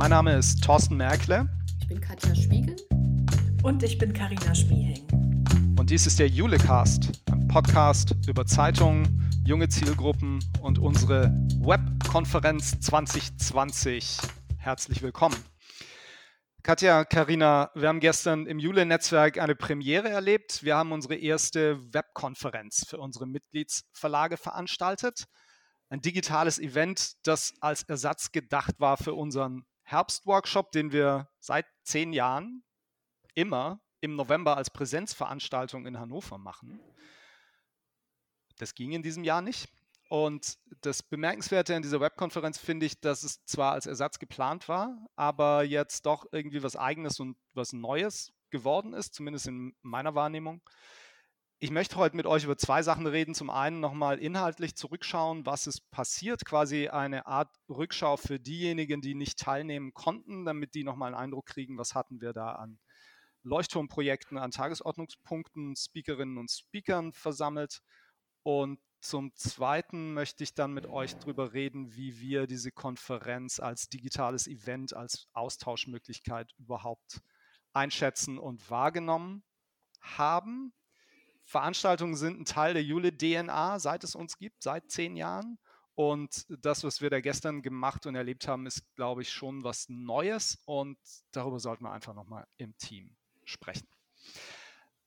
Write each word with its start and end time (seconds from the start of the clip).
Mein 0.00 0.12
Name 0.12 0.34
ist 0.34 0.64
Thorsten 0.64 0.96
Merkle. 0.96 1.46
Ich 1.78 1.86
bin 1.86 2.00
Katja 2.00 2.34
Spiegel. 2.34 2.74
Und 3.62 3.82
ich 3.82 3.98
bin 3.98 4.14
Karina 4.14 4.54
Schmiehing. 4.54 5.06
Und 5.78 5.90
dies 5.90 6.06
ist 6.06 6.18
der 6.18 6.26
Julecast, 6.26 7.22
ein 7.30 7.46
Podcast 7.48 8.16
über 8.26 8.46
Zeitungen, 8.46 9.30
junge 9.44 9.68
Zielgruppen 9.68 10.42
und 10.62 10.78
unsere 10.78 11.24
Webkonferenz 11.58 12.80
2020. 12.80 14.16
Herzlich 14.56 15.02
willkommen. 15.02 15.36
Katja, 16.62 17.04
Karina, 17.04 17.70
wir 17.74 17.88
haben 17.88 18.00
gestern 18.00 18.46
im 18.46 18.58
Jule-Netzwerk 18.58 19.36
eine 19.36 19.54
Premiere 19.54 20.08
erlebt. 20.08 20.64
Wir 20.64 20.78
haben 20.78 20.92
unsere 20.92 21.16
erste 21.16 21.78
Webkonferenz 21.92 22.86
für 22.88 22.96
unsere 22.96 23.26
Mitgliedsverlage 23.26 24.38
veranstaltet. 24.38 25.26
Ein 25.90 26.00
digitales 26.00 26.58
Event, 26.58 27.16
das 27.26 27.52
als 27.60 27.82
Ersatz 27.82 28.32
gedacht 28.32 28.76
war 28.78 28.96
für 28.96 29.12
unseren 29.12 29.66
Herbstworkshop, 29.90 30.72
den 30.72 30.92
wir 30.92 31.28
seit 31.40 31.66
zehn 31.82 32.12
Jahren 32.12 32.62
immer 33.34 33.80
im 34.00 34.16
November 34.16 34.56
als 34.56 34.70
Präsenzveranstaltung 34.70 35.86
in 35.86 35.98
Hannover 35.98 36.38
machen. 36.38 36.80
Das 38.56 38.74
ging 38.74 38.92
in 38.92 39.02
diesem 39.02 39.24
Jahr 39.24 39.42
nicht. 39.42 39.68
Und 40.08 40.58
das 40.80 41.02
Bemerkenswerte 41.02 41.74
in 41.74 41.82
dieser 41.82 42.00
Webkonferenz 42.00 42.58
finde 42.58 42.86
ich, 42.86 43.00
dass 43.00 43.22
es 43.22 43.44
zwar 43.44 43.72
als 43.72 43.86
Ersatz 43.86 44.18
geplant 44.18 44.68
war, 44.68 45.06
aber 45.14 45.62
jetzt 45.62 46.04
doch 46.04 46.26
irgendwie 46.32 46.62
was 46.62 46.74
Eigenes 46.74 47.20
und 47.20 47.36
was 47.54 47.72
Neues 47.72 48.32
geworden 48.50 48.92
ist, 48.92 49.14
zumindest 49.14 49.46
in 49.46 49.74
meiner 49.82 50.14
Wahrnehmung. 50.14 50.62
Ich 51.62 51.70
möchte 51.70 51.96
heute 51.96 52.16
mit 52.16 52.24
euch 52.24 52.44
über 52.44 52.56
zwei 52.56 52.82
Sachen 52.82 53.06
reden. 53.06 53.34
Zum 53.34 53.50
einen 53.50 53.80
nochmal 53.80 54.18
inhaltlich 54.18 54.76
zurückschauen, 54.76 55.44
was 55.44 55.66
ist 55.66 55.90
passiert, 55.90 56.46
quasi 56.46 56.88
eine 56.88 57.26
Art 57.26 57.54
Rückschau 57.68 58.16
für 58.16 58.40
diejenigen, 58.40 59.02
die 59.02 59.14
nicht 59.14 59.38
teilnehmen 59.38 59.92
konnten, 59.92 60.46
damit 60.46 60.74
die 60.74 60.84
nochmal 60.84 61.08
einen 61.08 61.22
Eindruck 61.22 61.44
kriegen, 61.44 61.76
was 61.76 61.94
hatten 61.94 62.22
wir 62.22 62.32
da 62.32 62.52
an 62.52 62.78
Leuchtturmprojekten, 63.42 64.38
an 64.38 64.52
Tagesordnungspunkten, 64.52 65.76
Speakerinnen 65.76 66.38
und 66.38 66.50
Speakern 66.50 67.12
versammelt. 67.12 67.82
Und 68.42 68.80
zum 69.02 69.34
Zweiten 69.34 70.14
möchte 70.14 70.42
ich 70.44 70.54
dann 70.54 70.72
mit 70.72 70.86
euch 70.86 71.14
darüber 71.16 71.52
reden, 71.52 71.94
wie 71.94 72.20
wir 72.20 72.46
diese 72.46 72.72
Konferenz 72.72 73.60
als 73.60 73.90
digitales 73.90 74.46
Event, 74.46 74.96
als 74.96 75.28
Austauschmöglichkeit 75.34 76.54
überhaupt 76.56 77.20
einschätzen 77.74 78.38
und 78.38 78.70
wahrgenommen 78.70 79.44
haben. 80.00 80.72
Veranstaltungen 81.50 82.14
sind 82.14 82.38
ein 82.38 82.44
Teil 82.44 82.74
der 82.74 82.84
Jule-DNA, 82.84 83.80
seit 83.80 84.04
es 84.04 84.14
uns 84.14 84.38
gibt, 84.38 84.62
seit 84.62 84.88
zehn 84.88 85.16
Jahren. 85.16 85.58
Und 85.96 86.46
das, 86.48 86.84
was 86.84 87.00
wir 87.00 87.10
da 87.10 87.20
gestern 87.20 87.60
gemacht 87.60 88.06
und 88.06 88.14
erlebt 88.14 88.46
haben, 88.46 88.66
ist, 88.66 88.84
glaube 88.94 89.22
ich, 89.22 89.32
schon 89.32 89.64
was 89.64 89.88
Neues. 89.88 90.62
Und 90.64 90.96
darüber 91.32 91.58
sollten 91.58 91.82
wir 91.82 91.90
einfach 91.90 92.14
nochmal 92.14 92.46
im 92.56 92.78
Team 92.78 93.16
sprechen. 93.44 93.88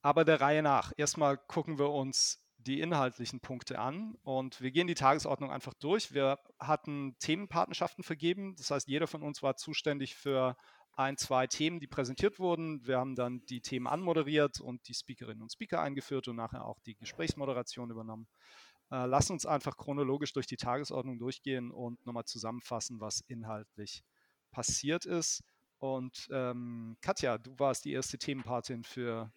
Aber 0.02 0.26
der 0.26 0.42
Reihe 0.42 0.62
nach. 0.62 0.92
Erstmal 0.98 1.38
gucken 1.38 1.80
wir 1.80 1.90
uns 1.90 2.44
die 2.58 2.82
inhaltlichen 2.82 3.40
Punkte 3.40 3.80
an 3.80 4.16
und 4.24 4.60
wir 4.60 4.72
gehen 4.72 4.88
die 4.88 4.96
Tagesordnung 4.96 5.50
einfach 5.50 5.74
durch. 5.74 6.14
Wir 6.14 6.40
hatten 6.60 7.16
Themenpartnerschaften 7.20 8.04
vergeben. 8.04 8.56
Das 8.58 8.70
heißt, 8.70 8.90
jeder 8.90 9.08
von 9.08 9.24
uns 9.24 9.44
war 9.44 9.56
zuständig 9.56 10.16
für 10.16 10.58
ein, 10.96 11.18
zwei 11.18 11.48
Themen, 11.48 11.80
die 11.80 11.88
präsentiert 11.88 12.40
wurden. 12.40 12.86
Wir 12.86 13.00
haben 13.00 13.16
dann 13.16 13.46
die 13.46 13.62
Themen 13.62 13.88
anmoderiert 13.88 14.60
und 14.60 14.88
die 14.88 14.94
Speakerinnen 14.94 15.42
und 15.42 15.52
Speaker 15.52 15.82
eingeführt 15.82 16.28
und 16.28 16.36
nachher 16.36 16.66
auch 16.66 16.80
die 16.82 16.96
Gesprächsmoderation 16.96 17.90
übernommen. 17.90 18.28
Äh, 18.92 19.06
lass 19.06 19.30
uns 19.30 19.46
einfach 19.46 19.76
chronologisch 19.76 20.34
durch 20.34 20.46
die 20.46 20.58
Tagesordnung 20.58 21.18
durchgehen 21.18 21.72
und 21.72 22.06
nochmal 22.06 22.26
zusammenfassen, 22.26 23.00
was 23.00 23.22
inhaltlich 23.22 24.04
passiert 24.52 25.06
ist. 25.06 25.44
Und 25.80 26.30
ähm, 26.32 26.96
Katja, 27.02 27.38
du 27.38 27.58
warst 27.58 27.86
die 27.86 27.92
erste 27.92 28.18
Themenpatin 28.18 28.84
für 28.84 29.32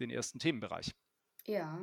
den 0.00 0.10
ersten 0.10 0.38
Themenbereich. 0.38 0.92
Ja, 1.46 1.78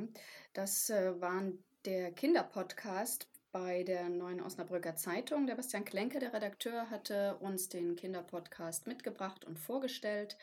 das 0.52 0.90
äh, 0.90 1.20
waren 1.20 1.62
der 1.84 2.12
Kinderpodcast 2.12 3.29
bei 3.52 3.82
der 3.82 4.08
Neuen 4.08 4.40
Osnabrücker 4.40 4.96
Zeitung. 4.96 5.46
Der 5.46 5.56
Bastian 5.56 5.84
Klenke, 5.84 6.18
der 6.18 6.32
Redakteur, 6.32 6.90
hatte 6.90 7.36
uns 7.40 7.68
den 7.68 7.96
Kinderpodcast 7.96 8.86
mitgebracht 8.86 9.44
und 9.44 9.58
vorgestellt. 9.58 10.36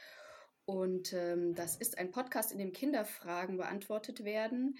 Und 0.66 1.14
ähm, 1.14 1.56
das 1.56 1.78
ist 1.78 1.98
ein 1.98 2.12
Podcast, 2.12 2.52
in 2.52 2.58
dem 2.58 2.74
Kinderfragen 2.74 3.58
beantwortet 3.58 4.26
werden. 4.26 4.78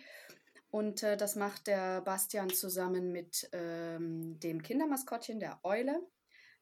Und 0.70 1.04
äh, 1.04 1.16
das 1.16 1.36
macht 1.36 1.68
der 1.68 2.02
Bastian 2.02 2.50
zusammen 2.50 3.12
mit 3.12 3.50
ähm, 3.54 4.38
dem 4.40 4.62
Kindermaskottchen, 4.62 5.40
der 5.40 5.60
Eule, 5.64 6.02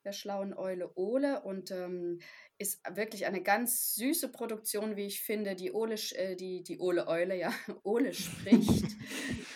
der 0.03 0.11
schlauen 0.11 0.53
Eule 0.53 0.91
Ole. 0.95 1.41
Und 1.41 1.71
ähm, 1.71 2.19
ist 2.59 2.81
wirklich 2.95 3.25
eine 3.25 3.41
ganz 3.41 3.95
süße 3.95 4.31
Produktion, 4.31 4.95
wie 4.95 5.07
ich 5.07 5.21
finde. 5.21 5.55
Die 5.55 5.71
Ole, 5.71 5.95
äh, 6.13 6.35
die, 6.35 6.61
die 6.61 6.79
Ole 6.79 7.07
Eule, 7.07 7.35
ja, 7.35 7.51
Ole 7.83 8.13
spricht. 8.13 8.95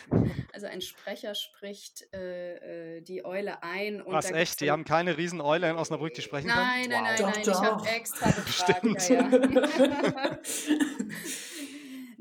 also 0.60 0.68
ein 0.68 0.82
Sprecher 0.82 1.36
spricht 1.36 2.14
äh, 2.14 2.98
äh 2.98 3.02
die 3.02 3.24
Eule 3.24 3.64
ein. 3.64 4.02
Und 4.02 4.14
Was, 4.14 4.30
echt? 4.30 4.60
Die 4.60 4.70
haben 4.72 4.84
keine 4.84 5.18
Riesen-Eule 5.18 5.70
in 5.70 5.78
Osnabrück, 5.78 6.14
die 6.14 6.22
sprechen 6.22 6.48
nein, 6.48 6.90
können? 6.90 7.04
Nein, 7.04 7.20
wow. 7.20 7.26
nein, 7.26 7.32
nein, 7.34 7.42
Ich 7.42 7.54
habe 7.54 7.88
extra 7.88 8.32
gefragt. 8.32 9.10
Ja, 9.10 9.30
ja. 9.30 10.40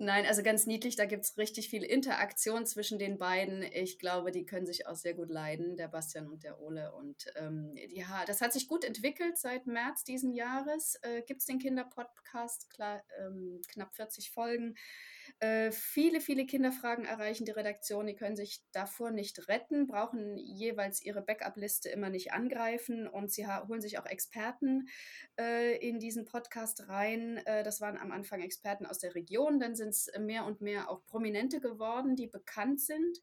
Nein, 0.00 0.26
also 0.26 0.44
ganz 0.44 0.66
niedlich, 0.66 0.94
da 0.94 1.06
gibt 1.06 1.25
es 1.25 1.36
richtig 1.38 1.70
viel 1.70 1.82
Interaktion 1.82 2.64
zwischen 2.66 3.00
den 3.00 3.19
beiden. 3.19 3.64
Ich 3.64 3.98
glaube, 3.98 4.31
die 4.31 4.47
können 4.47 4.64
sich 4.64 4.86
auch 4.86 4.94
sehr 4.94 5.12
gut 5.12 5.28
leiden, 5.28 5.76
der 5.76 5.88
Bastian 5.88 6.28
und 6.28 6.44
der 6.44 6.60
Ole. 6.60 6.94
Und 6.94 7.26
ähm, 7.34 7.75
ja, 7.88 8.25
das 8.25 8.41
hat 8.41 8.53
sich 8.53 8.69
gut 8.69 8.84
entwickelt 8.84 9.38
seit 9.38 9.66
März 9.66 10.04
diesen 10.04 10.32
Jahres. 10.32 11.00
Äh, 11.03 11.22
gibt 11.22 11.41
es 11.41 11.47
den 11.47 11.58
Kinderpodcast, 11.58 12.69
ähm, 13.19 13.60
knapp 13.66 13.92
40 13.92 14.31
Folgen. 14.31 14.76
Äh, 15.41 15.70
viele, 15.72 16.20
viele 16.20 16.47
Kinderfragen 16.47 17.04
erreichen 17.04 17.44
die 17.44 17.53
Redaktion. 17.53 18.06
Die 18.06 18.14
können 18.14 18.37
sich 18.37 18.62
davor 18.72 19.10
nicht 19.10 19.48
retten, 19.48 19.87
brauchen 19.87 20.37
jeweils 20.37 21.03
ihre 21.03 21.22
Backup-Liste 21.22 21.88
immer 21.88 22.10
nicht 22.10 22.32
angreifen 22.32 23.06
und 23.06 23.31
sie 23.31 23.47
holen 23.47 23.81
sich 23.81 23.98
auch 23.98 24.06
Experten 24.06 24.88
äh, 25.38 25.76
in 25.76 25.98
diesen 25.98 26.25
Podcast 26.25 26.88
rein. 26.88 27.38
Äh, 27.44 27.62
das 27.62 27.81
waren 27.81 27.98
am 27.98 28.12
Anfang 28.12 28.41
Experten 28.41 28.87
aus 28.87 28.98
der 28.98 29.14
Region, 29.14 29.60
dann 29.60 29.75
sind 29.75 29.88
es 29.88 30.10
mehr 30.19 30.44
und 30.44 30.60
mehr 30.60 30.91
auch 30.91 31.04
Prominente 31.06 31.60
geworden, 31.60 32.16
die 32.16 32.26
bekannt 32.26 32.81
sind. 32.81 33.19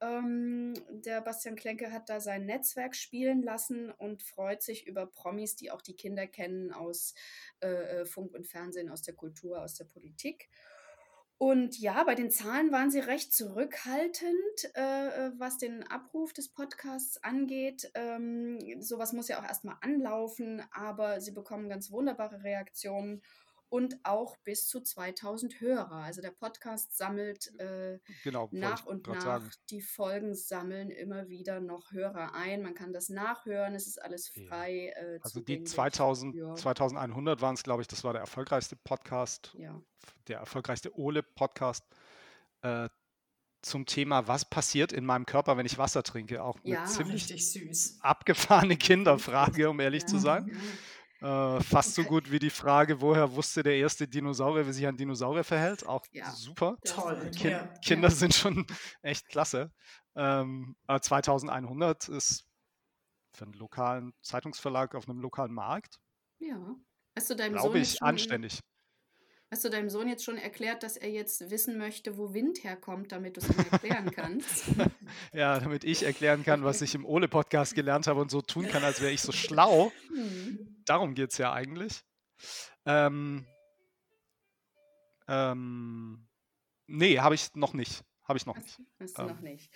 Ähm, 0.00 0.74
der 0.90 1.20
Bastian 1.20 1.54
Klenke 1.54 1.92
hat 1.92 2.08
da 2.08 2.20
sein 2.20 2.44
Netzwerk 2.44 2.96
spielen 2.96 3.42
lassen 3.42 3.90
und 3.90 4.22
freut 4.22 4.62
sich 4.62 4.86
über 4.86 5.06
Promis, 5.06 5.54
die 5.54 5.70
auch 5.70 5.80
die 5.80 5.94
Kinder 5.94 6.26
kennen 6.26 6.72
aus 6.72 7.14
äh, 7.60 8.00
äh 8.00 8.04
Funk 8.04 8.34
und 8.34 8.46
Fernsehen, 8.48 8.90
aus 8.90 9.02
der 9.02 9.14
Kultur, 9.14 9.62
aus 9.62 9.74
der 9.74 9.84
Politik. 9.84 10.48
Und 11.42 11.76
ja, 11.80 12.04
bei 12.04 12.14
den 12.14 12.30
Zahlen 12.30 12.70
waren 12.70 12.92
sie 12.92 13.00
recht 13.00 13.34
zurückhaltend, 13.34 14.76
äh, 14.76 15.26
äh, 15.26 15.32
was 15.38 15.58
den 15.58 15.82
Abruf 15.82 16.32
des 16.32 16.48
Podcasts 16.48 17.20
angeht. 17.24 17.90
Ähm, 17.94 18.80
sowas 18.80 19.12
muss 19.12 19.26
ja 19.26 19.40
auch 19.40 19.44
erstmal 19.44 19.76
anlaufen, 19.80 20.62
aber 20.70 21.20
sie 21.20 21.32
bekommen 21.32 21.68
ganz 21.68 21.90
wunderbare 21.90 22.44
Reaktionen 22.44 23.22
und 23.72 23.98
auch 24.02 24.36
bis 24.44 24.68
zu 24.68 24.82
2000 24.82 25.62
Hörer. 25.62 25.92
Also 25.92 26.20
der 26.20 26.30
Podcast 26.30 26.94
sammelt 26.94 27.58
äh, 27.58 28.00
genau, 28.22 28.50
nach 28.52 28.84
und 28.84 29.06
nach, 29.06 29.22
sagen. 29.22 29.50
die 29.70 29.80
Folgen 29.80 30.34
sammeln 30.34 30.90
immer 30.90 31.30
wieder 31.30 31.58
noch 31.58 31.90
Hörer 31.90 32.34
ein. 32.34 32.60
Man 32.60 32.74
kann 32.74 32.92
das 32.92 33.08
nachhören, 33.08 33.74
es 33.74 33.86
ist 33.86 34.02
alles 34.02 34.28
frei. 34.28 34.92
Äh, 34.94 35.20
also 35.22 35.40
die 35.40 35.64
2000, 35.64 36.34
ja. 36.34 36.54
2100 36.54 37.40
waren 37.40 37.54
es, 37.54 37.62
glaube 37.62 37.80
ich, 37.80 37.88
das 37.88 38.04
war 38.04 38.12
der 38.12 38.20
erfolgreichste 38.20 38.76
Podcast, 38.76 39.54
ja. 39.56 39.80
der 40.28 40.40
erfolgreichste 40.40 40.94
Ole-Podcast. 40.94 41.86
Äh, 42.60 42.90
zum 43.62 43.86
Thema, 43.86 44.28
was 44.28 44.44
passiert 44.44 44.92
in 44.92 45.06
meinem 45.06 45.24
Körper, 45.24 45.56
wenn 45.56 45.64
ich 45.64 45.78
Wasser 45.78 46.02
trinke. 46.02 46.42
Auch 46.42 46.58
eine 46.62 46.74
ja, 46.74 46.84
ziemlich 46.84 47.32
abgefahrene 48.00 48.76
Kinderfrage, 48.76 49.70
um 49.70 49.80
ehrlich 49.80 50.04
zu 50.04 50.18
sein. 50.18 50.50
Äh, 51.22 51.60
fast 51.60 51.94
so 51.94 52.02
gut 52.02 52.32
wie 52.32 52.40
die 52.40 52.50
Frage, 52.50 53.00
woher 53.00 53.32
wusste 53.34 53.62
der 53.62 53.76
erste 53.76 54.08
Dinosaurier, 54.08 54.66
wie 54.66 54.72
sich 54.72 54.86
ein 54.86 54.96
Dinosaurier 54.96 55.44
verhält. 55.44 55.86
Auch 55.86 56.04
ja, 56.10 56.30
super. 56.32 56.76
Toll. 56.84 57.30
Kind, 57.30 57.42
ja. 57.42 57.66
Kinder 57.84 58.08
ja. 58.08 58.14
sind 58.14 58.34
schon 58.34 58.66
echt 59.02 59.28
klasse. 59.28 59.70
Ähm, 60.16 60.74
2100 60.88 62.08
ist 62.08 62.44
für 63.34 63.44
einen 63.44 63.54
lokalen 63.54 64.12
Zeitungsverlag 64.22 64.96
auf 64.96 65.08
einem 65.08 65.20
lokalen 65.20 65.52
Markt. 65.52 66.00
Ja. 66.38 66.74
Hast 67.16 67.30
du 67.30 67.36
deinem 67.36 67.54
Glaube 67.54 67.78
ich, 67.78 68.02
anständig. 68.02 68.60
Hast 69.52 69.66
du 69.66 69.68
deinem 69.68 69.90
Sohn 69.90 70.08
jetzt 70.08 70.24
schon 70.24 70.38
erklärt, 70.38 70.82
dass 70.82 70.96
er 70.96 71.10
jetzt 71.10 71.50
wissen 71.50 71.76
möchte, 71.76 72.16
wo 72.16 72.32
Wind 72.32 72.64
herkommt, 72.64 73.12
damit 73.12 73.36
du 73.36 73.42
es 73.42 73.50
ihm 73.50 73.66
erklären 73.70 74.10
kannst? 74.10 74.64
ja, 75.34 75.60
damit 75.60 75.84
ich 75.84 76.04
erklären 76.04 76.42
kann, 76.42 76.64
was 76.64 76.80
ich 76.80 76.94
im 76.94 77.04
Ole-Podcast 77.04 77.74
gelernt 77.74 78.06
habe 78.06 78.22
und 78.22 78.30
so 78.30 78.40
tun 78.40 78.66
kann, 78.66 78.82
als 78.82 79.02
wäre 79.02 79.12
ich 79.12 79.20
so 79.20 79.30
schlau. 79.32 79.92
Hm. 80.08 80.82
Darum 80.86 81.14
geht 81.14 81.32
es 81.32 81.36
ja 81.36 81.52
eigentlich. 81.52 82.02
Ähm, 82.86 83.44
ähm, 85.28 86.26
nee, 86.86 87.18
habe 87.18 87.34
ich 87.34 87.54
noch 87.54 87.74
nicht. 87.74 88.02
Habe 88.24 88.38
ich 88.38 88.46
noch 88.46 88.56
nicht. 88.56 88.80
Hast 89.00 89.18
du 89.18 89.22
ähm, 89.22 89.28
noch 89.28 89.40
nicht. 89.40 89.70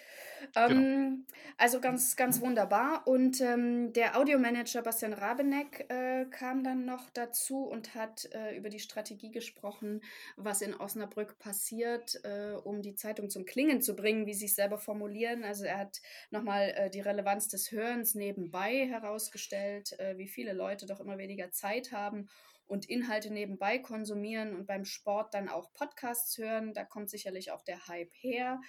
Genau. 0.55 0.69
Ähm, 0.69 1.27
also 1.57 1.81
ganz, 1.81 2.15
ganz 2.15 2.41
wunderbar. 2.41 3.07
Und 3.07 3.41
ähm, 3.41 3.93
der 3.93 4.17
Audiomanager 4.17 4.83
Bastian 4.83 5.13
Rabeneck 5.13 5.87
äh, 5.89 6.27
kam 6.27 6.63
dann 6.63 6.85
noch 6.85 7.11
dazu 7.11 7.65
und 7.65 7.95
hat 7.95 8.29
äh, 8.33 8.57
über 8.57 8.69
die 8.69 8.79
Strategie 8.79 9.33
gesprochen, 9.33 10.01
was 10.37 10.63
in 10.63 10.75
Osnabrück 10.75 11.39
passiert, 11.39 12.21
äh, 12.25 12.53
um 12.63 12.83
die 12.83 12.95
Zeitung 12.95 13.31
zum 13.31 13.45
Klingen 13.45 13.83
zu 13.83 13.97
bringen, 13.97 14.27
wie 14.27 14.35
sie 14.35 14.47
es 14.47 14.55
selber 14.55 14.79
formulieren. 14.79 15.43
Also 15.43 15.65
er 15.65 15.79
hat 15.79 16.01
nochmal 16.31 16.73
äh, 16.77 16.91
die 16.91 17.01
Relevanz 17.01 17.49
des 17.49 17.73
Hörens 17.73 18.15
nebenbei 18.15 18.87
herausgestellt, 18.87 19.99
äh, 19.99 20.17
wie 20.19 20.29
viele 20.29 20.53
Leute 20.53 20.87
doch 20.87 21.01
immer 21.01 21.19
weniger 21.19 21.51
Zeit 21.51 21.91
haben 21.91 22.29
und 22.67 22.89
Inhalte 22.89 23.33
nebenbei 23.33 23.79
konsumieren 23.79 24.55
und 24.55 24.67
beim 24.67 24.85
Sport 24.85 25.35
dann 25.35 25.49
auch 25.49 25.73
Podcasts 25.73 26.37
hören. 26.39 26.75
Da 26.75 26.85
kommt 26.85 27.11
sicherlich 27.11 27.53
auch 27.53 27.63
der 27.63 27.87
Hype 27.89 28.13
her. 28.15 28.61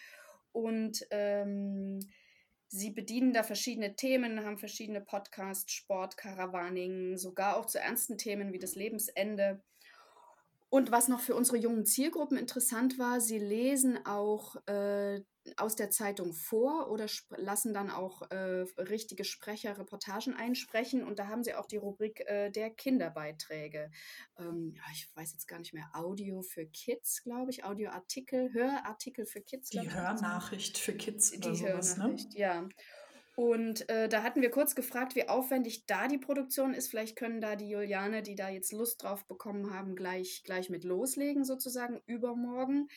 Und 0.51 1.05
ähm, 1.11 1.99
sie 2.67 2.91
bedienen 2.91 3.33
da 3.33 3.43
verschiedene 3.43 3.95
Themen, 3.95 4.43
haben 4.43 4.57
verschiedene 4.57 5.01
Podcasts, 5.01 5.71
Sport, 5.71 6.17
Caravaning, 6.17 7.17
sogar 7.17 7.57
auch 7.57 7.65
zu 7.65 7.79
ernsten 7.79 8.17
Themen 8.17 8.53
wie 8.53 8.59
das 8.59 8.75
Lebensende. 8.75 9.63
Und 10.69 10.91
was 10.91 11.07
noch 11.07 11.21
für 11.21 11.35
unsere 11.35 11.57
jungen 11.57 11.85
Zielgruppen 11.85 12.37
interessant 12.37 12.99
war, 12.99 13.21
sie 13.21 13.39
lesen 13.39 14.05
auch 14.05 14.55
äh, 14.67 15.21
aus 15.55 15.75
der 15.75 15.89
Zeitung 15.89 16.33
vor 16.33 16.89
oder 16.89 17.05
lassen 17.29 17.73
dann 17.73 17.89
auch 17.89 18.29
äh, 18.31 18.65
richtige 18.77 19.23
Sprecher 19.23 19.77
Reportagen 19.77 20.33
einsprechen. 20.33 21.03
Und 21.03 21.19
da 21.19 21.27
haben 21.27 21.43
sie 21.43 21.53
auch 21.53 21.65
die 21.65 21.77
Rubrik 21.77 22.21
äh, 22.27 22.49
der 22.49 22.69
Kinderbeiträge. 22.69 23.91
Ähm, 24.37 24.73
ja, 24.75 24.83
ich 24.93 25.09
weiß 25.15 25.31
jetzt 25.33 25.47
gar 25.47 25.59
nicht 25.59 25.73
mehr, 25.73 25.89
Audio 25.93 26.41
für 26.41 26.65
Kids, 26.65 27.23
glaube 27.23 27.51
ich, 27.51 27.63
Audioartikel, 27.63 28.53
Hörartikel 28.53 29.25
für 29.25 29.41
Kids. 29.41 29.69
Die 29.69 29.91
Hörnachricht 29.91 30.77
für 30.77 30.93
Kids 30.93 31.31
oder 31.31 31.51
die 31.51 31.55
sowas, 31.55 31.97
ne? 31.97 32.03
Hörnachricht, 32.03 32.33
ne? 32.33 32.39
ja. 32.39 32.69
Und 33.37 33.87
äh, 33.89 34.09
da 34.09 34.23
hatten 34.23 34.41
wir 34.41 34.49
kurz 34.49 34.73
gefragt, 34.73 35.15
wie 35.15 35.29
aufwendig 35.29 35.85
da 35.85 36.07
die 36.07 36.17
Produktion 36.17 36.73
ist. 36.73 36.89
Vielleicht 36.89 37.15
können 37.15 37.39
da 37.39 37.55
die 37.55 37.69
Juliane, 37.69 38.23
die 38.23 38.33
da 38.33 38.49
jetzt 38.49 38.71
Lust 38.71 39.03
drauf 39.03 39.27
bekommen 39.27 39.71
haben, 39.71 39.95
gleich, 39.95 40.41
gleich 40.43 40.71
mit 40.71 40.83
loslegen, 40.83 41.45
sozusagen 41.45 42.01
übermorgen. 42.07 42.87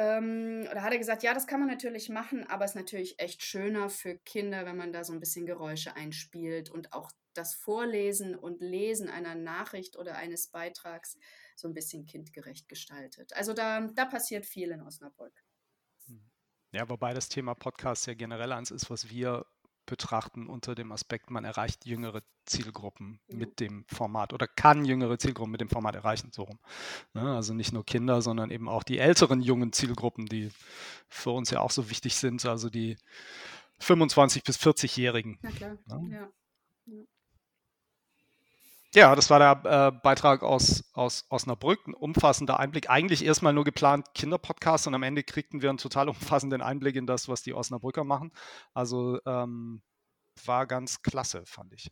Ähm, 0.00 0.64
da 0.72 0.82
hat 0.82 0.92
er 0.92 0.98
gesagt, 0.98 1.24
ja, 1.24 1.34
das 1.34 1.48
kann 1.48 1.58
man 1.58 1.68
natürlich 1.68 2.08
machen, 2.08 2.44
aber 2.44 2.64
es 2.64 2.70
ist 2.70 2.76
natürlich 2.76 3.18
echt 3.18 3.42
schöner 3.42 3.90
für 3.90 4.16
Kinder, 4.16 4.64
wenn 4.64 4.76
man 4.76 4.92
da 4.92 5.02
so 5.02 5.12
ein 5.12 5.18
bisschen 5.18 5.44
Geräusche 5.44 5.96
einspielt 5.96 6.70
und 6.70 6.92
auch 6.92 7.10
das 7.34 7.54
Vorlesen 7.54 8.36
und 8.36 8.60
Lesen 8.60 9.08
einer 9.08 9.34
Nachricht 9.34 9.96
oder 9.96 10.16
eines 10.16 10.48
Beitrags 10.48 11.18
so 11.56 11.66
ein 11.66 11.74
bisschen 11.74 12.06
kindgerecht 12.06 12.68
gestaltet. 12.68 13.32
Also 13.32 13.54
da, 13.54 13.88
da 13.88 14.04
passiert 14.04 14.46
viel 14.46 14.70
in 14.70 14.82
Osnabrück. 14.82 15.44
Ja, 16.70 16.88
wobei 16.88 17.12
das 17.12 17.28
Thema 17.28 17.54
Podcast 17.54 18.06
ja 18.06 18.14
generell 18.14 18.52
eins 18.52 18.70
ist, 18.70 18.90
was 18.90 19.08
wir 19.08 19.46
betrachten 19.88 20.46
unter 20.46 20.74
dem 20.74 20.92
Aspekt, 20.92 21.30
man 21.30 21.44
erreicht 21.44 21.86
jüngere 21.86 22.22
Zielgruppen 22.44 23.20
mit 23.28 23.58
dem 23.58 23.84
Format 23.88 24.32
oder 24.32 24.46
kann 24.46 24.84
jüngere 24.84 25.18
Zielgruppen 25.18 25.50
mit 25.50 25.60
dem 25.60 25.68
Format 25.68 25.96
erreichen. 25.96 26.30
So 26.32 26.44
rum. 26.44 26.58
Ne? 27.14 27.34
Also 27.34 27.54
nicht 27.54 27.72
nur 27.72 27.84
Kinder, 27.84 28.22
sondern 28.22 28.50
eben 28.50 28.68
auch 28.68 28.82
die 28.82 28.98
älteren 28.98 29.40
jungen 29.40 29.72
Zielgruppen, 29.72 30.26
die 30.26 30.50
für 31.08 31.30
uns 31.30 31.50
ja 31.50 31.60
auch 31.60 31.70
so 31.70 31.90
wichtig 31.90 32.16
sind, 32.16 32.44
also 32.46 32.70
die 32.70 32.96
25 33.80 34.44
bis 34.44 34.58
40-Jährigen. 34.58 35.38
Na 35.42 35.50
klar, 35.50 35.78
ne? 35.86 36.14
ja. 36.14 36.28
ja. 36.86 37.02
Ja, 38.94 39.14
das 39.14 39.28
war 39.28 39.38
der 39.38 39.88
äh, 39.88 39.92
Beitrag 39.92 40.42
aus, 40.42 40.82
aus 40.94 41.26
Osnabrück, 41.28 41.86
ein 41.86 41.94
umfassender 41.94 42.58
Einblick. 42.58 42.88
Eigentlich 42.88 43.22
erstmal 43.22 43.52
nur 43.52 43.64
geplant 43.64 44.14
Kinderpodcast 44.14 44.86
und 44.86 44.94
am 44.94 45.02
Ende 45.02 45.22
kriegten 45.22 45.60
wir 45.60 45.68
einen 45.68 45.78
total 45.78 46.08
umfassenden 46.08 46.62
Einblick 46.62 46.96
in 46.96 47.06
das, 47.06 47.28
was 47.28 47.42
die 47.42 47.52
Osnabrücker 47.52 48.04
machen. 48.04 48.32
Also 48.72 49.20
ähm, 49.26 49.82
war 50.46 50.66
ganz 50.66 51.02
klasse, 51.02 51.42
fand 51.44 51.74
ich. 51.74 51.90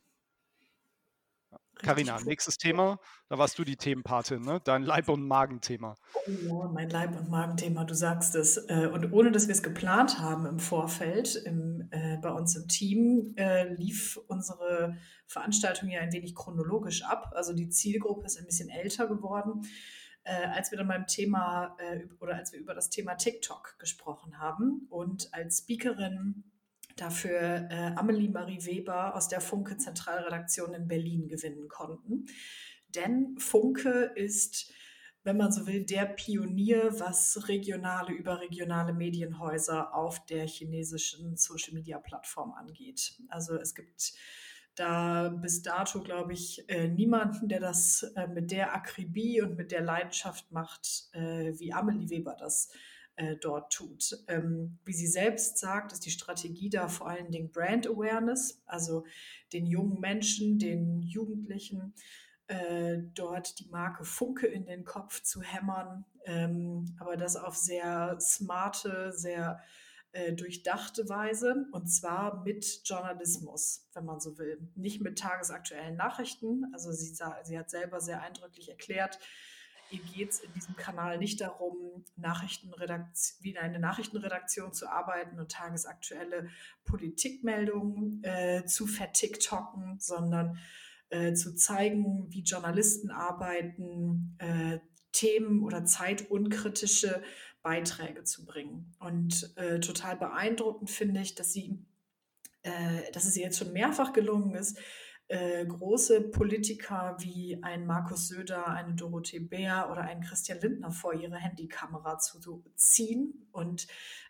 Karina, 1.79 2.19
nächstes 2.25 2.57
Thema. 2.57 2.99
Da 3.29 3.37
warst 3.37 3.57
du 3.59 3.63
die 3.63 3.75
Themenpatin, 3.75 4.41
ne? 4.41 4.61
Dein 4.63 4.83
Leib- 4.83 5.09
und 5.09 5.27
Magenthema. 5.27 5.95
Ja, 6.25 6.69
mein 6.73 6.89
Leib- 6.89 7.19
und 7.19 7.29
Magenthema, 7.29 7.83
du 7.83 7.93
sagst 7.93 8.35
es. 8.35 8.57
Äh, 8.69 8.89
und 8.91 9.11
ohne 9.11 9.31
dass 9.31 9.47
wir 9.47 9.53
es 9.53 9.63
geplant 9.63 10.19
haben 10.19 10.45
im 10.45 10.59
Vorfeld, 10.59 11.35
im, 11.45 11.87
äh, 11.91 12.17
bei 12.17 12.31
uns 12.31 12.55
im 12.55 12.67
Team, 12.67 13.33
äh, 13.37 13.73
lief 13.73 14.17
unsere 14.27 14.97
Veranstaltung 15.27 15.89
ja 15.89 16.01
ein 16.01 16.13
wenig 16.13 16.35
chronologisch 16.35 17.03
ab. 17.03 17.31
Also 17.35 17.53
die 17.53 17.69
Zielgruppe 17.69 18.25
ist 18.25 18.37
ein 18.37 18.45
bisschen 18.45 18.69
älter 18.69 19.07
geworden. 19.07 19.61
Äh, 20.23 20.47
als 20.47 20.71
wir 20.71 20.77
dann 20.77 20.89
beim 20.89 21.07
Thema 21.07 21.77
äh, 21.79 22.05
oder 22.19 22.35
als 22.35 22.51
wir 22.51 22.59
über 22.59 22.73
das 22.73 22.89
Thema 22.89 23.15
TikTok 23.15 23.77
gesprochen 23.79 24.39
haben 24.39 24.85
und 24.89 25.33
als 25.33 25.59
Speakerin 25.59 26.43
dafür 27.01 27.67
äh, 27.69 27.93
Amelie 27.95 28.29
Marie 28.29 28.63
Weber 28.65 29.15
aus 29.15 29.27
der 29.27 29.41
Funke 29.41 29.77
Zentralredaktion 29.77 30.73
in 30.73 30.87
Berlin 30.87 31.27
gewinnen 31.27 31.67
konnten. 31.67 32.25
Denn 32.89 33.37
Funke 33.37 34.11
ist, 34.15 34.71
wenn 35.23 35.37
man 35.37 35.51
so 35.51 35.67
will, 35.67 35.85
der 35.85 36.05
Pionier, 36.05 36.99
was 36.99 37.47
regionale, 37.47 38.13
überregionale 38.13 38.93
Medienhäuser 38.93 39.93
auf 39.93 40.25
der 40.25 40.47
chinesischen 40.47 41.35
Social-Media-Plattform 41.35 42.53
angeht. 42.53 43.17
Also 43.29 43.55
es 43.55 43.75
gibt 43.75 44.13
da 44.75 45.29
bis 45.29 45.63
dato, 45.63 46.01
glaube 46.01 46.33
ich, 46.33 46.69
äh, 46.69 46.87
niemanden, 46.87 47.49
der 47.49 47.59
das 47.59 48.03
äh, 48.15 48.27
mit 48.27 48.51
der 48.51 48.75
Akribie 48.75 49.41
und 49.41 49.57
mit 49.57 49.71
der 49.71 49.81
Leidenschaft 49.81 50.51
macht, 50.51 51.09
äh, 51.13 51.53
wie 51.59 51.73
Amelie 51.73 52.09
Weber 52.09 52.35
das 52.39 52.69
dort 53.41 53.73
tut. 53.73 54.23
Ähm, 54.27 54.77
wie 54.85 54.93
sie 54.93 55.07
selbst 55.07 55.57
sagt, 55.57 55.91
ist 55.91 56.05
die 56.05 56.11
Strategie 56.11 56.69
da 56.69 56.87
vor 56.87 57.09
allen 57.09 57.31
Dingen 57.31 57.51
Brand 57.51 57.87
Awareness, 57.87 58.61
also 58.65 59.05
den 59.53 59.65
jungen 59.65 59.99
Menschen, 59.99 60.59
den 60.59 61.01
Jugendlichen 61.01 61.93
äh, 62.47 62.99
dort 63.13 63.59
die 63.59 63.69
Marke 63.69 64.05
Funke 64.05 64.47
in 64.47 64.65
den 64.65 64.85
Kopf 64.85 65.21
zu 65.21 65.41
hämmern, 65.41 66.05
ähm, 66.25 66.95
aber 66.99 67.17
das 67.17 67.35
auf 67.35 67.55
sehr 67.55 68.17
smarte, 68.19 69.11
sehr 69.11 69.59
äh, 70.13 70.33
durchdachte 70.33 71.09
Weise 71.09 71.65
und 71.73 71.87
zwar 71.87 72.43
mit 72.43 72.81
Journalismus, 72.85 73.87
wenn 73.93 74.05
man 74.05 74.19
so 74.19 74.37
will. 74.37 74.59
Nicht 74.75 75.01
mit 75.01 75.19
tagesaktuellen 75.19 75.97
Nachrichten. 75.97 76.65
Also 76.73 76.91
sie, 76.91 77.13
sie 77.43 77.59
hat 77.59 77.69
selber 77.69 77.99
sehr 77.99 78.21
eindrücklich 78.21 78.69
erklärt, 78.69 79.19
ihr 79.91 79.99
geht 79.99 80.29
es 80.29 80.39
in 80.39 80.53
diesem 80.53 80.75
Kanal 80.75 81.17
nicht 81.17 81.41
darum, 81.41 82.03
wie 82.15 83.49
in 83.49 83.57
eine 83.57 83.79
Nachrichtenredaktion 83.79 84.73
zu 84.73 84.87
arbeiten 84.87 85.39
und 85.39 85.51
tagesaktuelle 85.51 86.49
Politikmeldungen 86.83 88.23
äh, 88.23 88.65
zu 88.65 88.85
vertiktoken, 88.85 89.99
sondern 89.99 90.57
äh, 91.09 91.33
zu 91.33 91.55
zeigen, 91.55 92.27
wie 92.29 92.41
Journalisten 92.41 93.11
arbeiten, 93.11 94.35
äh, 94.39 94.79
Themen 95.11 95.63
oder 95.63 95.85
zeitunkritische 95.85 97.23
Beiträge 97.63 98.23
zu 98.23 98.45
bringen. 98.45 98.93
Und 98.99 99.53
äh, 99.57 99.79
total 99.79 100.15
beeindruckend 100.17 100.89
finde 100.89 101.21
ich, 101.21 101.35
dass 101.35 101.53
sie, 101.53 101.79
äh, 102.63 103.11
dass 103.13 103.25
es 103.25 103.35
ihr 103.35 103.43
jetzt 103.43 103.57
schon 103.57 103.73
mehrfach 103.73 104.13
gelungen 104.13 104.55
ist, 104.55 104.77
äh, 105.29 105.65
große 105.65 106.21
Politiker 106.21 107.17
wie 107.19 107.61
ein 107.61 107.85
Markus 107.85 108.27
Söder, 108.29 108.67
eine 108.67 108.93
Dorothee 108.93 109.39
Bär 109.39 109.89
oder 109.91 110.01
ein 110.01 110.21
Christian 110.21 110.59
Lindner 110.61 110.91
vor 110.91 111.13
ihre 111.13 111.35
Handykamera 111.35 112.17
zu 112.17 112.63
ziehen 112.75 113.47
und 113.51 113.87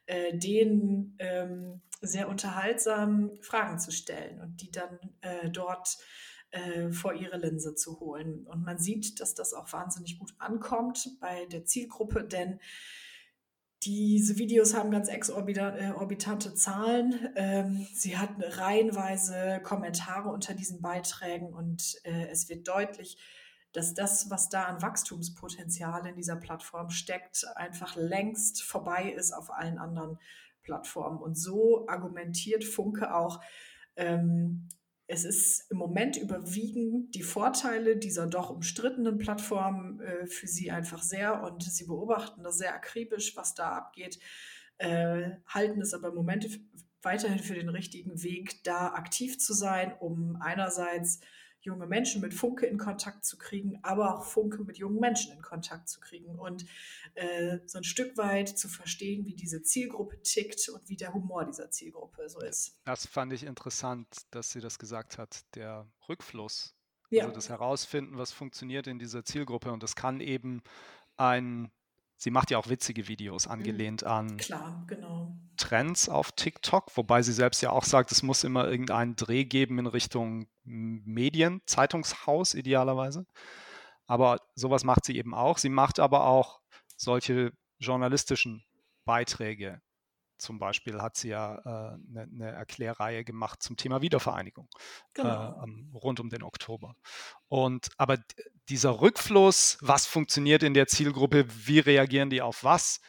äh, 0.08 0.36
denen 0.38 1.16
ähm, 1.20 1.82
sehr 2.02 2.30
unterhaltsam 2.30 3.32
Fragen 3.42 3.80
zu 3.80 3.92
stellen 3.92 4.42
und 4.42 4.62
die 4.62 4.72
dann 4.72 4.98
äh, 5.22 5.50
dort 5.50 5.98
äh, 6.52 6.92
vor 6.92 7.14
ihre 7.14 7.38
Linse 7.38 7.76
zu 7.76 8.00
holen. 8.00 8.48
Und 8.48 8.64
man 8.64 8.80
sieht, 8.80 9.20
dass 9.20 9.36
das 9.36 9.54
auch 9.54 9.72
wahnsinnig 9.74 10.18
gut 10.18 10.34
ankommt 10.40 11.18
bei 11.20 11.46
der 11.48 11.66
Zielgruppe, 11.66 12.24
denn 12.24 12.60
diese 13.84 14.38
Videos 14.38 14.74
haben 14.74 14.92
ganz 14.92 15.08
exorbitante 15.08 16.50
äh, 16.50 16.54
Zahlen. 16.56 17.30
Ähm, 17.36 17.88
sie 17.94 18.18
hatten 18.18 18.42
reihenweise 18.42 19.62
Kommentare 19.64 20.30
unter 20.30 20.54
diesen 20.54 20.82
Beiträgen 20.82 21.54
und 21.54 21.96
äh, 22.04 22.28
es 22.30 22.50
wird 22.50 22.68
deutlich, 22.68 23.18
dass 23.74 23.94
das, 23.94 24.30
was 24.30 24.50
da 24.50 24.64
an 24.64 24.82
Wachstumspotenzial 24.82 26.08
in 26.08 26.16
dieser 26.16 26.36
Plattform 26.36 26.90
steckt, 26.90 27.46
einfach 27.56 27.96
längst 27.96 28.64
vorbei 28.64 29.12
ist 29.12 29.32
auf 29.32 29.52
allen 29.52 29.78
anderen 29.78 30.18
Plattformen. 30.64 31.20
Und 31.20 31.36
so 31.36 31.88
argumentiert 31.88 32.64
Funke 32.64 33.14
auch, 33.14 33.42
ähm, 33.96 34.70
es 35.08 35.24
ist 35.24 35.72
im 35.72 35.78
Moment 35.78 36.18
überwiegen 36.18 37.10
die 37.12 37.24
Vorteile 37.24 37.96
dieser 37.96 38.28
doch 38.28 38.50
umstrittenen 38.50 39.18
Plattform 39.18 40.02
äh, 40.02 40.28
für 40.28 40.48
sie 40.48 40.70
einfach 40.70 41.02
sehr 41.02 41.44
und 41.44 41.64
sie 41.64 41.86
beobachten 41.86 42.44
das 42.44 42.58
sehr 42.58 42.76
akribisch, 42.76 43.36
was 43.38 43.56
da 43.56 43.70
abgeht, 43.70 44.20
äh, 44.78 45.32
halten 45.48 45.82
es 45.82 45.94
aber 45.94 46.10
im 46.10 46.16
Moment 46.16 46.60
weiterhin 47.02 47.40
für 47.40 47.56
den 47.56 47.70
richtigen 47.70 48.22
Weg, 48.22 48.64
da 48.66 48.90
aktiv 48.94 49.40
zu 49.40 49.54
sein, 49.54 49.94
um 49.98 50.38
einerseits 50.42 51.22
junge 51.68 51.86
Menschen 51.86 52.22
mit 52.22 52.34
Funke 52.34 52.66
in 52.66 52.78
Kontakt 52.78 53.26
zu 53.26 53.38
kriegen, 53.38 53.80
aber 53.84 54.16
auch 54.16 54.26
Funke 54.26 54.64
mit 54.64 54.78
jungen 54.78 55.00
Menschen 55.00 55.34
in 55.34 55.42
Kontakt 55.42 55.90
zu 55.90 56.00
kriegen 56.00 56.40
und 56.40 56.66
äh, 57.14 57.60
so 57.66 57.78
ein 57.78 57.84
Stück 57.84 58.18
weit 58.18 58.50
zu 58.50 58.68
verstehen, 58.68 59.26
wie 59.26 59.36
diese 59.36 59.62
Zielgruppe 59.62 60.22
tickt 60.24 60.70
und 60.70 60.90
wie 60.90 60.96
der 60.96 61.14
Humor 61.14 61.46
dieser 61.46 61.70
Zielgruppe 61.70 62.30
so 62.30 62.40
ist. 62.40 62.80
Das 62.86 63.06
fand 63.06 63.34
ich 63.34 63.44
interessant, 63.44 64.08
dass 64.32 64.52
sie 64.52 64.62
das 64.62 64.80
gesagt 64.80 65.18
hat, 65.18 65.44
der 65.56 65.88
Rückfluss. 66.10 66.74
Ja. 67.10 67.24
Also 67.24 67.36
das 67.36 67.50
Herausfinden, 67.50 68.18
was 68.18 68.32
funktioniert 68.32 68.88
in 68.88 68.98
dieser 68.98 69.24
Zielgruppe 69.24 69.72
und 69.72 69.84
das 69.84 69.96
kann 69.96 70.20
eben 70.20 70.62
ein 71.18 71.72
Sie 72.18 72.32
macht 72.32 72.50
ja 72.50 72.58
auch 72.58 72.68
witzige 72.68 73.08
Videos 73.08 73.46
mhm. 73.46 73.52
angelehnt 73.52 74.04
an 74.04 74.38
Klar, 74.38 74.84
genau. 74.88 75.38
Trends 75.56 76.10
auf 76.10 76.32
TikTok, 76.32 76.96
wobei 76.98 77.22
sie 77.22 77.34
selbst 77.34 77.62
ja 77.62 77.70
auch 77.72 77.84
sagt, 77.84 78.12
es 78.12 78.24
muss 78.24 78.44
immer 78.44 78.68
irgendeinen 78.68 79.16
Dreh 79.16 79.46
geben 79.46 79.80
in 79.80 79.88
Richtung 79.88 80.48
Medien, 80.64 81.62
Zeitungshaus 81.66 82.54
idealerweise. 82.54 83.26
Aber 84.08 84.40
sowas 84.56 84.84
macht 84.84 85.06
sie 85.06 85.18
eben 85.18 85.34
auch. 85.34 85.58
Sie 85.58 85.70
macht 85.70 86.00
aber 86.00 86.26
auch 86.26 86.60
solche 86.96 87.52
journalistischen 87.80 88.64
Beiträge 89.06 89.82
zum 90.38 90.60
Beispiel 90.60 91.02
hat 91.02 91.16
sie 91.16 91.30
ja 91.30 91.58
eine 91.60 92.24
äh, 92.24 92.28
ne 92.30 92.52
Erklärreihe 92.52 93.24
gemacht 93.24 93.62
zum 93.62 93.78
Thema 93.78 94.02
Wiedervereinigung 94.02 94.68
äh, 95.16 95.22
genau. 95.22 95.66
äh, 95.66 95.98
rund 95.98 96.20
um 96.20 96.30
den 96.30 96.44
Oktober. 96.44 96.96
Und 97.48 97.90
aber 97.98 98.18
dieser 98.70 99.02
Rückfluss, 99.02 99.78
was 99.82 100.06
funktioniert 100.06 100.64
in 100.64 100.74
der 100.74 100.88
Zielgruppe, 100.88 101.46
wie 101.68 101.80
reagieren 101.80 102.30
die 102.30 102.42
auf 102.42 102.64
was, 102.64 103.00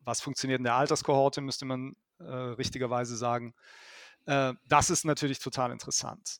was 0.00 0.20
funktioniert 0.20 0.58
in 0.58 0.64
der 0.64 0.74
Alterskohorte, 0.74 1.40
müsste 1.40 1.64
man 1.64 1.96
äh, 2.18 2.24
richtigerweise 2.24 3.16
sagen. 3.16 3.54
Äh, 4.26 4.54
das 4.68 4.90
ist 4.90 5.04
natürlich 5.04 5.38
total 5.38 5.72
interessant. 5.72 6.38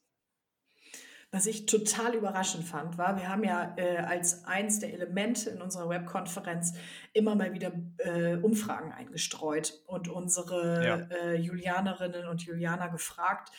Was 1.33 1.47
ich 1.47 1.67
total 1.67 2.15
überraschend 2.15 2.65
fand, 2.65 2.99
war, 2.99 3.17
wir 3.17 3.29
haben 3.29 3.43
ja 3.43 3.75
äh, 3.77 3.99
als 3.99 4.45
eins 4.45 4.79
der 4.79 4.95
Elemente 4.95 5.51
in 5.51 5.61
unserer 5.61 5.89
Webkonferenz 5.89 6.75
immer 7.13 7.35
mal 7.35 7.53
wieder 7.53 7.73
äh, 7.99 8.37
Umfragen 8.37 8.93
eingestreut 8.93 9.83
und 9.87 10.09
unsere 10.09 10.87
ja. 10.87 10.97
äh, 11.17 11.35
Julianerinnen 11.37 12.27
und 12.29 12.43
Julianer 12.43 12.89
gefragt, 12.89 13.51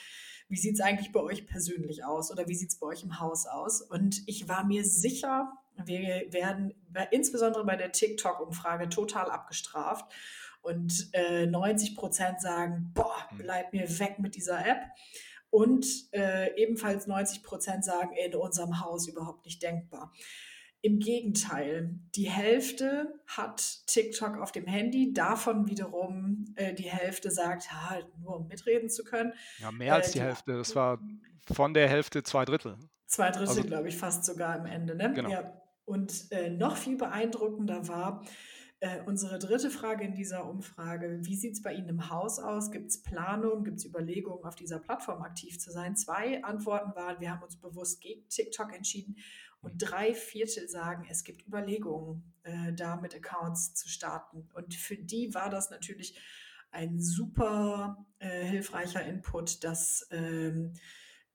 wie 0.49 0.57
sieht 0.57 0.75
es 0.75 0.81
eigentlich 0.81 1.11
bei 1.11 1.19
euch 1.19 1.45
persönlich 1.45 2.05
aus 2.05 2.31
oder 2.31 2.47
wie 2.47 2.55
sieht 2.55 2.69
es 2.69 2.79
bei 2.79 2.87
euch 2.87 3.03
im 3.03 3.19
Haus 3.19 3.45
aus? 3.45 3.81
Und 3.81 4.23
ich 4.27 4.47
war 4.47 4.65
mir 4.65 4.85
sicher, 4.85 5.51
wir 5.75 6.31
werden 6.31 6.73
bei, 6.89 7.07
insbesondere 7.11 7.65
bei 7.65 7.75
der 7.75 7.91
TikTok-Umfrage 7.91 8.89
total 8.89 9.29
abgestraft. 9.29 10.11
Und 10.61 11.11
90 11.13 11.91
äh, 11.91 11.95
Prozent 11.95 12.41
sagen, 12.41 12.91
boah, 12.93 13.29
hm. 13.29 13.37
bleib 13.37 13.73
mir 13.73 13.87
weg 13.99 14.19
mit 14.19 14.35
dieser 14.35 14.65
App. 14.65 14.79
Und 15.49 15.85
äh, 16.11 16.55
ebenfalls 16.61 17.07
90 17.07 17.43
Prozent 17.43 17.85
sagen, 17.85 18.15
in 18.15 18.35
unserem 18.35 18.81
Haus 18.81 19.07
überhaupt 19.07 19.45
nicht 19.45 19.61
denkbar. 19.63 20.11
Im 20.81 20.99
Gegenteil, 20.99 21.99
die 22.15 22.29
Hälfte 22.29 23.19
hat 23.25 23.87
TikTok 23.87 24.37
auf 24.37 24.51
dem 24.51 24.65
Handy, 24.67 25.11
davon 25.11 25.67
wiederum 25.67 26.45
äh, 26.55 26.73
die 26.73 26.89
Hälfte 26.89 27.31
sagt, 27.31 27.65
ja, 27.65 27.99
nur 28.21 28.37
um 28.37 28.47
mitreden 28.47 28.89
zu 28.89 29.03
können. 29.03 29.33
Ja, 29.59 29.71
mehr 29.71 29.95
als 29.95 30.09
äh, 30.09 30.11
die, 30.13 30.19
die 30.19 30.25
Hälfte. 30.25 30.57
Das 30.57 30.75
war 30.75 30.99
von 31.51 31.73
der 31.73 31.89
Hälfte 31.89 32.23
zwei 32.23 32.45
Drittel. 32.45 32.77
Zwei 33.07 33.31
Drittel, 33.31 33.49
also, 33.49 33.63
glaube 33.63 33.87
ich, 33.87 33.97
fast 33.97 34.25
sogar 34.25 34.59
am 34.59 34.65
Ende. 34.65 34.95
Ne? 34.95 35.13
Genau. 35.13 35.29
Ja. 35.29 35.61
Und 35.85 36.31
äh, 36.31 36.49
noch 36.49 36.75
viel 36.77 36.97
beeindruckender 36.97 37.87
war, 37.87 38.23
äh, 38.79 39.01
unsere 39.05 39.39
dritte 39.39 39.71
Frage 39.71 40.05
in 40.05 40.13
dieser 40.13 40.47
Umfrage, 40.47 41.19
wie 41.23 41.35
sieht 41.35 41.53
es 41.53 41.61
bei 41.61 41.73
Ihnen 41.73 41.89
im 41.89 42.09
Haus 42.09 42.39
aus? 42.39 42.71
Gibt 42.71 42.89
es 42.89 43.01
Planung, 43.01 43.63
gibt 43.63 43.77
es 43.77 43.85
Überlegungen, 43.85 44.43
auf 44.43 44.55
dieser 44.55 44.79
Plattform 44.79 45.23
aktiv 45.23 45.59
zu 45.59 45.71
sein? 45.71 45.95
Zwei 45.95 46.43
Antworten 46.43 46.95
waren, 46.95 47.19
wir 47.19 47.31
haben 47.31 47.43
uns 47.43 47.57
bewusst 47.57 48.01
gegen 48.01 48.27
TikTok 48.29 48.73
entschieden 48.75 49.17
und 49.61 49.77
drei 49.77 50.13
Viertel 50.13 50.69
sagen, 50.69 51.07
es 51.09 51.23
gibt 51.23 51.47
Überlegungen, 51.47 52.33
äh, 52.43 52.73
da 52.73 52.95
mit 52.97 53.15
Accounts 53.15 53.73
zu 53.73 53.89
starten. 53.89 54.47
Und 54.53 54.75
für 54.75 54.95
die 54.95 55.33
war 55.33 55.49
das 55.49 55.71
natürlich 55.71 56.19
ein 56.69 56.99
super 56.99 58.05
äh, 58.19 58.45
hilfreicher 58.45 59.03
Input, 59.03 59.63
dass 59.63 60.07
ähm, 60.11 60.73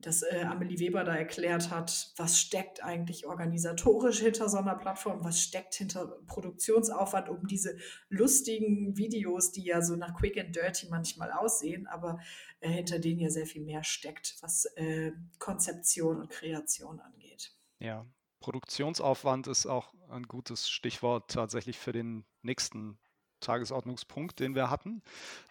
dass 0.02 0.22
äh, 0.22 0.44
Amelie 0.44 0.78
Weber 0.78 1.04
da 1.04 1.14
erklärt 1.14 1.70
hat, 1.70 2.12
was 2.16 2.38
steckt 2.38 2.82
eigentlich 2.84 3.26
organisatorisch 3.26 4.20
hinter 4.20 4.48
so 4.48 4.58
einer 4.58 4.74
Plattform, 4.74 5.24
was 5.24 5.40
steckt 5.40 5.74
hinter 5.74 6.06
Produktionsaufwand, 6.26 7.28
um 7.28 7.46
diese 7.46 7.76
lustigen 8.08 8.96
Videos, 8.96 9.52
die 9.52 9.64
ja 9.64 9.80
so 9.80 9.96
nach 9.96 10.14
Quick 10.14 10.38
and 10.38 10.54
Dirty 10.54 10.88
manchmal 10.90 11.32
aussehen, 11.32 11.86
aber 11.86 12.18
äh, 12.60 12.68
hinter 12.68 12.98
denen 12.98 13.20
ja 13.20 13.30
sehr 13.30 13.46
viel 13.46 13.62
mehr 13.62 13.84
steckt, 13.84 14.36
was 14.40 14.64
äh, 14.76 15.12
Konzeption 15.38 16.20
und 16.20 16.30
Kreation 16.30 17.00
angeht. 17.00 17.52
Ja, 17.78 18.06
Produktionsaufwand 18.40 19.46
ist 19.46 19.66
auch 19.66 19.94
ein 20.08 20.24
gutes 20.24 20.68
Stichwort 20.68 21.30
tatsächlich 21.30 21.78
für 21.78 21.92
den 21.92 22.24
nächsten 22.42 22.98
Tagesordnungspunkt, 23.40 24.40
den 24.40 24.54
wir 24.54 24.70
hatten. 24.70 25.02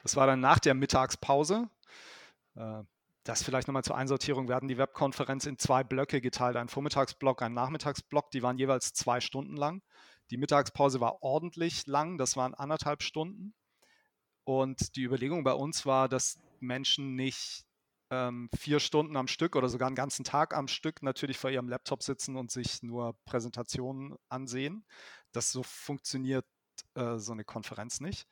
Das 0.04 0.16
war 0.16 0.28
dann 0.28 0.40
nach 0.40 0.60
der 0.60 0.74
Mittagspause. 0.74 1.70
Das 3.24 3.44
vielleicht 3.44 3.68
nochmal 3.68 3.84
zur 3.84 3.96
Einsortierung. 3.96 4.48
Wir 4.48 4.56
hatten 4.56 4.68
die 4.68 4.80
Webkonferenz 4.80 5.46
in 5.46 5.60
zwei 5.60 5.84
Blöcke 5.84 6.22
geteilt, 6.22 6.56
einen 6.56 6.70
Vormittagsblock, 6.70 7.44
einen 7.44 7.54
Nachmittagsblock. 7.54 8.32
Die 8.32 8.42
waren 8.42 8.58
jeweils 8.58 8.94
zwei 8.94 9.22
Stunden 9.22 9.56
lang. 9.56 9.84
Die 10.32 10.38
Mittagspause 10.38 11.00
war 11.02 11.22
ordentlich 11.22 11.86
lang, 11.86 12.18
das 12.18 12.36
waren 12.36 12.56
anderthalb 12.56 13.04
Stunden. 13.04 13.54
Und 14.44 14.96
die 14.96 15.04
Überlegung 15.04 15.44
bei 15.44 15.54
uns 15.54 15.86
war, 15.86 16.10
dass 16.10 16.40
Menschen 16.60 17.16
nicht 17.16 17.66
ähm, 18.10 18.50
vier 18.58 18.80
Stunden 18.80 19.16
am 19.16 19.28
Stück 19.28 19.56
oder 19.56 19.70
sogar 19.70 19.88
einen 19.88 19.96
ganzen 19.96 20.24
Tag 20.24 20.56
am 20.56 20.68
Stück 20.68 21.04
natürlich 21.04 21.38
vor 21.38 21.52
ihrem 21.52 21.70
Laptop 21.70 22.02
sitzen 22.02 22.36
und 22.38 22.50
sich 22.50 22.82
nur 22.82 23.16
Präsentationen 23.26 24.16
ansehen. 24.30 24.86
Das 25.32 25.52
so 25.52 25.64
funktioniert 25.64 26.46
äh, 26.96 27.18
so 27.18 27.34
eine 27.34 27.44
Konferenz 27.44 28.02
nicht. 28.02 28.28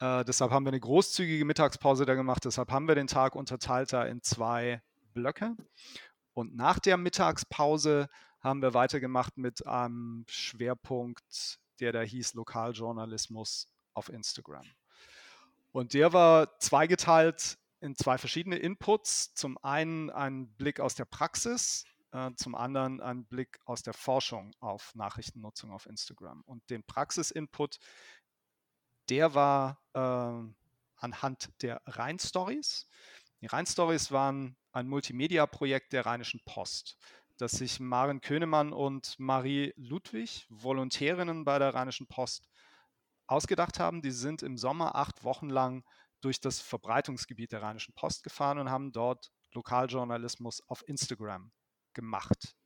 Äh, 0.00 0.24
deshalb 0.24 0.50
haben 0.50 0.64
wir 0.64 0.70
eine 0.70 0.80
großzügige 0.80 1.44
Mittagspause 1.44 2.04
da 2.04 2.14
gemacht. 2.14 2.44
Deshalb 2.44 2.70
haben 2.70 2.88
wir 2.88 2.94
den 2.94 3.06
Tag 3.06 3.34
unterteilt 3.34 3.92
da 3.92 4.04
in 4.04 4.22
zwei 4.22 4.82
Blöcke. 5.12 5.56
Und 6.32 6.56
nach 6.56 6.78
der 6.78 6.96
Mittagspause 6.96 8.08
haben 8.40 8.60
wir 8.60 8.74
weitergemacht 8.74 9.38
mit 9.38 9.66
einem 9.66 10.24
Schwerpunkt, 10.28 11.58
der 11.80 11.92
da 11.92 12.02
hieß 12.02 12.34
Lokaljournalismus 12.34 13.68
auf 13.94 14.08
Instagram. 14.08 14.66
Und 15.72 15.94
der 15.94 16.12
war 16.12 16.58
zweigeteilt 16.58 17.58
in 17.80 17.96
zwei 17.96 18.18
verschiedene 18.18 18.56
Inputs. 18.56 19.34
Zum 19.34 19.58
einen 19.62 20.10
ein 20.10 20.48
Blick 20.54 20.80
aus 20.80 20.94
der 20.94 21.04
Praxis, 21.04 21.84
äh, 22.12 22.30
zum 22.36 22.54
anderen 22.54 23.00
ein 23.00 23.24
Blick 23.24 23.58
aus 23.64 23.82
der 23.82 23.92
Forschung 23.92 24.52
auf 24.60 24.94
Nachrichtennutzung 24.94 25.70
auf 25.70 25.86
Instagram. 25.86 26.42
Und 26.46 26.68
den 26.70 26.84
Praxisinput, 26.84 27.78
der 29.08 29.34
war 29.34 29.80
äh, 29.94 30.52
anhand 30.96 31.50
der 31.62 31.82
Rhein-Stories. 31.86 32.86
Die 33.40 33.46
Rhein-Stories 33.46 34.10
waren 34.10 34.56
ein 34.72 34.88
Multimedia-Projekt 34.88 35.92
der 35.92 36.06
Rheinischen 36.06 36.40
Post, 36.44 36.96
das 37.36 37.52
sich 37.52 37.80
Maren 37.80 38.20
Könemann 38.20 38.72
und 38.72 39.18
Marie 39.18 39.72
Ludwig, 39.76 40.46
Volontärinnen 40.48 41.44
bei 41.44 41.58
der 41.58 41.74
Rheinischen 41.74 42.06
Post, 42.06 42.48
ausgedacht 43.26 43.78
haben. 43.78 44.02
Die 44.02 44.10
sind 44.10 44.42
im 44.42 44.56
Sommer 44.56 44.94
acht 44.96 45.24
Wochen 45.24 45.48
lang 45.48 45.84
durch 46.20 46.40
das 46.40 46.60
Verbreitungsgebiet 46.60 47.52
der 47.52 47.62
Rheinischen 47.62 47.94
Post 47.94 48.22
gefahren 48.22 48.58
und 48.58 48.70
haben 48.70 48.92
dort 48.92 49.30
Lokaljournalismus 49.52 50.62
auf 50.68 50.86
Instagram 50.88 51.52
gemacht. 51.92 52.56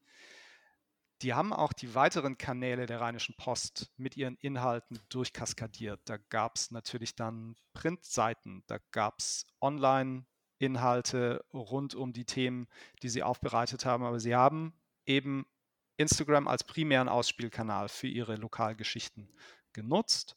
Die 1.23 1.35
haben 1.35 1.53
auch 1.53 1.73
die 1.73 1.95
weiteren 1.95 2.39
Kanäle 2.39 2.87
der 2.87 3.01
Rheinischen 3.01 3.35
Post 3.37 3.91
mit 3.97 4.17
ihren 4.17 4.37
Inhalten 4.37 5.01
durchkaskadiert. 5.09 6.01
Da 6.05 6.17
gab 6.17 6.57
es 6.57 6.71
natürlich 6.71 7.17
dann 7.17 7.57
Printseiten, 7.73 8.63
da 8.69 8.79
gab 8.93 9.19
es 9.19 9.45
Online-Inhalte 9.61 11.45
rund 11.53 11.97
um 11.97 12.13
die 12.13 12.25
Themen, 12.25 12.69
die 13.03 13.09
sie 13.09 13.25
aufbereitet 13.25 13.85
haben. 13.85 14.05
Aber 14.05 14.21
sie 14.21 14.37
haben 14.37 14.73
eben 15.07 15.45
Instagram 15.97 16.47
als 16.47 16.63
primären 16.63 17.09
Ausspielkanal 17.09 17.89
für 17.89 18.07
ihre 18.07 18.37
Lokalgeschichten 18.37 19.29
genutzt 19.73 20.37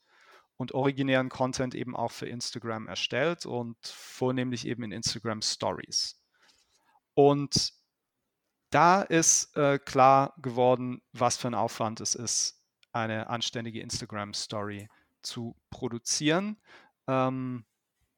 und 0.58 0.74
originären 0.74 1.30
Content 1.30 1.76
eben 1.76 1.96
auch 1.96 2.12
für 2.12 2.28
Instagram 2.28 2.88
erstellt 2.88 3.46
und 3.46 3.78
vornehmlich 3.84 4.68
eben 4.68 4.84
in 4.84 4.92
Instagram 4.92 5.42
Stories. 5.44 6.20
Und 7.14 7.74
da 8.72 9.02
ist 9.02 9.56
äh, 9.56 9.78
klar 9.80 10.34
geworden, 10.42 11.02
was 11.14 11.38
für 11.38 11.48
ein 11.48 11.54
Aufwand 11.54 12.02
es 12.02 12.16
ist, 12.16 12.62
eine 12.92 13.30
anständige 13.30 13.82
Instagram-Story 13.82 14.90
zu 15.22 15.56
produzieren. 15.70 16.58
Ähm, 17.08 17.66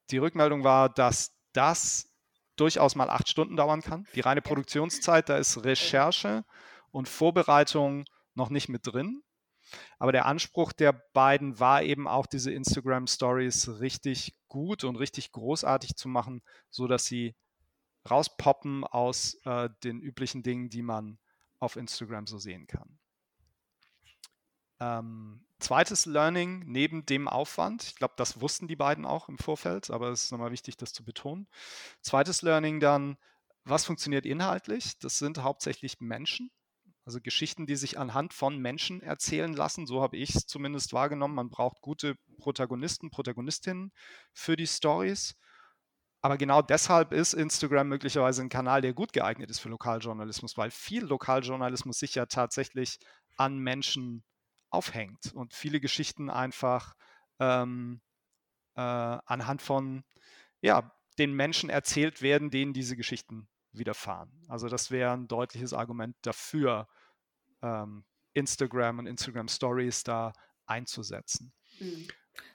die 0.10 0.19
Rückmeldung 0.19 0.63
war, 0.63 0.89
dass 0.89 1.36
das 1.53 2.10
durchaus 2.55 2.95
mal 2.95 3.10
acht 3.10 3.27
Stunden 3.27 3.55
dauern 3.55 3.81
kann. 3.81 4.07
Die 4.15 4.22
reine 4.22 4.41
Produktionszeit, 4.41 5.27
da 5.27 5.38
ist 5.38 5.63
Recherche 5.63 6.45
und 6.91 7.10
Vorbereitung 7.10 8.05
noch 8.36 8.50
nicht 8.50 8.69
mit 8.69 8.86
drin. 8.86 9.24
Aber 9.98 10.12
der 10.12 10.25
Anspruch 10.25 10.72
der 10.72 10.93
beiden 11.13 11.60
war 11.60 11.81
eben 11.81 12.07
auch, 12.07 12.27
diese 12.27 12.51
Instagram 12.51 13.07
Stories 13.07 13.79
richtig 13.79 14.36
gut 14.48 14.83
und 14.83 14.98
richtig 14.98 15.31
großartig 15.31 15.95
zu 15.95 16.07
machen, 16.10 16.43
so 16.69 16.88
dass 16.88 17.05
sie 17.05 17.36
rauspoppen 18.10 18.83
aus 18.83 19.36
äh, 19.45 19.69
den 19.83 20.01
üblichen 20.01 20.43
Dingen, 20.43 20.69
die 20.69 20.81
man 20.81 21.19
auf 21.60 21.75
Instagram 21.75 22.27
so 22.27 22.38
sehen 22.38 22.67
kann. 22.67 23.00
Ähm, 24.79 25.45
zweites 25.60 26.05
Learning 26.05 26.63
neben 26.65 27.05
dem 27.05 27.27
Aufwand, 27.27 27.83
ich 27.83 27.95
glaube, 27.95 28.15
das 28.17 28.41
wussten 28.41 28.67
die 28.67 28.75
beiden 28.75 29.05
auch 29.05 29.29
im 29.29 29.38
Vorfeld, 29.38 29.89
aber 29.89 30.10
es 30.10 30.25
ist 30.25 30.31
nochmal 30.31 30.51
wichtig, 30.51 30.75
das 30.75 30.91
zu 30.91 31.05
betonen. 31.05 31.48
Zweites 32.01 32.41
Learning 32.41 32.79
dann, 32.79 33.17
was 33.63 33.86
funktioniert 33.86 34.25
inhaltlich? 34.25 35.00
Das 35.00 35.17
sind 35.17 35.38
hauptsächlich 35.38 36.01
Menschen, 36.01 36.51
also 37.05 37.22
Geschichten, 37.22 37.65
die 37.65 37.75
sich 37.77 37.98
anhand 37.98 38.33
von 38.33 38.57
Menschen 38.57 39.01
erzählen 39.01 39.53
lassen. 39.53 39.88
So 39.88 40.01
habe 40.01 40.17
ich 40.17 40.36
es 40.36 40.48
zumindest 40.48 40.91
wahrgenommen. 40.91 41.36
Man 41.36 41.50
braucht 41.50 41.81
gute 41.81 42.15
Protagonisten, 42.38 43.10
Protagonistinnen 43.10 43.93
für 44.33 44.57
die 44.57 44.67
Stories. 44.67 45.36
Aber 46.24 46.38
genau 46.38 46.62
deshalb 46.62 47.12
ist 47.12 47.34
Instagram 47.34 47.89
möglicherweise 47.89 48.42
ein 48.42 48.48
Kanal, 48.48 48.80
der 48.80 48.94
gut 48.94 49.12
geeignet 49.12 49.50
ist 49.50 49.60
für 49.60 49.68
Lokaljournalismus, 49.68 50.58
weil 50.58 50.72
viel 50.72 51.03
Lokaljournalismus 51.03 52.00
sich 52.00 52.15
ja 52.15 52.25
tatsächlich 52.25 52.98
an 53.36 53.58
Menschen 53.58 54.24
aufhängt 54.70 55.34
und 55.34 55.53
viele 55.53 55.82
Geschichten 55.82 56.30
einfach 56.30 56.96
ähm, 57.39 58.00
äh, 58.75 58.80
anhand 58.80 59.62
von 59.62 60.06
ja, 60.62 60.96
den 61.20 61.34
Menschen 61.34 61.70
erzählt 61.70 62.22
werden, 62.22 62.50
denen 62.50 62.72
diese 62.72 62.96
Geschichten 62.96 63.50
widerfahren. 63.74 64.32
Also 64.48 64.70
das 64.70 64.92
wäre 64.92 65.12
ein 65.12 65.27
deutliches 65.27 65.74
Argument 65.74 66.15
dafür, 66.22 66.88
ähm, 67.62 68.06
Instagram 68.32 69.00
und 69.00 69.08
Instagram 69.08 69.50
Stories 69.50 70.03
da 70.03 70.32
einzusetzen. 70.68 71.51
Mhm. 71.80 72.08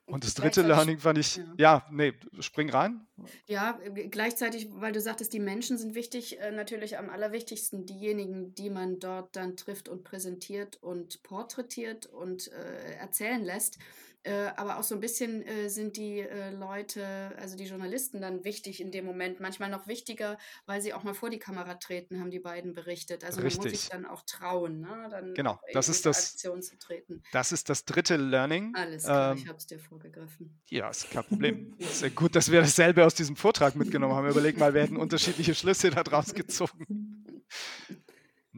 Und 0.06 0.24
das 0.24 0.34
dritte 0.34 0.62
Learning 0.62 0.98
fand 0.98 1.18
ich, 1.18 1.36
ja. 1.36 1.44
ja, 1.58 1.86
nee, 1.90 2.14
spring 2.40 2.70
rein. 2.70 3.06
Ja, 3.46 3.78
gleichzeitig, 4.10 4.68
weil 4.72 4.92
du 4.92 5.00
sagtest, 5.00 5.32
die 5.34 5.40
Menschen 5.40 5.76
sind 5.76 5.94
wichtig, 5.94 6.40
äh, 6.40 6.50
natürlich 6.50 6.96
am 6.96 7.10
allerwichtigsten 7.10 7.84
diejenigen, 7.84 8.54
die 8.54 8.70
man 8.70 9.00
dort 9.00 9.36
dann 9.36 9.56
trifft 9.56 9.88
und 9.88 10.04
präsentiert 10.04 10.78
und 10.82 11.22
porträtiert 11.22 12.06
und 12.06 12.50
äh, 12.52 12.94
erzählen 12.94 13.44
lässt. 13.44 13.78
Äh, 14.24 14.50
aber 14.56 14.78
auch 14.78 14.82
so 14.82 14.94
ein 14.94 15.00
bisschen 15.00 15.42
äh, 15.46 15.68
sind 15.68 15.96
die 15.96 16.20
äh, 16.20 16.50
Leute, 16.50 17.32
also 17.38 17.56
die 17.56 17.64
Journalisten 17.64 18.20
dann 18.20 18.44
wichtig 18.44 18.80
in 18.80 18.90
dem 18.90 19.04
Moment, 19.04 19.38
manchmal 19.38 19.70
noch 19.70 19.86
wichtiger, 19.86 20.38
weil 20.66 20.82
sie 20.82 20.92
auch 20.92 21.04
mal 21.04 21.14
vor 21.14 21.30
die 21.30 21.38
Kamera 21.38 21.74
treten, 21.74 22.20
haben 22.20 22.30
die 22.30 22.40
beiden 22.40 22.74
berichtet. 22.74 23.24
Also 23.24 23.40
Richtig. 23.40 23.58
man 23.58 23.70
muss 23.70 23.80
sich 23.80 23.90
dann 23.90 24.06
auch 24.06 24.22
trauen, 24.22 24.80
ne? 24.80 25.08
dann 25.10 25.34
genau, 25.34 25.60
das 25.72 25.88
ist 25.88 26.04
das, 26.04 26.34
Aktion 26.34 26.62
zu 26.62 26.76
treten. 26.78 27.22
Das 27.32 27.52
ist 27.52 27.68
das 27.68 27.84
dritte 27.84 28.16
Learning. 28.16 28.74
Alles 28.74 29.04
klar, 29.04 29.32
ähm, 29.32 29.38
ich 29.38 29.46
habe 29.46 29.58
es 29.58 29.66
dir 29.66 29.78
vorgegriffen. 29.78 30.58
Ja, 30.68 30.90
ist 30.90 31.10
kein 31.10 31.24
Problem. 31.24 31.76
Sehr 31.78 32.10
gut, 32.10 32.34
dass 32.34 32.50
wir 32.50 32.60
dasselbe 32.60 33.06
aus 33.06 33.14
diesem 33.14 33.36
Vortrag 33.36 33.76
mitgenommen 33.76 34.14
haben. 34.14 34.28
Überleg 34.28 34.58
mal, 34.58 34.74
wir 34.74 34.82
hätten 34.82 34.96
unterschiedliche 34.96 35.54
Schlüsse 35.54 35.90
daraus 35.90 36.34
gezogen. 36.34 37.44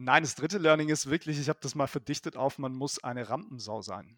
Nein, 0.03 0.23
das 0.23 0.33
dritte 0.33 0.57
Learning 0.57 0.89
ist 0.89 1.11
wirklich, 1.11 1.39
ich 1.39 1.47
habe 1.47 1.59
das 1.61 1.75
mal 1.75 1.85
verdichtet 1.85 2.35
auf, 2.35 2.57
man 2.57 2.73
muss 2.73 3.03
eine 3.03 3.29
Rampensau 3.29 3.83
sein. 3.83 4.17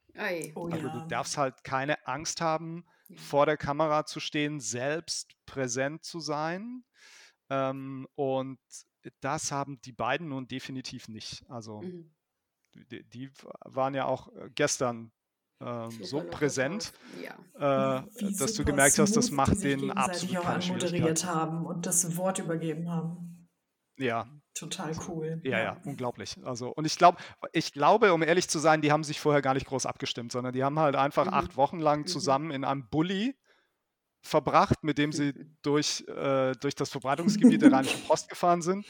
Oh, 0.55 0.69
also 0.69 0.87
ja. 0.87 0.93
du 0.93 1.07
darfst 1.09 1.37
halt 1.37 1.65
keine 1.65 2.07
Angst 2.07 2.39
haben, 2.39 2.85
ja. 3.09 3.17
vor 3.17 3.45
der 3.45 3.57
Kamera 3.57 4.05
zu 4.05 4.21
stehen, 4.21 4.61
selbst 4.61 5.35
präsent 5.45 6.05
zu 6.05 6.21
sein. 6.21 6.85
Ähm, 7.49 8.07
und 8.15 8.59
das 9.19 9.51
haben 9.51 9.81
die 9.81 9.91
beiden 9.91 10.29
nun 10.29 10.47
definitiv 10.47 11.09
nicht. 11.09 11.43
Also 11.49 11.81
mhm. 11.81 12.15
die, 12.89 13.03
die, 13.03 13.31
waren 13.65 13.93
ja 13.93 14.05
auch 14.05 14.33
äh, 14.35 14.49
gestern 14.55 15.11
ähm, 15.59 15.91
so 16.01 16.23
präsent, 16.23 16.93
ja. 17.21 17.99
äh, 17.99 18.31
dass 18.37 18.53
du 18.53 18.63
gemerkt 18.63 18.99
hast, 18.99 19.17
das 19.17 19.31
macht 19.31 19.61
den 19.61 19.91
absolut 19.91 20.37
auch 20.37 20.45
anmoderiert 20.45 21.25
haben 21.25 21.65
und 21.65 21.85
das 21.85 22.15
Wort 22.15 22.39
übergeben 22.39 22.89
haben. 22.89 23.49
Ja, 23.97 24.27
Total 24.53 24.95
cool. 25.07 25.41
Ja, 25.43 25.59
ja, 25.59 25.77
unglaublich. 25.83 26.37
Also, 26.43 26.69
und 26.69 26.85
ich 26.85 26.97
glaube, 26.97 27.17
ich 27.53 27.73
glaube, 27.73 28.13
um 28.13 28.21
ehrlich 28.21 28.47
zu 28.47 28.59
sein, 28.59 28.81
die 28.81 28.91
haben 28.91 29.03
sich 29.03 29.19
vorher 29.19 29.41
gar 29.41 29.55
nicht 29.55 29.65
groß 29.65 29.87
abgestimmt, 29.87 30.31
sondern 30.31 30.53
die 30.53 30.63
haben 30.63 30.77
halt 30.77 30.95
einfach 30.95 31.25
mhm. 31.25 31.33
acht 31.33 31.57
Wochen 31.57 31.79
lang 31.79 32.01
mhm. 32.01 32.07
zusammen 32.07 32.51
in 32.51 32.63
einem 32.63 32.87
Bulli 32.87 33.35
verbracht, 34.21 34.83
mit 34.83 34.99
dem 34.99 35.11
sie 35.11 35.33
durch, 35.63 36.03
äh, 36.07 36.53
durch 36.53 36.75
das 36.75 36.89
Verbreitungsgebiet 36.89 37.63
der 37.63 37.71
Rheinischen 37.71 38.03
Post 38.03 38.29
gefahren 38.29 38.61
sind, 38.61 38.85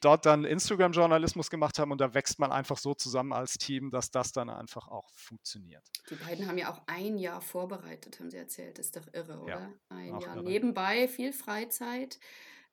dort 0.00 0.24
dann 0.24 0.44
Instagram-Journalismus 0.44 1.50
gemacht 1.50 1.80
haben 1.80 1.90
und 1.90 2.00
da 2.00 2.14
wächst 2.14 2.38
man 2.38 2.52
einfach 2.52 2.78
so 2.78 2.94
zusammen 2.94 3.32
als 3.32 3.54
Team, 3.54 3.90
dass 3.90 4.12
das 4.12 4.30
dann 4.30 4.48
einfach 4.48 4.86
auch 4.86 5.10
funktioniert. 5.14 5.82
Die 6.10 6.14
beiden 6.14 6.46
haben 6.46 6.58
ja 6.58 6.72
auch 6.72 6.80
ein 6.86 7.18
Jahr 7.18 7.40
vorbereitet, 7.40 8.20
haben 8.20 8.30
sie 8.30 8.36
erzählt. 8.36 8.78
Ist 8.78 8.96
doch 8.96 9.12
irre, 9.12 9.40
oder? 9.40 9.52
Ja, 9.52 9.72
ein 9.88 10.20
Jahr. 10.20 10.36
Irre. 10.36 10.44
Nebenbei 10.44 11.08
viel 11.08 11.32
Freizeit 11.32 12.20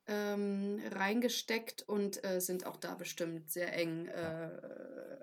ähm, 0.07 0.79
reingesteckt 0.91 1.83
und 1.87 2.23
äh, 2.23 2.39
sind 2.39 2.65
auch 2.65 2.77
da 2.77 2.93
bestimmt 2.95 3.49
sehr 3.49 3.75
eng, 3.75 4.07
äh, 4.07 4.49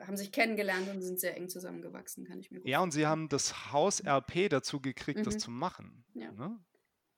haben 0.00 0.16
sich 0.16 0.32
kennengelernt 0.32 0.88
und 0.88 1.02
sind 1.02 1.20
sehr 1.20 1.36
eng 1.36 1.48
zusammengewachsen, 1.48 2.24
kann 2.24 2.40
ich 2.40 2.50
mir 2.50 2.60
gut 2.60 2.68
Ja, 2.68 2.80
und 2.80 2.90
sie 2.90 3.06
haben 3.06 3.28
das 3.28 3.72
Haus 3.72 4.04
RP 4.04 4.48
dazu 4.48 4.80
gekriegt, 4.80 5.20
mhm. 5.20 5.24
das 5.24 5.38
zu 5.38 5.50
machen. 5.50 6.04
Ja. 6.14 6.32
Ne? 6.32 6.58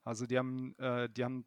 Also 0.04 0.26
die 0.26 0.36
haben, 0.36 0.74
äh, 0.78 1.08
die 1.08 1.24
haben 1.24 1.46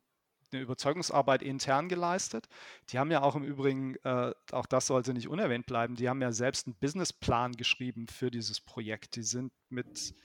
eine 0.51 0.61
Überzeugungsarbeit 0.61 1.43
intern 1.43 1.89
geleistet. 1.89 2.47
Die 2.89 2.97
haben 2.97 3.11
ja 3.11 3.21
auch 3.21 3.35
im 3.35 3.43
Übrigen, 3.43 3.95
äh, 4.03 4.33
auch 4.51 4.65
das 4.65 4.87
sollte 4.87 5.13
nicht 5.13 5.27
unerwähnt 5.27 5.65
bleiben, 5.65 5.95
die 5.95 6.09
haben 6.09 6.21
ja 6.21 6.31
selbst 6.31 6.65
einen 6.65 6.75
Businessplan 6.75 7.53
geschrieben 7.53 8.07
für 8.07 8.31
dieses 8.31 8.61
Projekt. 8.61 9.17
Die 9.17 9.23
sind 9.23 9.51
mit 9.69 10.15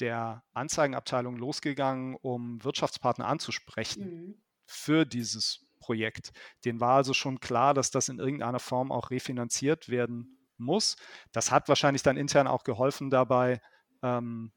der 0.00 0.42
Anzeigenabteilung 0.52 1.36
losgegangen, 1.36 2.16
um 2.16 2.62
Wirtschaftspartner 2.64 3.26
anzusprechen. 3.26 4.26
Mhm 4.26 4.43
für 4.66 5.04
dieses 5.04 5.64
Projekt. 5.80 6.32
Den 6.64 6.80
war 6.80 6.96
also 6.96 7.12
schon 7.12 7.40
klar, 7.40 7.74
dass 7.74 7.90
das 7.90 8.08
in 8.08 8.18
irgendeiner 8.18 8.60
Form 8.60 8.90
auch 8.90 9.10
refinanziert 9.10 9.88
werden 9.88 10.38
muss. 10.56 10.96
Das 11.32 11.50
hat 11.50 11.68
wahrscheinlich 11.68 12.02
dann 12.02 12.16
intern 12.16 12.46
auch 12.46 12.64
geholfen 12.64 13.10
dabei, 13.10 13.60
ähm, 14.02 14.52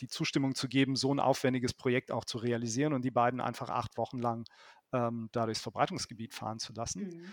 die 0.00 0.08
Zustimmung 0.08 0.54
zu 0.54 0.68
geben, 0.68 0.96
so 0.96 1.14
ein 1.14 1.20
aufwendiges 1.20 1.74
Projekt 1.74 2.10
auch 2.10 2.24
zu 2.24 2.38
realisieren 2.38 2.92
und 2.92 3.04
die 3.04 3.10
beiden 3.10 3.40
einfach 3.40 3.70
acht 3.70 3.96
Wochen 3.96 4.18
lang 4.18 4.44
ähm, 4.92 5.28
da 5.32 5.46
durchs 5.46 5.60
Verbreitungsgebiet 5.60 6.34
fahren 6.34 6.58
zu 6.58 6.72
lassen. 6.72 7.08
Mhm. 7.08 7.32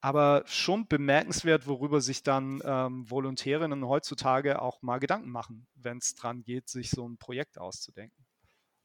Aber 0.00 0.44
schon 0.46 0.86
bemerkenswert, 0.86 1.66
worüber 1.66 2.00
sich 2.00 2.22
dann 2.22 2.62
ähm, 2.64 3.10
Volontärinnen 3.10 3.84
heutzutage 3.86 4.62
auch 4.62 4.80
mal 4.80 4.98
Gedanken 4.98 5.30
machen, 5.30 5.66
wenn 5.74 5.98
es 5.98 6.14
dran 6.14 6.42
geht, 6.42 6.68
sich 6.68 6.90
so 6.90 7.08
ein 7.08 7.18
Projekt 7.18 7.58
auszudenken. 7.58 8.26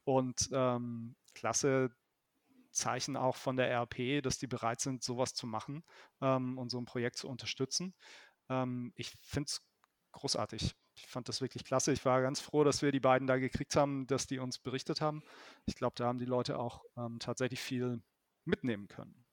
Und 0.06 0.50
ähm, 0.52 1.16
klasse, 1.34 1.92
Zeichen 2.74 3.16
auch 3.16 3.36
von 3.36 3.56
der 3.56 3.72
RP, 3.72 4.22
dass 4.22 4.38
die 4.38 4.48
bereit 4.48 4.82
sind, 4.82 5.04
sowas 5.04 5.34
zu 5.34 5.48
machen 5.48 5.84
ähm, 6.22 6.58
und 6.58 6.70
so 6.70 6.80
ein 6.80 6.86
Projekt 6.86 7.18
zu 7.18 7.30
unterstützen. 7.30 7.94
Ähm, 8.50 8.94
ich 8.96 9.14
finde 9.22 9.48
es 9.48 9.62
großartig. 10.12 10.76
Ich 10.96 11.08
fand 11.08 11.28
das 11.28 11.42
wirklich 11.42 11.64
klasse. 11.64 11.92
Ich 11.92 12.06
war 12.06 12.22
ganz 12.22 12.40
froh, 12.40 12.64
dass 12.64 12.82
wir 12.82 12.92
die 12.92 13.00
beiden 13.00 13.28
da 13.28 13.38
gekriegt 13.38 13.76
haben, 13.76 14.06
dass 14.08 14.28
die 14.28 14.40
uns 14.40 14.60
berichtet 14.60 15.02
haben. 15.02 15.24
Ich 15.66 15.76
glaube, 15.76 15.96
da 15.98 16.06
haben 16.06 16.20
die 16.20 16.26
Leute 16.26 16.60
auch 16.60 16.84
ähm, 16.98 17.20
tatsächlich 17.20 17.60
viel 17.62 18.02
mitnehmen 18.46 18.88
können. 18.88 19.26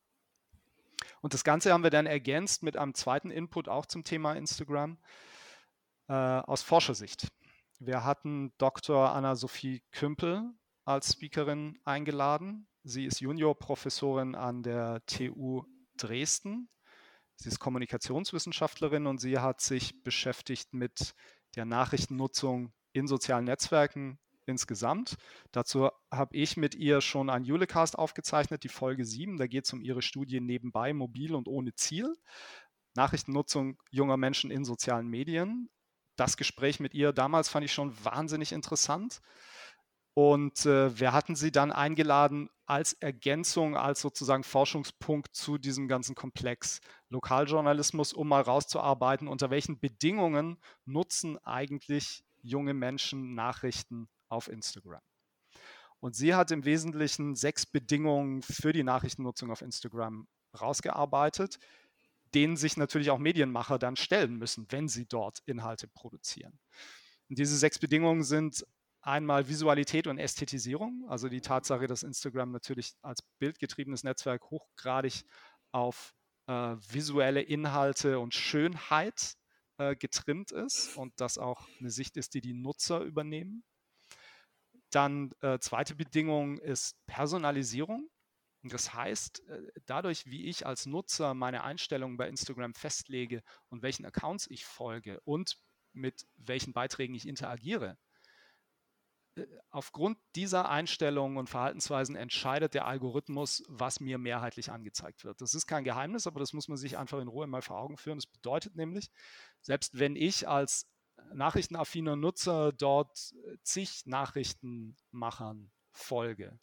Und 1.21 1.35
das 1.35 1.45
Ganze 1.45 1.73
haben 1.73 1.83
wir 1.83 1.91
dann 1.91 2.07
ergänzt 2.07 2.63
mit 2.63 2.77
einem 2.77 2.95
zweiten 2.95 3.31
Input 3.31 3.69
auch 3.69 3.87
zum 3.87 4.05
Thema 4.05 4.35
Instagram 4.35 4.99
äh, 6.09 6.13
aus 6.13 6.63
Forschersicht. 6.63 7.29
Wir 7.79 8.05
hatten 8.05 8.53
Dr. 8.59 9.11
Anna-Sophie 9.13 9.83
Kümpel 9.91 10.51
als 10.85 11.13
Speakerin 11.13 11.79
eingeladen. 11.85 12.67
Sie 12.83 13.05
ist 13.05 13.21
Juniorprofessorin 13.21 14.35
an 14.35 14.63
der 14.63 15.05
TU 15.07 15.65
Dresden. 15.97 16.69
Sie 17.37 17.49
ist 17.49 17.59
Kommunikationswissenschaftlerin 17.59 19.07
und 19.07 19.19
sie 19.19 19.39
hat 19.39 19.61
sich 19.61 20.03
beschäftigt 20.03 20.73
mit 20.73 21.15
der 21.57 21.67
Nachrichtennutzung 21.67 22.73
in 22.93 23.07
sozialen 23.07 23.45
Netzwerken 23.45 24.19
insgesamt. 24.47 25.17
Dazu 25.53 25.91
habe 26.11 26.37
ich 26.37 26.57
mit 26.57 26.75
ihr 26.75 27.01
schon 27.01 27.31
ein 27.31 27.45
Julecast 27.45 27.99
aufgezeichnet, 27.99 28.65
die 28.65 28.69
Folge 28.69 29.05
7. 29.05 29.37
Da 29.37 29.47
geht 29.47 29.67
es 29.67 29.73
um 29.73 29.83
ihre 29.83 30.03
Studie 30.03 30.41
nebenbei, 30.41 30.93
mobil 30.93 31.35
und 31.35 31.49
ohne 31.49 31.75
Ziel. 31.75 32.15
Nachrichtennutzung 32.95 33.79
junger 33.91 34.17
Menschen 34.17 34.51
in 34.51 34.65
sozialen 34.65 35.07
Medien. 35.07 35.69
Das 36.17 36.37
Gespräch 36.37 36.81
mit 36.81 36.95
ihr 36.95 37.13
damals 37.13 37.49
fand 37.49 37.65
ich 37.65 37.73
schon 37.73 37.95
wahnsinnig 38.05 38.53
interessant. 38.53 39.21
Und 40.15 40.67
äh, 40.67 40.99
wir 40.99 41.13
hatten 41.13 41.37
sie 41.37 41.53
dann 41.53 41.73
eingeladen 41.73 42.51
als 42.71 42.93
Ergänzung, 42.93 43.77
als 43.77 44.01
sozusagen 44.01 44.45
Forschungspunkt 44.45 45.35
zu 45.35 45.59
diesem 45.59 45.89
ganzen 45.89 46.15
Komplex 46.15 46.81
Lokaljournalismus, 47.09 48.13
um 48.13 48.29
mal 48.29 48.43
rauszuarbeiten, 48.43 49.27
unter 49.27 49.51
welchen 49.51 49.81
Bedingungen 49.81 50.57
nutzen 50.85 51.37
eigentlich 51.39 52.23
junge 52.43 52.73
Menschen 52.73 53.35
Nachrichten 53.35 54.09
auf 54.29 54.47
Instagram. 54.47 55.03
Und 55.99 56.15
sie 56.15 56.37
hat 56.37 56.53
im 56.53 56.65
Wesentlichen 56.65 57.35
sechs 57.35 57.67
Bedingungen 57.67 58.41
für 58.41 58.73
die 58.73 58.85
Nachrichtennutzung 58.85 59.51
auf 59.51 59.63
Instagram 59.63 60.29
rausgearbeitet, 60.59 61.59
denen 62.37 62.57
sich 62.57 62.77
natürlich 62.77 63.11
auch 63.11 63.19
Medienmacher 63.19 63.81
dann 63.81 63.97
stellen 63.97 64.37
müssen, 64.37 64.69
wenn 64.71 64.87
sie 64.87 65.07
dort 65.07 65.41
Inhalte 65.45 65.89
produzieren. 65.89 66.61
Und 67.29 67.37
diese 67.37 67.57
sechs 67.57 67.81
Bedingungen 67.81 68.23
sind 68.23 68.65
einmal 69.03 69.49
Visualität 69.49 70.07
und 70.07 70.19
Ästhetisierung, 70.19 71.07
also 71.09 71.29
die 71.29 71.41
Tatsache, 71.41 71.87
dass 71.87 72.03
Instagram 72.03 72.53
natürlich 72.53 72.95
als 73.03 73.23
bildgetriebenes 73.39 74.05
Netzwerk 74.05 74.51
hochgradig 74.51 75.25
auf 75.73 76.15
äh, 76.47 76.53
visuelle 76.53 77.43
Inhalte 77.43 78.19
und 78.19 78.35
Schönheit 78.35 79.37
äh, 79.79 79.97
getrimmt 79.97 80.53
ist 80.53 80.97
und 80.97 81.13
das 81.21 81.39
auch 81.39 81.67
eine 81.79 81.91
Sicht 81.91 82.17
ist, 82.17 82.35
die 82.35 82.41
die 82.41 82.55
Nutzer 82.55 83.01
übernehmen. 83.01 83.65
Dann 84.91 85.31
äh, 85.41 85.59
zweite 85.61 85.95
Bedingung 85.95 86.59
ist 86.59 86.97
Personalisierung. 87.07 88.11
Das 88.63 88.93
heißt, 88.93 89.49
äh, 89.49 89.63
dadurch, 89.87 90.27
wie 90.27 90.47
ich 90.47 90.67
als 90.67 90.85
Nutzer 90.85 91.33
meine 91.33 91.63
Einstellungen 91.63 92.17
bei 92.17 92.29
Instagram 92.29 92.75
festlege 92.75 93.43
und 93.69 93.83
welchen 93.83 94.05
Accounts 94.05 94.47
ich 94.51 94.67
folge 94.67 95.21
und 95.25 95.57
mit 95.93 96.27
welchen 96.37 96.73
Beiträgen 96.73 97.15
ich 97.15 97.27
interagiere, 97.27 97.97
aufgrund 99.71 100.19
dieser 100.35 100.69
Einstellungen 100.69 101.39
und 101.39 101.49
Verhaltensweisen 101.49 102.17
entscheidet 102.17 102.75
der 102.75 102.87
Algorithmus, 102.87 103.63
was 103.69 104.01
mir 104.01 104.19
mehrheitlich 104.19 104.71
angezeigt 104.71 105.25
wird. 105.25 105.41
Das 105.41 105.55
ist 105.55 105.67
kein 105.67 105.85
Geheimnis, 105.85 106.27
aber 106.27 106.41
das 106.41 106.53
muss 106.53 106.69
man 106.69 106.77
sich 106.77 106.99
einfach 106.99 107.21
in 107.21 107.29
Ruhe 107.29 107.47
mal 107.47 107.63
vor 107.63 107.79
Augen 107.79 107.97
führen. 107.97 108.19
Das 108.19 108.27
bedeutet 108.27 108.77
nämlich, 108.77 109.11
selbst 109.61 109.99
wenn 109.99 110.17
ich 110.17 110.49
als 110.49 110.91
nachrichtenaffiner 111.33 112.17
Nutzer 112.17 112.73
dort 112.73 113.33
zig 113.63 114.03
Nachrichtenmachern 114.07 115.71
folge, 115.93 116.59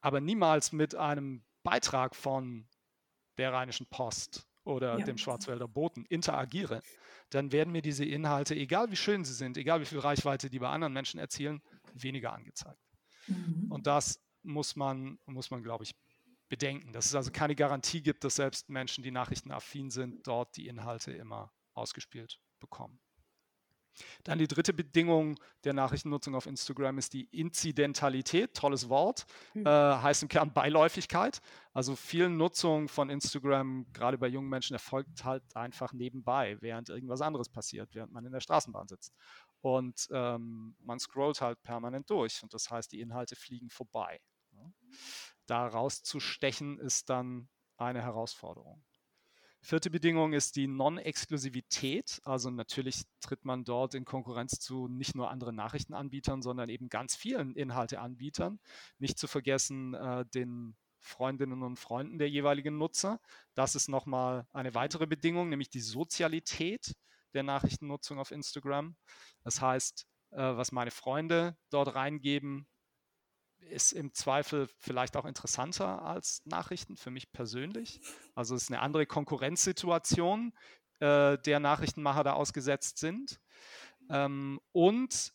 aber 0.00 0.20
niemals 0.20 0.72
mit 0.72 0.94
einem 0.94 1.44
Beitrag 1.62 2.14
von 2.14 2.68
der 3.38 3.52
Rheinischen 3.52 3.86
Post 3.86 4.46
oder 4.64 4.98
ja. 4.98 5.04
dem 5.04 5.18
Schwarzwälder 5.18 5.68
Boten 5.68 6.04
interagiere, 6.06 6.82
dann 7.30 7.52
werden 7.52 7.72
mir 7.72 7.82
diese 7.82 8.04
Inhalte, 8.04 8.54
egal 8.54 8.90
wie 8.90 8.96
schön 8.96 9.24
sie 9.24 9.34
sind, 9.34 9.56
egal 9.56 9.80
wie 9.80 9.86
viel 9.86 9.98
Reichweite 9.98 10.50
die 10.50 10.58
bei 10.58 10.68
anderen 10.68 10.92
Menschen 10.92 11.20
erzielen, 11.20 11.62
weniger 11.94 12.32
angezeigt. 12.32 12.80
Mhm. 13.26 13.70
Und 13.70 13.86
das 13.86 14.20
muss 14.42 14.76
man, 14.76 15.18
muss 15.26 15.50
man, 15.50 15.62
glaube 15.62 15.84
ich, 15.84 15.94
bedenken. 16.48 16.92
Dass 16.92 17.06
es 17.06 17.14
also 17.14 17.30
keine 17.30 17.54
Garantie 17.54 18.02
gibt, 18.02 18.24
dass 18.24 18.36
selbst 18.36 18.68
Menschen, 18.68 19.02
die 19.02 19.10
nachrichtenaffin 19.10 19.90
sind, 19.90 20.26
dort 20.26 20.56
die 20.56 20.66
Inhalte 20.68 21.12
immer 21.12 21.52
ausgespielt 21.72 22.40
bekommen. 22.60 23.00
Dann 24.24 24.38
die 24.38 24.48
dritte 24.48 24.72
Bedingung 24.72 25.38
der 25.64 25.72
Nachrichtennutzung 25.72 26.34
auf 26.34 26.46
Instagram 26.46 26.98
ist 26.98 27.12
die 27.12 27.24
Inzidentalität. 27.30 28.54
Tolles 28.54 28.88
Wort. 28.88 29.26
Mhm. 29.54 29.66
Äh, 29.66 29.70
heißt 29.70 30.22
im 30.22 30.28
Kern 30.28 30.52
Beiläufigkeit. 30.52 31.40
Also 31.72 31.96
viel 31.96 32.28
Nutzung 32.28 32.88
von 32.88 33.10
Instagram, 33.10 33.86
gerade 33.92 34.18
bei 34.18 34.28
jungen 34.28 34.48
Menschen, 34.48 34.74
erfolgt 34.74 35.24
halt 35.24 35.42
einfach 35.56 35.92
nebenbei, 35.92 36.56
während 36.60 36.88
irgendwas 36.88 37.20
anderes 37.20 37.48
passiert, 37.48 37.94
während 37.94 38.12
man 38.12 38.24
in 38.24 38.32
der 38.32 38.40
Straßenbahn 38.40 38.88
sitzt. 38.88 39.12
Und 39.60 40.08
ähm, 40.12 40.76
man 40.80 40.98
scrollt 41.00 41.40
halt 41.40 41.62
permanent 41.62 42.10
durch. 42.10 42.42
Und 42.42 42.54
das 42.54 42.70
heißt, 42.70 42.92
die 42.92 43.00
Inhalte 43.00 43.34
fliegen 43.34 43.70
vorbei. 43.70 44.20
Da 45.46 45.66
rauszustechen 45.66 46.78
ist 46.78 47.10
dann 47.10 47.48
eine 47.76 48.02
Herausforderung. 48.02 48.82
Vierte 49.64 49.88
Bedingung 49.88 50.34
ist 50.34 50.56
die 50.56 50.66
Non-Exklusivität. 50.66 52.20
Also 52.24 52.50
natürlich 52.50 53.04
tritt 53.22 53.46
man 53.46 53.64
dort 53.64 53.94
in 53.94 54.04
Konkurrenz 54.04 54.60
zu 54.60 54.88
nicht 54.88 55.14
nur 55.14 55.30
anderen 55.30 55.56
Nachrichtenanbietern, 55.56 56.42
sondern 56.42 56.68
eben 56.68 56.90
ganz 56.90 57.16
vielen 57.16 57.56
Inhalteanbietern. 57.56 58.60
Nicht 58.98 59.18
zu 59.18 59.26
vergessen 59.26 59.94
äh, 59.94 60.26
den 60.26 60.76
Freundinnen 61.00 61.62
und 61.62 61.78
Freunden 61.78 62.18
der 62.18 62.28
jeweiligen 62.28 62.76
Nutzer. 62.76 63.20
Das 63.54 63.74
ist 63.74 63.88
nochmal 63.88 64.46
eine 64.52 64.74
weitere 64.74 65.06
Bedingung, 65.06 65.48
nämlich 65.48 65.70
die 65.70 65.80
Sozialität 65.80 66.94
der 67.32 67.42
Nachrichtennutzung 67.42 68.18
auf 68.18 68.32
Instagram. 68.32 68.96
Das 69.44 69.62
heißt, 69.62 70.06
äh, 70.32 70.36
was 70.36 70.72
meine 70.72 70.90
Freunde 70.90 71.56
dort 71.70 71.94
reingeben, 71.94 72.66
ist 73.70 73.92
im 73.92 74.12
Zweifel 74.14 74.68
vielleicht 74.78 75.16
auch 75.16 75.24
interessanter 75.24 76.02
als 76.02 76.42
Nachrichten 76.44 76.96
für 76.96 77.10
mich 77.10 77.32
persönlich. 77.32 78.00
Also 78.34 78.54
es 78.54 78.64
ist 78.64 78.70
eine 78.70 78.80
andere 78.80 79.06
Konkurrenzsituation, 79.06 80.52
äh, 81.00 81.38
der 81.38 81.60
Nachrichtenmacher 81.60 82.24
da 82.24 82.32
ausgesetzt 82.34 82.98
sind. 82.98 83.40
Ähm, 84.10 84.60
und 84.72 85.32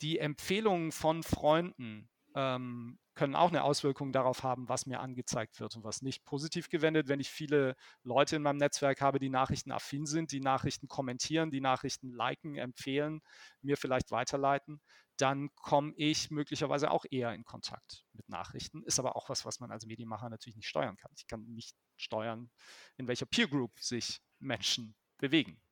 die 0.00 0.18
Empfehlungen 0.18 0.92
von 0.92 1.22
Freunden 1.22 2.08
ähm, 2.34 2.98
können 3.14 3.34
auch 3.34 3.48
eine 3.48 3.62
Auswirkung 3.62 4.12
darauf 4.12 4.42
haben, 4.42 4.68
was 4.68 4.86
mir 4.86 5.00
angezeigt 5.00 5.60
wird 5.60 5.76
und 5.76 5.84
was 5.84 6.00
nicht. 6.00 6.24
Positiv 6.24 6.70
gewendet, 6.70 7.08
wenn 7.08 7.20
ich 7.20 7.30
viele 7.30 7.76
Leute 8.02 8.36
in 8.36 8.42
meinem 8.42 8.56
Netzwerk 8.56 9.00
habe, 9.00 9.18
die 9.18 9.28
nachrichtenaffin 9.28 10.06
sind, 10.06 10.32
die 10.32 10.40
Nachrichten 10.40 10.88
kommentieren, 10.88 11.50
die 11.50 11.60
Nachrichten 11.60 12.10
liken, 12.10 12.56
empfehlen, 12.56 13.20
mir 13.60 13.76
vielleicht 13.76 14.10
weiterleiten, 14.10 14.80
dann 15.22 15.54
komme 15.54 15.92
ich 15.96 16.32
möglicherweise 16.32 16.90
auch 16.90 17.04
eher 17.08 17.32
in 17.32 17.44
Kontakt 17.44 18.04
mit 18.12 18.28
Nachrichten. 18.28 18.82
Ist 18.82 18.98
aber 18.98 19.14
auch 19.14 19.28
was, 19.28 19.44
was 19.44 19.60
man 19.60 19.70
als 19.70 19.86
Medienmacher 19.86 20.28
natürlich 20.28 20.56
nicht 20.56 20.66
steuern 20.66 20.96
kann. 20.96 21.12
Ich 21.16 21.28
kann 21.28 21.44
nicht 21.44 21.76
steuern, 21.96 22.50
in 22.96 23.06
welcher 23.06 23.26
Peer 23.26 23.46
Group 23.46 23.78
sich 23.78 24.20
Menschen 24.40 24.96
bewegen. 25.18 25.62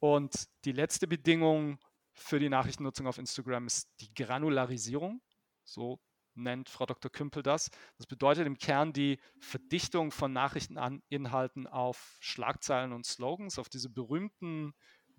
Und 0.00 0.48
die 0.64 0.72
letzte 0.72 1.06
Bedingung 1.06 1.78
für 2.14 2.40
die 2.40 2.48
Nachrichtennutzung 2.48 3.06
auf 3.06 3.18
Instagram 3.18 3.68
ist 3.68 3.88
die 4.00 4.12
Granularisierung. 4.12 5.22
So 5.62 6.00
nennt 6.34 6.68
Frau 6.68 6.84
Dr. 6.84 7.12
Kümpel 7.12 7.44
das. 7.44 7.70
Das 7.96 8.08
bedeutet 8.08 8.44
im 8.44 8.58
Kern 8.58 8.92
die 8.92 9.20
Verdichtung 9.38 10.10
von 10.10 10.32
Nachrichteninhalten 10.32 11.68
auf 11.68 12.16
Schlagzeilen 12.18 12.92
und 12.92 13.06
Slogans, 13.06 13.56
auf 13.60 13.68
diese 13.68 13.88
berühmten 13.88 14.74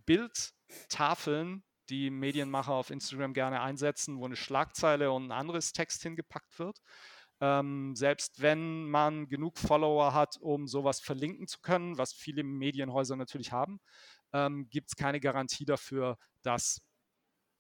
Bildtafeln, 0.05 1.63
die 1.89 2.09
Medienmacher 2.09 2.73
auf 2.73 2.89
Instagram 2.89 3.33
gerne 3.33 3.61
einsetzen, 3.61 4.19
wo 4.19 4.25
eine 4.25 4.35
Schlagzeile 4.35 5.11
und 5.11 5.27
ein 5.27 5.31
anderes 5.31 5.73
Text 5.73 6.03
hingepackt 6.03 6.57
wird. 6.59 6.79
Ähm, 7.41 7.95
selbst 7.95 8.41
wenn 8.41 8.89
man 8.89 9.27
genug 9.27 9.57
Follower 9.57 10.13
hat, 10.13 10.37
um 10.39 10.67
sowas 10.67 11.01
verlinken 11.01 11.47
zu 11.47 11.59
können, 11.61 11.97
was 11.97 12.13
viele 12.13 12.43
Medienhäuser 12.43 13.15
natürlich 13.15 13.51
haben, 13.51 13.79
ähm, 14.33 14.69
gibt 14.69 14.89
es 14.89 14.95
keine 14.95 15.19
Garantie 15.19 15.65
dafür, 15.65 16.17
dass 16.43 16.81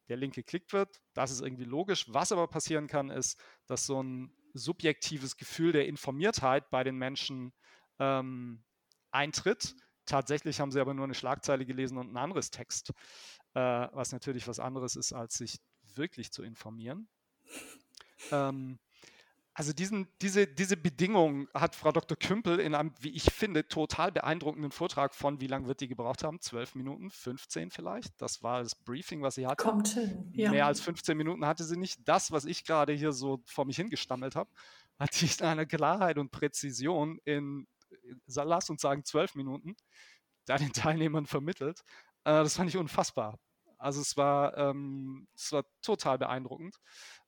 der 0.07 0.17
Link 0.17 0.35
geklickt 0.35 0.71
wird. 0.71 1.01
Das 1.13 1.31
ist 1.31 1.41
irgendwie 1.41 1.65
logisch. 1.65 2.05
Was 2.13 2.31
aber 2.31 2.47
passieren 2.47 2.87
kann, 2.87 3.09
ist, 3.09 3.41
dass 3.65 3.85
so 3.85 4.01
ein 4.01 4.31
subjektives 4.53 5.35
Gefühl 5.35 5.71
der 5.71 5.87
Informiertheit 5.87 6.69
bei 6.69 6.83
den 6.83 6.97
Menschen 6.97 7.53
ähm, 7.99 8.63
eintritt. 9.11 9.75
Tatsächlich 10.05 10.59
haben 10.59 10.71
sie 10.71 10.79
aber 10.79 10.93
nur 10.93 11.05
eine 11.05 11.15
Schlagzeile 11.15 11.65
gelesen 11.65 11.97
und 11.97 12.13
ein 12.13 12.17
anderes 12.17 12.51
Text, 12.51 12.93
äh, 13.55 13.87
was 13.93 14.11
natürlich 14.11 14.47
was 14.47 14.59
anderes 14.59 14.95
ist, 14.95 15.13
als 15.13 15.37
sich 15.37 15.59
wirklich 15.95 16.31
zu 16.31 16.43
informieren. 16.43 17.07
Ähm, 18.31 18.79
also 19.53 19.71
diesen, 19.71 20.09
diese, 20.21 20.47
diese 20.47 20.75
Bedingung 20.75 21.47
hat 21.53 21.75
Frau 21.75 21.93
Dr. 21.93 22.17
Kümpel 22.17 22.59
in 22.59 22.75
einem, 22.75 22.91
wie 22.99 23.15
ich 23.15 23.31
finde, 23.31 23.65
total 23.65 24.11
beeindruckenden 24.11 24.71
Vortrag 24.71 25.15
von, 25.15 25.39
wie 25.39 25.47
lange 25.47 25.67
wird 25.67 25.79
die 25.79 25.87
gebraucht 25.87 26.25
haben? 26.25 26.41
Zwölf 26.41 26.75
Minuten, 26.75 27.09
15 27.09 27.71
vielleicht? 27.71 28.21
Das 28.21 28.43
war 28.43 28.61
das 28.61 28.75
Briefing, 28.75 29.21
was 29.21 29.35
sie 29.35 29.47
hatte. 29.47 29.63
Kommt 29.63 29.87
hin, 29.87 30.29
ja. 30.33 30.51
Mehr 30.51 30.65
als 30.65 30.81
15 30.81 31.15
Minuten 31.15 31.45
hatte 31.45 31.63
sie 31.63 31.77
nicht. 31.77 32.05
Das, 32.05 32.33
was 32.33 32.43
ich 32.43 32.65
gerade 32.65 32.91
hier 32.91 33.13
so 33.13 33.41
vor 33.45 33.63
mich 33.63 33.77
hingestammelt 33.77 34.35
habe, 34.35 34.49
hat 34.99 35.13
sie 35.13 35.27
in 35.27 35.45
einer 35.45 35.65
Klarheit 35.65 36.17
und 36.17 36.31
Präzision 36.31 37.19
in, 37.23 37.65
lass 38.25 38.69
uns 38.69 38.81
sagen, 38.81 39.05
zwölf 39.05 39.35
Minuten 39.35 39.77
da 40.43 40.57
den 40.57 40.73
Teilnehmern 40.73 41.25
vermittelt. 41.25 41.81
Äh, 42.25 42.43
das 42.43 42.57
fand 42.57 42.69
ich 42.69 42.77
unfassbar. 42.77 43.39
Also 43.77 44.01
es 44.01 44.17
war, 44.17 44.57
ähm, 44.57 45.27
es 45.35 45.51
war 45.51 45.65
total 45.81 46.17
beeindruckend. 46.17 46.75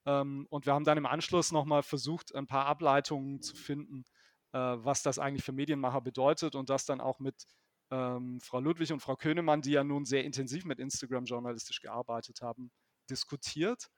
Ähm, 0.05 0.47
und 0.49 0.65
wir 0.65 0.73
haben 0.73 0.85
dann 0.85 0.97
im 0.97 1.05
Anschluss 1.05 1.51
nochmal 1.51 1.83
versucht, 1.83 2.33
ein 2.35 2.47
paar 2.47 2.65
Ableitungen 2.65 3.41
zu 3.41 3.55
finden, 3.55 4.05
äh, 4.53 4.59
was 4.59 5.03
das 5.03 5.19
eigentlich 5.19 5.43
für 5.43 5.51
Medienmacher 5.51 6.01
bedeutet 6.01 6.55
und 6.55 6.69
das 6.69 6.85
dann 6.85 7.01
auch 7.01 7.19
mit 7.19 7.45
ähm, 7.91 8.39
Frau 8.41 8.59
Ludwig 8.59 8.91
und 8.91 9.01
Frau 9.01 9.15
Könemann, 9.15 9.61
die 9.61 9.71
ja 9.71 9.83
nun 9.83 10.05
sehr 10.05 10.23
intensiv 10.23 10.65
mit 10.65 10.79
Instagram 10.79 11.25
journalistisch 11.25 11.79
gearbeitet 11.81 12.41
haben, 12.41 12.71
diskutiert. 13.09 13.89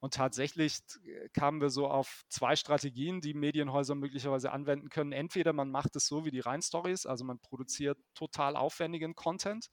Und 0.00 0.14
tatsächlich 0.14 0.78
äh, 1.04 1.28
kamen 1.30 1.60
wir 1.60 1.70
so 1.70 1.88
auf 1.88 2.24
zwei 2.28 2.56
Strategien, 2.56 3.20
die 3.20 3.34
Medienhäuser 3.34 3.94
möglicherweise 3.94 4.50
anwenden 4.52 4.88
können. 4.88 5.12
Entweder 5.12 5.52
man 5.52 5.70
macht 5.70 5.94
es 5.96 6.06
so 6.06 6.24
wie 6.24 6.30
die 6.30 6.40
Rhein-Stories, 6.40 7.06
also 7.06 7.24
man 7.24 7.38
produziert 7.38 7.98
total 8.14 8.56
aufwendigen 8.56 9.14
Content, 9.14 9.70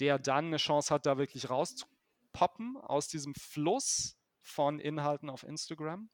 der 0.00 0.18
dann 0.18 0.46
eine 0.46 0.56
Chance 0.56 0.92
hat, 0.94 1.06
da 1.06 1.18
wirklich 1.18 1.50
rauszupoppen 1.50 2.76
aus 2.76 3.08
diesem 3.08 3.34
Fluss 3.34 4.16
von 4.40 4.78
Inhalten 4.78 5.30
auf 5.30 5.44
Instagram. 5.44 6.10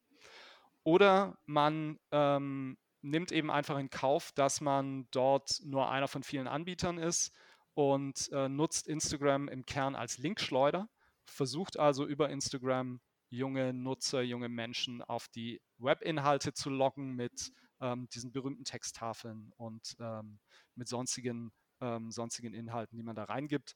Oder 0.84 1.38
man 1.46 1.98
ähm, 2.12 2.78
nimmt 3.02 3.32
eben 3.32 3.50
einfach 3.50 3.78
in 3.78 3.90
Kauf, 3.90 4.32
dass 4.32 4.60
man 4.60 5.06
dort 5.10 5.60
nur 5.64 5.90
einer 5.90 6.08
von 6.08 6.22
vielen 6.22 6.48
Anbietern 6.48 6.98
ist 6.98 7.32
und 7.74 8.30
äh, 8.32 8.48
nutzt 8.48 8.88
Instagram 8.88 9.48
im 9.48 9.64
Kern 9.64 9.94
als 9.94 10.18
Linkschleuder, 10.18 10.88
versucht 11.24 11.78
also 11.78 12.06
über 12.06 12.30
Instagram 12.30 13.00
junge 13.30 13.72
Nutzer, 13.72 14.22
junge 14.22 14.48
Menschen 14.48 15.02
auf 15.02 15.28
die 15.28 15.60
Webinhalte 15.78 16.52
zu 16.54 16.70
locken 16.70 17.14
mit 17.14 17.52
ähm, 17.80 18.08
diesen 18.08 18.32
berühmten 18.32 18.64
Texttafeln 18.64 19.52
und 19.56 19.96
ähm, 20.00 20.38
mit 20.74 20.88
sonstigen, 20.88 21.52
ähm, 21.80 22.10
sonstigen 22.10 22.54
Inhalten, 22.54 22.96
die 22.96 23.02
man 23.02 23.16
da 23.16 23.24
reingibt 23.24 23.74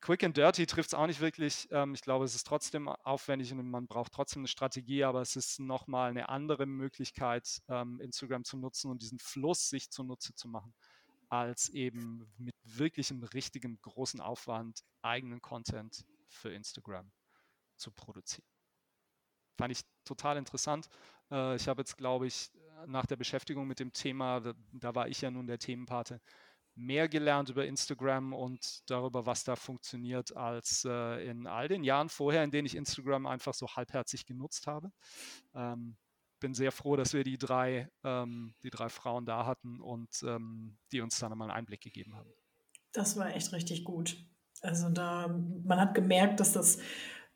Quick 0.00 0.22
and 0.22 0.36
Dirty 0.36 0.66
trifft 0.66 0.90
es 0.90 0.94
auch 0.94 1.06
nicht 1.06 1.20
wirklich. 1.20 1.68
Ähm, 1.70 1.94
ich 1.94 2.02
glaube, 2.02 2.24
es 2.24 2.34
ist 2.34 2.46
trotzdem 2.46 2.88
aufwendig 2.88 3.52
und 3.52 3.68
man 3.68 3.86
braucht 3.88 4.12
trotzdem 4.12 4.40
eine 4.40 4.48
Strategie, 4.48 5.04
aber 5.04 5.20
es 5.20 5.34
ist 5.36 5.58
nochmal 5.58 6.10
eine 6.10 6.28
andere 6.28 6.66
Möglichkeit, 6.66 7.60
ähm, 7.68 8.00
Instagram 8.00 8.44
zu 8.44 8.56
nutzen 8.56 8.90
und 8.90 9.02
diesen 9.02 9.18
Fluss 9.18 9.68
sich 9.68 9.90
zunutze 9.90 10.34
zu 10.34 10.48
machen, 10.48 10.72
als 11.28 11.68
eben 11.70 12.32
mit 12.38 12.54
wirklichem, 12.62 13.22
richtigem, 13.24 13.78
großen 13.82 14.20
Aufwand 14.20 14.84
eigenen 15.02 15.42
Content 15.42 16.04
für 16.28 16.50
Instagram 16.50 17.10
zu 17.76 17.90
produzieren. 17.90 18.46
Fand 19.56 19.72
ich 19.72 19.80
total 20.04 20.36
interessant. 20.36 20.88
Äh, 21.30 21.56
ich 21.56 21.66
habe 21.66 21.80
jetzt, 21.80 21.96
glaube 21.96 22.28
ich, 22.28 22.52
nach 22.86 23.06
der 23.06 23.16
Beschäftigung 23.16 23.66
mit 23.66 23.80
dem 23.80 23.92
Thema, 23.92 24.40
da, 24.40 24.54
da 24.72 24.94
war 24.94 25.08
ich 25.08 25.20
ja 25.20 25.30
nun 25.32 25.48
der 25.48 25.58
Themenpate, 25.58 26.20
mehr 26.78 27.08
gelernt 27.08 27.48
über 27.48 27.66
Instagram 27.66 28.32
und 28.32 28.88
darüber, 28.88 29.26
was 29.26 29.44
da 29.44 29.56
funktioniert, 29.56 30.36
als 30.36 30.84
äh, 30.88 31.28
in 31.28 31.46
all 31.46 31.68
den 31.68 31.84
Jahren 31.84 32.08
vorher, 32.08 32.44
in 32.44 32.50
denen 32.50 32.66
ich 32.66 32.76
Instagram 32.76 33.26
einfach 33.26 33.54
so 33.54 33.66
halbherzig 33.68 34.26
genutzt 34.26 34.66
habe. 34.66 34.90
Ähm, 35.54 35.96
bin 36.40 36.54
sehr 36.54 36.70
froh, 36.70 36.96
dass 36.96 37.12
wir 37.12 37.24
die 37.24 37.38
drei, 37.38 37.90
ähm, 38.04 38.54
die 38.62 38.70
drei 38.70 38.88
Frauen 38.88 39.26
da 39.26 39.44
hatten 39.44 39.80
und 39.80 40.22
ähm, 40.22 40.78
die 40.92 41.00
uns 41.00 41.18
dann 41.18 41.36
mal 41.36 41.46
einen 41.46 41.58
Einblick 41.58 41.80
gegeben 41.80 42.14
haben. 42.14 42.30
Das 42.92 43.16
war 43.16 43.34
echt 43.34 43.52
richtig 43.52 43.84
gut. 43.84 44.16
Also 44.60 44.88
da, 44.88 45.28
man 45.28 45.80
hat 45.80 45.94
gemerkt, 45.94 46.40
dass 46.40 46.52
das 46.52 46.78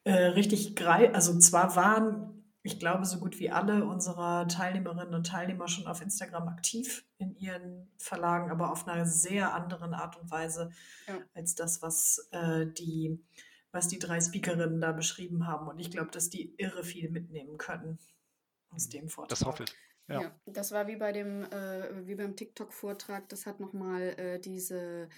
äh, 0.05 0.13
richtig 0.13 0.77
greif, 0.77 1.15
also 1.15 1.39
zwar 1.39 1.77
waren 1.77 2.42
ich 2.63 2.79
glaube, 2.79 3.05
so 3.05 3.19
gut 3.19 3.41
wie 3.41 3.51
alle 3.51 3.85
unserer 3.85 4.47
Teilnehmerinnen 4.47 5.15
und 5.15 5.27
Teilnehmer 5.27 5.67
schon 5.67 5.87
auf 5.87 6.01
Instagram 6.01 6.49
aktiv 6.49 7.05
in 7.19 7.35
ihren 7.37 7.91
Verlagen, 7.99 8.51
aber 8.51 8.71
auf 8.71 8.87
einer 8.87 9.05
sehr 9.05 9.53
anderen 9.53 9.95
Art 9.95 10.17
und 10.17 10.31
Weise 10.31 10.71
ja. 11.09 11.19
als 11.35 11.55
das, 11.57 11.83
was 11.83 12.29
äh, 12.31 12.67
die, 12.67 13.19
was 13.73 13.89
die 13.89 13.99
drei 13.99 14.21
Speakerinnen 14.21 14.81
da 14.81 14.93
beschrieben 14.93 15.47
haben. 15.47 15.67
Und 15.67 15.81
ich 15.81 15.91
glaube, 15.91 16.11
dass 16.13 16.31
die 16.31 16.55
irre 16.57 16.85
viel 16.85 17.11
mitnehmen 17.11 17.59
können 17.59 17.99
aus 18.71 18.89
dem 18.89 19.09
Vortrag. 19.09 19.31
Das 19.31 19.45
hoffe 19.45 19.65
ich. 19.65 19.75
Ja. 20.09 20.23
ja. 20.23 20.41
das 20.47 20.73
war 20.73 20.87
wie 20.87 20.97
bei 20.97 21.13
dem, 21.13 21.45
äh, 21.45 22.07
wie 22.07 22.15
beim 22.15 22.37
TikTok-Vortrag, 22.37 23.29
das 23.29 23.47
hat 23.47 23.61
nochmal 23.61 24.15
äh, 24.19 24.39
diese 24.39 25.09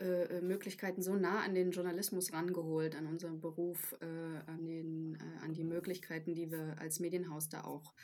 äh, 0.00 0.24
äh, 0.24 0.40
Möglichkeiten 0.40 1.02
so 1.02 1.16
nah 1.16 1.40
an 1.42 1.54
den 1.54 1.72
Journalismus 1.72 2.32
rangeholt, 2.32 2.94
an 2.94 3.06
unseren 3.06 3.40
Beruf, 3.40 3.96
äh, 4.00 4.04
an, 4.46 4.64
den, 4.64 5.16
äh, 5.16 5.44
an 5.44 5.54
die 5.54 5.64
Möglichkeiten, 5.64 6.34
die 6.34 6.52
wir 6.52 6.76
als 6.78 7.00
Medienhaus 7.00 7.48
da 7.48 7.64
auch 7.64 7.94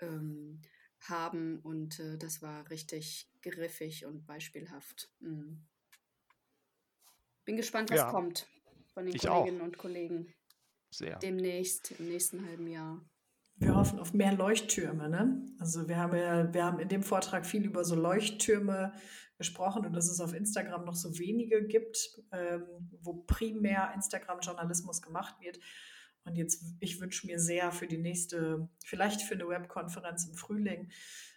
ähm, 0.00 0.62
haben. 1.00 1.58
Und 1.58 2.00
äh, 2.00 2.16
das 2.16 2.40
war 2.40 2.70
richtig 2.70 3.30
griffig 3.42 4.06
und 4.06 4.24
beispielhaft. 4.26 5.10
Mhm. 5.20 5.66
Bin 7.44 7.56
gespannt, 7.56 7.90
was 7.90 7.98
ja, 7.98 8.10
kommt 8.10 8.48
von 8.94 9.04
den 9.04 9.18
Kolleginnen 9.18 9.60
auch. 9.60 9.64
und 9.66 9.76
Kollegen. 9.76 10.32
Sehr. 10.90 11.18
Demnächst, 11.18 11.90
im 11.98 12.08
nächsten 12.08 12.46
halben 12.46 12.66
Jahr. 12.66 13.04
Wir 13.62 13.76
hoffen 13.76 14.00
auf 14.00 14.12
mehr 14.12 14.32
Leuchttürme. 14.32 15.08
Ne? 15.08 15.40
Also 15.60 15.88
wir 15.88 15.96
haben 15.96 16.16
ja, 16.16 16.52
wir 16.52 16.64
haben 16.64 16.80
in 16.80 16.88
dem 16.88 17.04
Vortrag 17.04 17.46
viel 17.46 17.64
über 17.64 17.84
so 17.84 17.94
Leuchttürme 17.94 18.92
gesprochen 19.38 19.86
und 19.86 19.92
dass 19.92 20.10
es 20.10 20.20
auf 20.20 20.34
Instagram 20.34 20.84
noch 20.84 20.96
so 20.96 21.16
wenige 21.16 21.64
gibt, 21.68 22.20
ähm, 22.32 22.64
wo 23.02 23.14
primär 23.14 23.92
Instagram-Journalismus 23.94 25.00
gemacht 25.00 25.36
wird. 25.40 25.60
Und 26.24 26.34
jetzt, 26.34 26.64
ich 26.80 27.00
wünsche 27.00 27.24
mir 27.28 27.38
sehr 27.38 27.70
für 27.70 27.86
die 27.86 27.98
nächste, 27.98 28.68
vielleicht 28.84 29.22
für 29.22 29.34
eine 29.34 29.48
Webkonferenz 29.48 30.26
im 30.26 30.34
Frühling, 30.34 30.90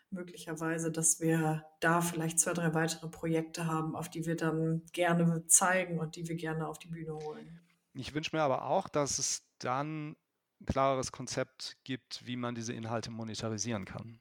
möglicherweise, 0.09 0.91
dass 0.91 1.19
wir 1.19 1.63
da 1.79 2.01
vielleicht 2.01 2.39
zwei, 2.39 2.53
drei 2.53 2.73
weitere 2.73 3.07
Projekte 3.07 3.67
haben, 3.67 3.95
auf 3.95 4.09
die 4.09 4.25
wir 4.25 4.35
dann 4.35 4.81
gerne 4.93 5.45
zeigen 5.45 5.99
und 5.99 6.15
die 6.15 6.27
wir 6.27 6.35
gerne 6.35 6.67
auf 6.67 6.79
die 6.79 6.87
Bühne 6.87 7.13
holen. 7.13 7.59
Ich 7.93 8.15
wünsche 8.15 8.35
mir 8.35 8.41
aber 8.41 8.65
auch, 8.65 8.87
dass 8.89 9.19
es 9.19 9.43
dann 9.59 10.15
klareres 10.65 11.11
Konzept 11.11 11.77
gibt, 11.83 12.25
wie 12.25 12.35
man 12.35 12.55
diese 12.55 12.73
Inhalte 12.73 13.11
monetarisieren 13.11 13.85
kann 13.85 14.19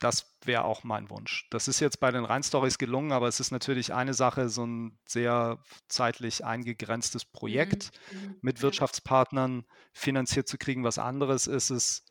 das 0.00 0.34
wäre 0.44 0.64
auch 0.64 0.82
mein 0.82 1.10
Wunsch. 1.10 1.46
Das 1.50 1.68
ist 1.68 1.78
jetzt 1.78 2.00
bei 2.00 2.10
den 2.10 2.24
Rhein-Stories 2.24 2.78
gelungen, 2.78 3.12
aber 3.12 3.28
es 3.28 3.38
ist 3.38 3.50
natürlich 3.50 3.92
eine 3.92 4.14
Sache, 4.14 4.48
so 4.48 4.66
ein 4.66 4.98
sehr 5.06 5.62
zeitlich 5.88 6.44
eingegrenztes 6.44 7.26
Projekt 7.26 7.92
mhm. 8.10 8.20
mhm. 8.20 8.36
mit 8.40 8.62
Wirtschaftspartnern 8.62 9.64
finanziert 9.92 10.48
zu 10.48 10.56
kriegen. 10.56 10.84
Was 10.84 10.98
anderes 10.98 11.46
ist 11.46 11.68
es, 11.68 12.04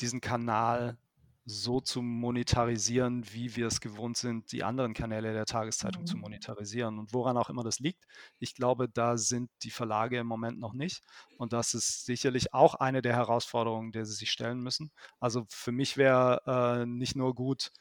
diesen 0.00 0.20
Kanal 0.20 0.98
so 1.44 1.80
zu 1.80 2.02
monetarisieren, 2.02 3.24
wie 3.32 3.56
wir 3.56 3.66
es 3.66 3.80
gewohnt 3.80 4.16
sind, 4.16 4.52
die 4.52 4.62
anderen 4.62 4.94
Kanäle 4.94 5.32
der 5.32 5.44
Tageszeitung 5.44 6.02
mhm. 6.02 6.06
zu 6.06 6.16
monetarisieren. 6.16 6.98
Und 6.98 7.12
woran 7.12 7.36
auch 7.36 7.50
immer 7.50 7.64
das 7.64 7.80
liegt, 7.80 8.04
ich 8.38 8.54
glaube, 8.54 8.88
da 8.88 9.16
sind 9.16 9.50
die 9.62 9.70
Verlage 9.70 10.18
im 10.18 10.26
Moment 10.26 10.60
noch 10.60 10.72
nicht. 10.72 11.02
Und 11.38 11.52
das 11.52 11.74
ist 11.74 12.04
sicherlich 12.04 12.54
auch 12.54 12.74
eine 12.76 13.02
der 13.02 13.14
Herausforderungen, 13.14 13.92
der 13.92 14.06
sie 14.06 14.14
sich 14.14 14.30
stellen 14.30 14.60
müssen. 14.60 14.92
Also 15.18 15.44
für 15.48 15.72
mich 15.72 15.96
wäre 15.96 16.42
äh, 16.82 16.86
nicht 16.86 17.16
nur 17.16 17.34
gut, 17.34 17.72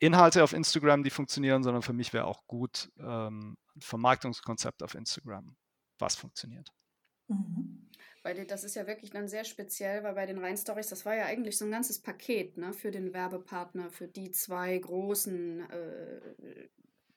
Inhalte 0.00 0.42
auf 0.42 0.54
Instagram, 0.54 1.04
die 1.04 1.10
funktionieren, 1.10 1.62
sondern 1.62 1.82
für 1.82 1.92
mich 1.92 2.12
wäre 2.12 2.24
auch 2.24 2.46
gut 2.46 2.90
ähm, 2.98 3.58
ein 3.76 3.80
Vermarktungskonzept 3.82 4.82
auf 4.82 4.94
Instagram, 4.94 5.56
was 5.98 6.16
funktioniert. 6.16 6.72
Mhm. 7.28 7.90
Weil 8.22 8.44
das 8.44 8.64
ist 8.64 8.76
ja 8.76 8.86
wirklich 8.86 9.10
dann 9.10 9.28
sehr 9.28 9.44
speziell, 9.44 10.02
weil 10.02 10.14
bei 10.14 10.26
den 10.26 10.38
Rhein-Stories, 10.38 10.88
das 10.88 11.06
war 11.06 11.14
ja 11.14 11.24
eigentlich 11.24 11.56
so 11.56 11.64
ein 11.64 11.70
ganzes 11.70 11.98
Paket 11.98 12.58
ne, 12.58 12.74
für 12.74 12.90
den 12.90 13.14
Werbepartner, 13.14 13.90
für 13.90 14.08
die 14.08 14.30
zwei 14.30 14.76
großen 14.76 15.70
äh, 15.70 16.68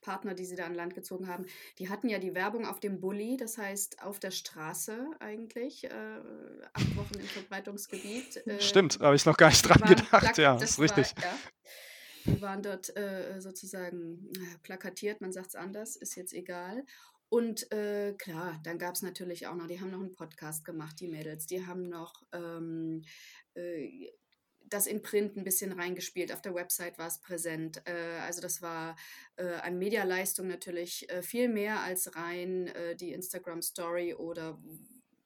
Partner, 0.03 0.35
die 0.35 0.45
sie 0.45 0.55
da 0.55 0.65
an 0.65 0.75
Land 0.75 0.93
gezogen 0.93 1.27
haben. 1.27 1.45
Die 1.79 1.89
hatten 1.89 2.09
ja 2.09 2.19
die 2.19 2.35
Werbung 2.35 2.67
auf 2.67 2.79
dem 2.79 2.99
Bulli, 2.99 3.37
das 3.37 3.57
heißt 3.57 4.03
auf 4.03 4.19
der 4.19 4.31
Straße 4.31 5.07
eigentlich, 5.19 5.85
äh, 5.85 5.89
acht 6.73 6.95
Wochen 6.95 7.15
im 7.15 7.25
Verbreitungsgebiet. 7.25 8.43
Äh, 8.45 8.59
Stimmt, 8.59 8.99
habe 8.99 9.15
ich 9.15 9.25
noch 9.25 9.37
gar 9.37 9.49
nicht 9.49 9.61
dran 9.61 9.81
gedacht, 9.87 10.37
ja, 10.37 10.57
das 10.57 10.71
ist 10.71 10.79
richtig. 10.79 11.15
War, 11.15 11.23
ja. 11.23 11.37
Die 12.25 12.41
waren 12.41 12.61
dort 12.61 12.95
äh, 12.97 13.39
sozusagen 13.39 14.29
plakatiert, 14.63 15.21
man 15.21 15.31
sagt 15.31 15.49
es 15.49 15.55
anders, 15.55 15.95
ist 15.95 16.15
jetzt 16.15 16.33
egal. 16.33 16.85
Und 17.33 17.71
äh, 17.71 18.13
klar, 18.13 18.59
dann 18.63 18.77
gab 18.77 18.93
es 18.93 19.01
natürlich 19.01 19.47
auch 19.47 19.55
noch, 19.55 19.65
die 19.65 19.81
haben 19.81 19.89
noch 19.89 20.01
einen 20.01 20.13
Podcast 20.13 20.63
gemacht, 20.63 20.99
die 20.99 21.07
Mädels, 21.07 21.47
die 21.47 21.65
haben 21.65 21.89
noch 21.89 22.21
ähm, 22.31 23.01
äh, 23.55 24.11
das 24.65 24.85
in 24.85 25.01
Print 25.01 25.35
ein 25.35 25.43
bisschen 25.43 25.71
reingespielt, 25.71 26.31
auf 26.31 26.43
der 26.43 26.53
Website 26.53 26.99
war 26.99 27.07
es 27.07 27.21
präsent. 27.21 27.81
Äh, 27.85 28.19
also 28.19 28.39
das 28.39 28.61
war 28.61 28.95
äh, 29.37 29.47
an 29.47 29.79
Medialeistung 29.79 30.47
natürlich 30.47 31.09
äh, 31.09 31.23
viel 31.23 31.49
mehr 31.49 31.79
als 31.79 32.15
rein 32.15 32.67
äh, 32.67 32.95
die 32.95 33.13
Instagram 33.13 33.63
Story 33.63 34.13
oder 34.13 34.61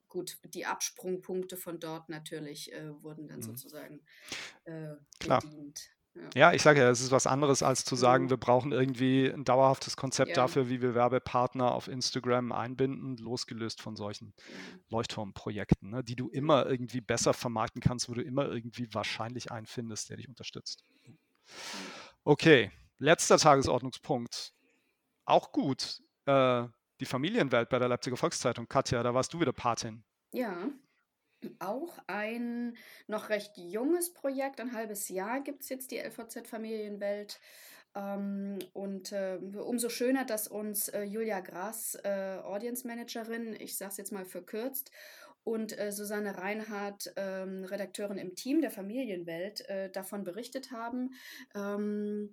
gut, 0.08 0.38
die 0.46 0.66
Absprungpunkte 0.66 1.58
von 1.58 1.82
dort 1.82 2.08
natürlich 2.08 2.72
wurden 3.02 3.28
dann 3.28 3.40
mhm. 3.40 3.44
sozusagen 3.44 4.00
Klar. 5.20 5.42
bedient. 5.42 5.97
Ja, 6.36 6.54
ich 6.54 6.62
sage 6.62 6.82
ja, 6.82 6.90
es 6.90 7.02
ist 7.02 7.12
was 7.12 7.28
anderes, 7.28 7.64
als 7.64 7.86
zu 7.86 7.96
sagen, 7.96 8.26
mhm. 8.26 8.30
wir 8.30 8.38
brauchen 8.38 8.72
irgendwie 8.72 9.28
ein 9.28 9.44
dauerhaftes 9.44 9.98
Konzept 9.98 10.30
ja. 10.30 10.36
dafür, 10.36 10.70
wie 10.70 10.82
wir 10.82 10.94
Werbepartner 10.96 11.74
auf 11.74 11.88
Instagram 11.88 12.52
einbinden, 12.52 13.18
losgelöst 13.18 13.82
von 13.82 13.96
solchen. 13.96 14.34
Leuchtturmprojekten, 14.90 15.90
ne, 15.90 16.04
die 16.04 16.16
du 16.16 16.30
immer 16.30 16.66
irgendwie 16.66 17.02
besser 17.02 17.34
vermarkten 17.34 17.82
kannst, 17.82 18.10
wo 18.10 18.14
du 18.14 18.22
immer 18.22 18.48
irgendwie 18.48 18.88
wahrscheinlich 18.94 19.52
einen 19.52 19.66
findest, 19.66 20.10
der 20.10 20.18
dich 20.18 20.30
unterstützt. 20.30 20.86
Okay, 22.24 22.72
letzter 22.98 23.38
Tagesordnungspunkt. 23.38 24.54
Auch 25.26 25.52
gut. 25.52 26.02
Äh, 26.26 26.68
die 27.00 27.06
Familienwelt 27.06 27.70
bei 27.70 27.80
der 27.80 27.88
Leipziger 27.88 28.18
Volkszeitung. 28.18 28.68
Katja, 28.68 29.04
da 29.04 29.14
warst 29.14 29.34
du 29.34 29.40
wieder 29.40 29.54
Patin. 29.54 30.04
Ja, 30.34 30.70
auch 31.60 31.98
ein 32.08 32.76
noch 33.08 33.30
recht 33.30 33.58
junges 33.58 34.14
Projekt, 34.14 34.60
ein 34.60 34.74
halbes 34.74 35.10
Jahr 35.10 35.42
gibt 35.42 35.64
es 35.64 35.70
jetzt 35.70 35.92
die 35.92 36.00
LVZ 36.00 36.48
Familienwelt. 36.48 37.40
Ähm, 37.96 38.60
und 38.74 39.12
äh, 39.12 39.40
umso 39.60 39.90
schöner, 39.90 40.26
dass 40.26 40.48
uns 40.48 40.90
äh, 40.90 41.04
Julia 41.04 41.40
Grass, 41.40 41.96
äh, 42.04 42.40
Audience 42.44 42.86
Managerin, 42.86 43.56
ich 43.60 43.78
sage 43.78 43.92
es 43.92 43.98
jetzt 43.98 44.12
mal 44.12 44.26
verkürzt, 44.26 44.92
und 45.44 45.80
äh, 45.80 45.94
Susanne 45.94 46.38
Reinhardt, 46.38 47.14
ähm, 47.16 47.64
Redakteurin 47.64 48.18
im 48.18 48.36
Team 48.36 48.60
der 48.60 48.70
Familienwelt, 48.70 49.68
äh, 49.70 49.90
davon 49.90 50.26
berichtet 50.26 50.72
haben. 50.72 51.12
Ähm, 51.56 52.32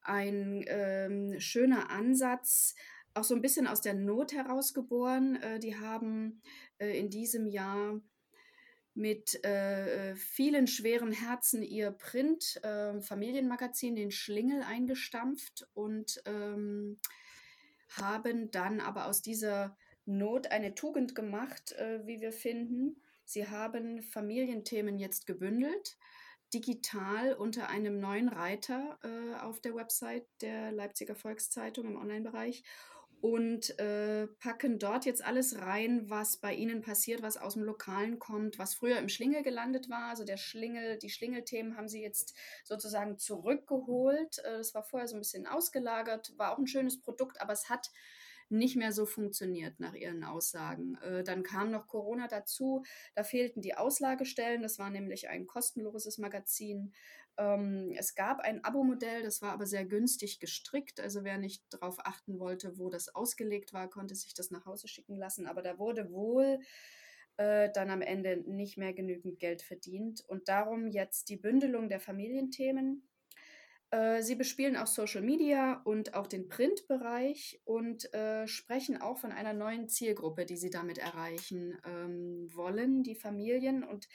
ein 0.00 0.64
ähm, 0.66 1.38
schöner 1.38 1.90
Ansatz, 1.90 2.74
auch 3.12 3.24
so 3.24 3.34
ein 3.34 3.42
bisschen 3.42 3.66
aus 3.66 3.82
der 3.82 3.94
Not 3.94 4.32
herausgeboren. 4.32 5.36
Äh, 5.42 5.58
die 5.58 5.76
haben 5.78 6.40
in 6.78 7.08
diesem 7.08 7.46
Jahr 7.46 8.00
mit 8.96 9.44
äh, 9.44 10.10
äh, 10.10 10.16
vielen 10.16 10.66
schweren 10.66 11.12
Herzen 11.12 11.62
ihr 11.62 11.90
Print-Familienmagazin, 11.90 13.96
äh, 13.96 14.00
den 14.00 14.10
Schlingel, 14.10 14.62
eingestampft 14.62 15.68
und 15.74 16.22
ähm, 16.24 16.98
haben 17.90 18.50
dann 18.50 18.80
aber 18.80 19.06
aus 19.06 19.22
dieser 19.22 19.76
Not 20.06 20.50
eine 20.50 20.74
Tugend 20.74 21.14
gemacht, 21.14 21.72
äh, 21.72 22.06
wie 22.06 22.20
wir 22.20 22.32
finden. 22.32 22.96
Sie 23.24 23.46
haben 23.46 24.02
Familienthemen 24.02 24.98
jetzt 24.98 25.26
gebündelt, 25.26 25.98
digital 26.54 27.34
unter 27.34 27.68
einem 27.68 28.00
neuen 28.00 28.28
Reiter 28.28 28.98
äh, 29.02 29.34
auf 29.40 29.60
der 29.60 29.74
Website 29.74 30.26
der 30.40 30.72
Leipziger 30.72 31.14
Volkszeitung 31.14 31.86
im 31.86 31.96
Online-Bereich 31.96 32.64
und 33.20 33.78
äh, 33.78 34.26
packen 34.38 34.78
dort 34.78 35.04
jetzt 35.06 35.24
alles 35.24 35.60
rein, 35.60 36.08
was 36.08 36.36
bei 36.36 36.54
ihnen 36.54 36.82
passiert, 36.82 37.22
was 37.22 37.36
aus 37.36 37.54
dem 37.54 37.64
Lokalen 37.64 38.18
kommt, 38.18 38.58
was 38.58 38.74
früher 38.74 38.98
im 38.98 39.08
Schlingel 39.08 39.42
gelandet 39.42 39.88
war. 39.88 40.10
Also 40.10 40.24
der 40.24 40.36
Schlingel, 40.36 40.98
die 40.98 41.10
Schlingelthemen 41.10 41.76
haben 41.76 41.88
sie 41.88 42.02
jetzt 42.02 42.34
sozusagen 42.64 43.18
zurückgeholt. 43.18 44.38
Äh, 44.44 44.58
das 44.58 44.74
war 44.74 44.82
vorher 44.82 45.08
so 45.08 45.16
ein 45.16 45.20
bisschen 45.20 45.46
ausgelagert, 45.46 46.34
war 46.36 46.52
auch 46.52 46.58
ein 46.58 46.66
schönes 46.66 47.00
Produkt, 47.00 47.40
aber 47.40 47.52
es 47.52 47.68
hat 47.68 47.90
nicht 48.48 48.76
mehr 48.76 48.92
so 48.92 49.06
funktioniert 49.06 49.80
nach 49.80 49.94
ihren 49.94 50.22
Aussagen. 50.24 50.96
Äh, 51.02 51.24
dann 51.24 51.42
kam 51.42 51.70
noch 51.70 51.88
Corona 51.88 52.28
dazu, 52.28 52.84
da 53.14 53.24
fehlten 53.24 53.60
die 53.60 53.74
Auslagestellen, 53.76 54.62
das 54.62 54.78
war 54.78 54.90
nämlich 54.90 55.28
ein 55.28 55.46
kostenloses 55.46 56.18
Magazin. 56.18 56.92
Ähm, 57.38 57.92
es 57.96 58.14
gab 58.14 58.40
ein 58.40 58.64
Abo-Modell, 58.64 59.22
das 59.22 59.42
war 59.42 59.52
aber 59.52 59.66
sehr 59.66 59.84
günstig 59.84 60.40
gestrickt, 60.40 61.00
also 61.00 61.24
wer 61.24 61.38
nicht 61.38 61.62
darauf 61.70 61.98
achten 62.00 62.38
wollte, 62.38 62.78
wo 62.78 62.88
das 62.88 63.14
ausgelegt 63.14 63.72
war, 63.72 63.88
konnte 63.88 64.14
sich 64.14 64.34
das 64.34 64.50
nach 64.50 64.64
Hause 64.64 64.88
schicken 64.88 65.16
lassen, 65.16 65.46
aber 65.46 65.62
da 65.62 65.78
wurde 65.78 66.10
wohl 66.10 66.60
äh, 67.36 67.70
dann 67.72 67.90
am 67.90 68.00
Ende 68.00 68.38
nicht 68.46 68.78
mehr 68.78 68.92
genügend 68.94 69.38
Geld 69.38 69.62
verdient. 69.62 70.24
Und 70.26 70.48
darum 70.48 70.88
jetzt 70.88 71.28
die 71.28 71.36
Bündelung 71.36 71.88
der 71.88 72.00
Familienthemen. 72.00 73.06
Äh, 73.90 74.22
sie 74.22 74.34
bespielen 74.34 74.76
auch 74.76 74.86
Social 74.86 75.22
Media 75.22 75.80
und 75.84 76.14
auch 76.14 76.26
den 76.26 76.48
Printbereich 76.48 77.60
und 77.64 78.12
äh, 78.14 78.46
sprechen 78.48 79.00
auch 79.00 79.18
von 79.18 79.32
einer 79.32 79.52
neuen 79.52 79.88
Zielgruppe, 79.88 80.46
die 80.46 80.56
sie 80.56 80.70
damit 80.70 80.98
erreichen 80.98 81.78
ähm, 81.84 82.48
wollen, 82.54 83.02
die 83.02 83.14
Familien. 83.14 83.84
Und 83.84 84.08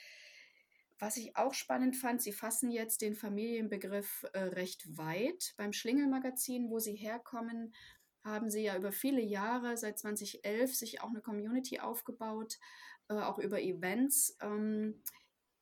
was 1.02 1.16
ich 1.16 1.36
auch 1.36 1.52
spannend 1.52 1.96
fand, 1.96 2.22
sie 2.22 2.32
fassen 2.32 2.70
jetzt 2.70 3.02
den 3.02 3.16
Familienbegriff 3.16 4.24
äh, 4.34 4.38
recht 4.38 4.96
weit. 4.96 5.52
Beim 5.56 5.72
Schlingel-Magazin, 5.72 6.70
wo 6.70 6.78
sie 6.78 6.94
herkommen, 6.94 7.74
haben 8.22 8.50
sie 8.50 8.62
ja 8.62 8.76
über 8.76 8.92
viele 8.92 9.20
Jahre, 9.20 9.76
seit 9.76 9.98
2011, 9.98 10.76
sich 10.76 11.00
auch 11.00 11.08
eine 11.08 11.20
Community 11.20 11.80
aufgebaut, 11.80 12.60
äh, 13.08 13.14
auch 13.14 13.40
über 13.40 13.60
Events. 13.60 14.38
Ähm, 14.42 15.02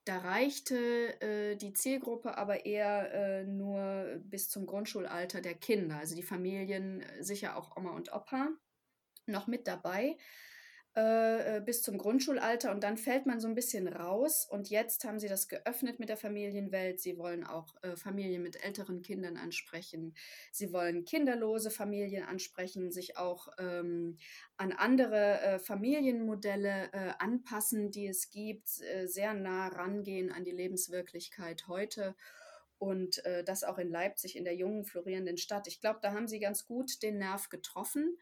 da 0.05 0.19
reichte 0.19 1.19
äh, 1.23 1.57
die 1.57 1.73
Zielgruppe 1.73 2.37
aber 2.37 2.67
eher 2.67 3.11
äh, 3.11 3.45
nur 3.45 4.21
bis 4.23 4.51
zum 4.51 4.67
Grundschulalter 4.67 5.41
der 5.41 5.55
Kinder, 5.55 5.97
also 5.97 6.15
die 6.15 6.23
Familien, 6.23 7.01
äh, 7.01 7.25
sicher 7.25 7.57
auch 7.57 7.79
Oma 7.79 7.93
und 7.93 8.13
Opa, 8.13 8.51
noch 9.25 9.47
mit 9.47 9.67
dabei. 9.67 10.19
Äh, 10.97 11.59
äh, 11.59 11.61
bis 11.61 11.83
zum 11.83 11.99
Grundschulalter 11.99 12.73
und 12.73 12.83
dann 12.83 12.97
fällt 12.97 13.25
man 13.25 13.39
so 13.39 13.47
ein 13.47 13.55
bisschen 13.55 13.87
raus 13.87 14.45
und 14.51 14.71
jetzt 14.71 15.05
haben 15.05 15.21
sie 15.21 15.29
das 15.29 15.47
geöffnet 15.47 16.01
mit 16.01 16.09
der 16.09 16.17
Familienwelt. 16.17 17.01
Sie 17.01 17.17
wollen 17.17 17.45
auch 17.45 17.77
äh, 17.83 17.95
Familien 17.95 18.43
mit 18.43 18.65
älteren 18.65 19.01
Kindern 19.01 19.37
ansprechen. 19.37 20.17
Sie 20.51 20.73
wollen 20.73 21.05
kinderlose 21.05 21.71
Familien 21.71 22.25
ansprechen, 22.25 22.91
sich 22.91 23.17
auch 23.17 23.47
ähm, 23.61 24.17
an 24.57 24.73
andere 24.73 25.41
äh, 25.41 25.59
Familienmodelle 25.61 26.91
äh, 26.93 27.13
anpassen, 27.21 27.93
die 27.93 28.09
es 28.09 28.31
gibt, 28.31 28.81
äh, 28.81 29.07
sehr 29.07 29.33
nah 29.35 29.69
rangehen 29.69 30.33
an 30.33 30.43
die 30.43 30.51
Lebenswirklichkeit 30.51 31.69
heute 31.69 32.17
und 32.79 33.23
das 33.45 33.63
auch 33.63 33.77
in 33.77 33.91
Leipzig, 33.91 34.37
in 34.37 34.45
der 34.45 34.55
jungen, 34.55 34.87
florierenden 34.87 35.37
Stadt. 35.37 35.67
Ich 35.67 35.83
glaube, 35.83 35.99
da 36.01 36.15
haben 36.15 36.27
sie 36.27 36.41
ganz 36.41 36.65
gut 36.65 37.03
den 37.03 37.19
Nerv 37.19 37.51
getroffen. 37.51 38.17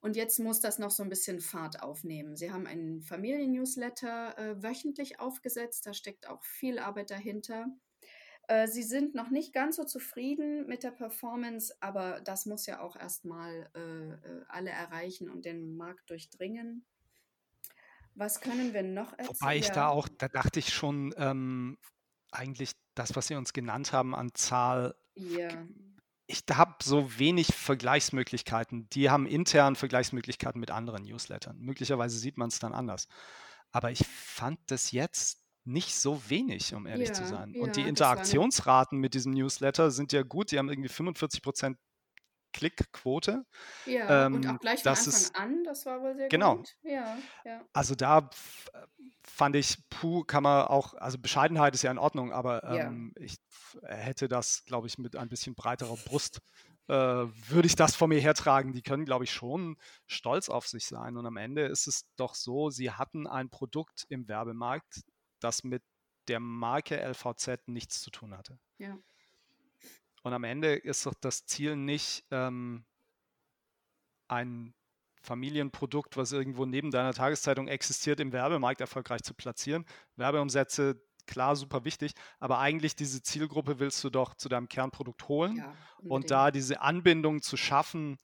Und 0.00 0.14
jetzt 0.16 0.38
muss 0.38 0.60
das 0.60 0.78
noch 0.78 0.90
so 0.90 1.02
ein 1.02 1.08
bisschen 1.08 1.40
Fahrt 1.40 1.82
aufnehmen. 1.82 2.36
Sie 2.36 2.52
haben 2.52 2.66
einen 2.66 3.02
Familien-Newsletter 3.02 4.38
äh, 4.38 4.62
wöchentlich 4.62 5.18
aufgesetzt, 5.18 5.86
da 5.86 5.92
steckt 5.92 6.28
auch 6.28 6.44
viel 6.44 6.78
Arbeit 6.78 7.10
dahinter. 7.10 7.66
Äh, 8.46 8.68
Sie 8.68 8.84
sind 8.84 9.14
noch 9.14 9.30
nicht 9.30 9.52
ganz 9.52 9.76
so 9.76 9.84
zufrieden 9.84 10.66
mit 10.66 10.84
der 10.84 10.92
Performance, 10.92 11.74
aber 11.80 12.20
das 12.20 12.46
muss 12.46 12.66
ja 12.66 12.80
auch 12.80 12.94
erstmal 12.94 13.70
äh, 13.74 13.80
äh, 13.80 14.44
alle 14.48 14.70
erreichen 14.70 15.28
und 15.28 15.44
den 15.44 15.76
Markt 15.76 16.08
durchdringen. 16.10 16.84
Was 18.14 18.40
können 18.40 18.72
wir 18.72 18.84
noch 18.84 19.12
erzählen? 19.12 19.36
Wobei 19.40 19.56
ich 19.58 19.70
da 19.70 19.88
auch, 19.88 20.08
da 20.08 20.28
dachte 20.28 20.60
ich 20.60 20.72
schon, 20.72 21.12
ähm, 21.18 21.76
eigentlich 22.30 22.72
das, 22.94 23.16
was 23.16 23.26
Sie 23.26 23.34
uns 23.34 23.52
genannt 23.52 23.92
haben 23.92 24.14
an 24.14 24.30
Zahl 24.34 24.94
ja 25.14 25.48
ich 26.28 26.44
habe 26.52 26.74
so 26.82 27.18
wenig 27.18 27.48
Vergleichsmöglichkeiten. 27.48 28.88
Die 28.90 29.08
haben 29.08 29.26
intern 29.26 29.76
Vergleichsmöglichkeiten 29.76 30.60
mit 30.60 30.70
anderen 30.70 31.02
Newslettern. 31.02 31.58
Möglicherweise 31.58 32.18
sieht 32.18 32.36
man 32.36 32.48
es 32.48 32.58
dann 32.58 32.74
anders. 32.74 33.08
Aber 33.72 33.90
ich 33.90 34.06
fand 34.06 34.60
das 34.66 34.92
jetzt 34.92 35.42
nicht 35.64 35.94
so 35.94 36.22
wenig, 36.28 36.74
um 36.74 36.86
ehrlich 36.86 37.08
ja, 37.08 37.14
zu 37.14 37.26
sein. 37.26 37.54
Und 37.56 37.76
ja, 37.76 37.82
die 37.82 37.88
Interaktionsraten 37.88 38.98
mit 38.98 39.14
diesem 39.14 39.32
Newsletter 39.32 39.90
sind 39.90 40.12
ja 40.12 40.22
gut. 40.22 40.50
Die 40.52 40.58
haben 40.58 40.68
irgendwie 40.68 40.88
45 40.90 41.42
Prozent 41.42 41.78
Klickquote. 42.52 43.44
Ja, 43.86 44.26
ähm, 44.26 44.36
und 44.36 44.46
auch 44.46 44.58
gleich 44.58 44.82
von 44.82 44.90
Anfang 44.90 45.08
ist, 45.08 45.36
an, 45.36 45.64
das 45.64 45.86
war 45.86 46.00
wohl 46.02 46.14
sehr 46.16 46.28
genau. 46.28 46.56
gut. 46.56 46.76
Ja, 46.82 47.16
ja. 47.44 47.60
Also 47.72 47.94
da 47.94 48.30
fand 49.22 49.56
ich, 49.56 49.78
puh, 49.90 50.24
kann 50.24 50.42
man 50.42 50.66
auch, 50.66 50.94
also 50.94 51.18
Bescheidenheit 51.18 51.74
ist 51.74 51.82
ja 51.82 51.90
in 51.90 51.98
Ordnung, 51.98 52.32
aber 52.32 52.64
ähm, 52.64 53.12
ja. 53.16 53.24
ich 53.24 53.36
hätte 53.82 54.28
das, 54.28 54.64
glaube 54.64 54.86
ich, 54.86 54.98
mit 54.98 55.16
ein 55.16 55.28
bisschen 55.28 55.54
breiterer 55.54 55.96
Brust, 55.96 56.40
äh, 56.88 56.94
würde 56.94 57.66
ich 57.66 57.76
das 57.76 57.94
vor 57.94 58.08
mir 58.08 58.20
hertragen. 58.20 58.72
Die 58.72 58.82
können, 58.82 59.04
glaube 59.04 59.24
ich, 59.24 59.32
schon 59.32 59.76
stolz 60.06 60.48
auf 60.48 60.66
sich 60.66 60.86
sein. 60.86 61.16
Und 61.16 61.26
am 61.26 61.36
Ende 61.36 61.66
ist 61.66 61.86
es 61.86 62.06
doch 62.16 62.34
so, 62.34 62.70
sie 62.70 62.90
hatten 62.90 63.26
ein 63.26 63.50
Produkt 63.50 64.06
im 64.08 64.26
Werbemarkt, 64.26 65.02
das 65.40 65.64
mit 65.64 65.82
der 66.28 66.40
Marke 66.40 66.96
LVZ 66.96 67.68
nichts 67.68 68.00
zu 68.00 68.10
tun 68.10 68.36
hatte. 68.36 68.58
Ja. 68.78 68.98
Und 70.22 70.32
am 70.32 70.44
Ende 70.44 70.74
ist 70.74 71.06
doch 71.06 71.14
das 71.14 71.46
Ziel 71.46 71.76
nicht, 71.76 72.24
ähm, 72.30 72.84
ein 74.28 74.74
Familienprodukt, 75.22 76.16
was 76.16 76.32
irgendwo 76.32 76.64
neben 76.64 76.90
deiner 76.90 77.12
Tageszeitung 77.12 77.68
existiert, 77.68 78.20
im 78.20 78.32
Werbemarkt 78.32 78.80
erfolgreich 78.80 79.22
zu 79.22 79.34
platzieren. 79.34 79.84
Werbeumsätze, 80.16 81.02
klar, 81.26 81.56
super 81.56 81.84
wichtig, 81.84 82.12
aber 82.38 82.58
eigentlich 82.58 82.94
diese 82.94 83.22
Zielgruppe 83.22 83.78
willst 83.78 84.02
du 84.04 84.10
doch 84.10 84.34
zu 84.34 84.48
deinem 84.48 84.68
Kernprodukt 84.68 85.28
holen 85.28 85.56
ja, 85.56 85.74
und 86.08 86.30
da 86.30 86.50
diese 86.50 86.80
Anbindung 86.80 87.42
zu 87.42 87.56
schaffen 87.56 88.18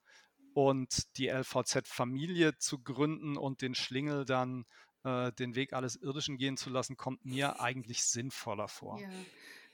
und 0.54 1.16
die 1.18 1.28
LVZ-Familie 1.28 2.58
zu 2.58 2.82
gründen 2.82 3.36
und 3.36 3.60
den 3.60 3.74
Schlingel 3.74 4.24
dann 4.24 4.64
äh, 5.02 5.32
den 5.32 5.56
Weg 5.56 5.72
alles 5.72 5.96
Irdischen 5.96 6.38
gehen 6.38 6.56
zu 6.56 6.70
lassen, 6.70 6.96
kommt 6.96 7.24
mir 7.24 7.60
eigentlich 7.60 8.04
sinnvoller 8.04 8.68
vor. 8.68 9.00
Ja 9.00 9.08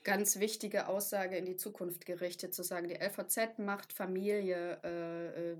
ganz 0.03 0.39
wichtige 0.39 0.87
Aussage 0.87 1.37
in 1.37 1.45
die 1.45 1.57
Zukunft 1.57 2.05
gerichtet, 2.05 2.53
zu 2.53 2.63
sagen, 2.63 2.87
die 2.87 2.95
LVZ 2.95 3.59
macht 3.59 3.93
Familie, 3.93 4.79
äh, 4.83 5.51
äh 5.53 5.57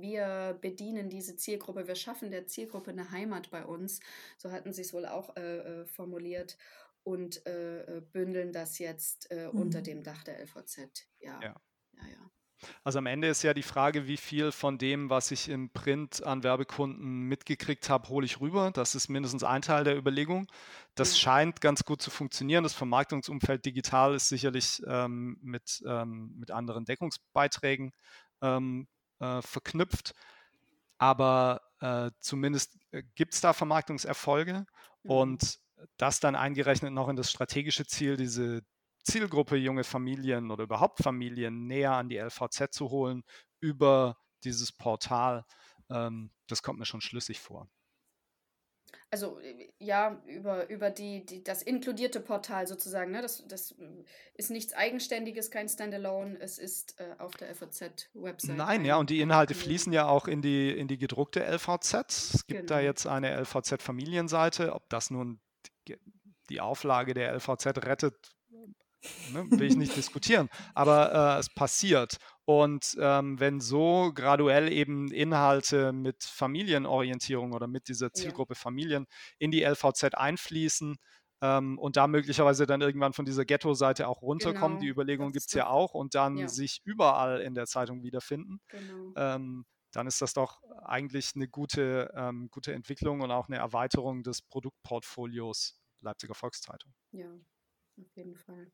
wir 0.00 0.58
bedienen 0.60 1.10
diese 1.10 1.36
Zielgruppe, 1.36 1.86
wir 1.86 1.94
schaffen 1.94 2.30
der 2.30 2.46
Zielgruppe 2.46 2.90
eine 2.90 3.10
Heimat 3.10 3.50
bei 3.50 3.64
uns, 3.64 4.00
so 4.38 4.50
hatten 4.50 4.72
sie 4.72 4.82
es 4.82 4.92
wohl 4.92 5.06
auch 5.06 5.36
äh, 5.36 5.58
äh 5.80 5.86
formuliert, 5.86 6.56
und 7.04 7.44
äh, 7.46 7.80
äh, 7.80 8.00
bündeln 8.00 8.52
das 8.52 8.78
jetzt 8.78 9.28
mhm. 9.32 9.60
unter 9.60 9.82
dem 9.82 10.02
Dach 10.02 10.22
der 10.22 10.40
LVZ. 10.40 11.08
Ja. 11.18 11.40
ja. 11.42 11.60
ja, 11.94 12.08
ja. 12.08 12.30
Also 12.84 12.98
am 12.98 13.06
Ende 13.06 13.28
ist 13.28 13.42
ja 13.42 13.54
die 13.54 13.62
Frage, 13.62 14.06
wie 14.06 14.16
viel 14.16 14.52
von 14.52 14.78
dem, 14.78 15.10
was 15.10 15.30
ich 15.30 15.48
im 15.48 15.70
Print 15.70 16.22
an 16.24 16.42
Werbekunden 16.42 17.22
mitgekriegt 17.22 17.88
habe, 17.90 18.08
hole 18.08 18.26
ich 18.26 18.40
rüber. 18.40 18.70
Das 18.70 18.94
ist 18.94 19.08
mindestens 19.08 19.44
ein 19.44 19.62
Teil 19.62 19.84
der 19.84 19.96
Überlegung. 19.96 20.46
Das 20.94 21.18
scheint 21.18 21.60
ganz 21.60 21.84
gut 21.84 22.02
zu 22.02 22.10
funktionieren. 22.10 22.62
Das 22.62 22.74
Vermarktungsumfeld 22.74 23.64
digital 23.64 24.14
ist 24.14 24.28
sicherlich 24.28 24.82
ähm, 24.86 25.38
mit, 25.42 25.82
ähm, 25.86 26.34
mit 26.38 26.50
anderen 26.50 26.84
Deckungsbeiträgen 26.84 27.92
ähm, 28.40 28.86
äh, 29.20 29.42
verknüpft. 29.42 30.14
Aber 30.98 31.62
äh, 31.80 32.10
zumindest 32.20 32.78
äh, 32.92 33.02
gibt 33.14 33.34
es 33.34 33.40
da 33.40 33.52
Vermarktungserfolge. 33.52 34.66
Mhm. 35.02 35.10
Und 35.10 35.58
das 35.96 36.20
dann 36.20 36.36
eingerechnet 36.36 36.92
noch 36.92 37.08
in 37.08 37.16
das 37.16 37.30
strategische 37.30 37.86
Ziel, 37.86 38.16
diese 38.16 38.62
Zielgruppe 39.04 39.56
junge 39.56 39.84
Familien 39.84 40.50
oder 40.50 40.64
überhaupt 40.64 41.02
Familien 41.02 41.66
näher 41.66 41.92
an 41.92 42.08
die 42.08 42.18
LVZ 42.18 42.72
zu 42.72 42.90
holen 42.90 43.24
über 43.60 44.16
dieses 44.44 44.72
Portal, 44.72 45.44
ähm, 45.90 46.30
das 46.48 46.62
kommt 46.62 46.78
mir 46.78 46.86
schon 46.86 47.00
schlüssig 47.00 47.40
vor. 47.40 47.68
Also 49.10 49.38
äh, 49.40 49.68
ja, 49.78 50.22
über, 50.26 50.68
über 50.70 50.90
die, 50.90 51.24
die, 51.24 51.44
das 51.44 51.62
inkludierte 51.62 52.20
Portal 52.20 52.66
sozusagen. 52.66 53.12
Ne? 53.12 53.22
Das, 53.22 53.46
das 53.46 53.74
ist 54.34 54.50
nichts 54.50 54.72
Eigenständiges, 54.72 55.50
kein 55.50 55.68
Standalone. 55.68 56.38
Es 56.40 56.58
ist 56.58 56.98
äh, 56.98 57.14
auf 57.18 57.32
der 57.32 57.50
LVZ-Website. 57.50 58.56
Nein, 58.56 58.84
ja, 58.84 58.96
und 58.96 59.10
die 59.10 59.20
Inhalte 59.20 59.54
fließen 59.54 59.92
ja 59.92 60.08
auch 60.08 60.28
in 60.28 60.42
die, 60.42 60.70
in 60.70 60.88
die 60.88 60.98
gedruckte 60.98 61.40
LVZ. 61.40 61.94
Es 62.08 62.46
gibt 62.46 62.60
genau. 62.60 62.68
da 62.68 62.80
jetzt 62.80 63.06
eine 63.06 63.38
LVZ-Familienseite. 63.40 64.74
Ob 64.74 64.88
das 64.88 65.10
nun 65.10 65.40
die 66.48 66.60
Auflage 66.60 67.14
der 67.14 67.34
LVZ 67.34 67.66
rettet, 67.84 68.34
ne, 69.32 69.44
will 69.50 69.66
ich 69.66 69.76
nicht 69.76 69.96
diskutieren, 69.96 70.48
aber 70.74 71.36
äh, 71.36 71.40
es 71.40 71.48
passiert. 71.48 72.16
Und 72.44 72.96
ähm, 73.00 73.38
wenn 73.38 73.60
so 73.60 74.10
graduell 74.14 74.72
eben 74.72 75.12
Inhalte 75.12 75.92
mit 75.92 76.24
Familienorientierung 76.24 77.52
oder 77.52 77.66
mit 77.66 77.88
dieser 77.88 78.12
Zielgruppe 78.12 78.54
ja. 78.54 78.60
Familien 78.60 79.06
in 79.38 79.50
die 79.50 79.62
LVZ 79.62 80.14
einfließen, 80.14 80.96
ähm, 81.42 81.76
und 81.78 81.96
da 81.96 82.06
möglicherweise 82.06 82.66
dann 82.66 82.80
irgendwann 82.80 83.12
von 83.12 83.24
dieser 83.24 83.44
Ghetto-Seite 83.44 84.06
auch 84.06 84.22
runterkommen. 84.22 84.78
Genau, 84.78 84.80
die 84.80 84.88
Überlegung 84.88 85.32
gibt 85.32 85.46
es 85.48 85.52
ja 85.52 85.66
auch 85.66 85.92
und 85.92 86.14
dann 86.14 86.36
ja. 86.36 86.48
sich 86.48 86.80
überall 86.84 87.40
in 87.40 87.54
der 87.54 87.66
Zeitung 87.66 88.04
wiederfinden. 88.04 88.60
Genau. 88.68 89.12
Ähm, 89.16 89.66
dann 89.90 90.06
ist 90.06 90.22
das 90.22 90.32
doch 90.32 90.62
eigentlich 90.84 91.32
eine 91.34 91.48
gute, 91.48 92.12
ähm, 92.14 92.48
gute 92.50 92.72
Entwicklung 92.72 93.20
und 93.20 93.30
auch 93.30 93.48
eine 93.48 93.58
Erweiterung 93.58 94.22
des 94.22 94.40
Produktportfolios 94.42 95.78
Leipziger 96.00 96.34
Volkszeitung. 96.34 96.94
Ja, 97.10 97.30
auf 98.00 98.16
jeden 98.16 98.36
Fall. 98.36 98.72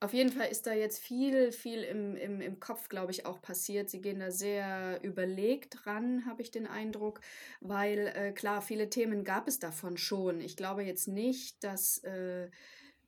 Auf 0.00 0.12
jeden 0.12 0.30
Fall 0.30 0.48
ist 0.48 0.66
da 0.66 0.72
jetzt 0.72 0.98
viel, 0.98 1.52
viel 1.52 1.82
im, 1.82 2.16
im, 2.16 2.40
im 2.40 2.60
Kopf, 2.60 2.88
glaube 2.88 3.12
ich, 3.12 3.26
auch 3.26 3.40
passiert. 3.40 3.90
Sie 3.90 4.00
gehen 4.00 4.20
da 4.20 4.30
sehr 4.30 5.00
überlegt 5.02 5.86
ran, 5.86 6.26
habe 6.26 6.42
ich 6.42 6.50
den 6.50 6.66
Eindruck, 6.66 7.20
weil 7.60 8.12
äh, 8.14 8.32
klar, 8.32 8.62
viele 8.62 8.90
Themen 8.90 9.24
gab 9.24 9.48
es 9.48 9.58
davon 9.58 9.96
schon. 9.96 10.40
Ich 10.40 10.56
glaube 10.56 10.82
jetzt 10.82 11.08
nicht, 11.08 11.62
dass 11.64 11.98
äh, 12.04 12.50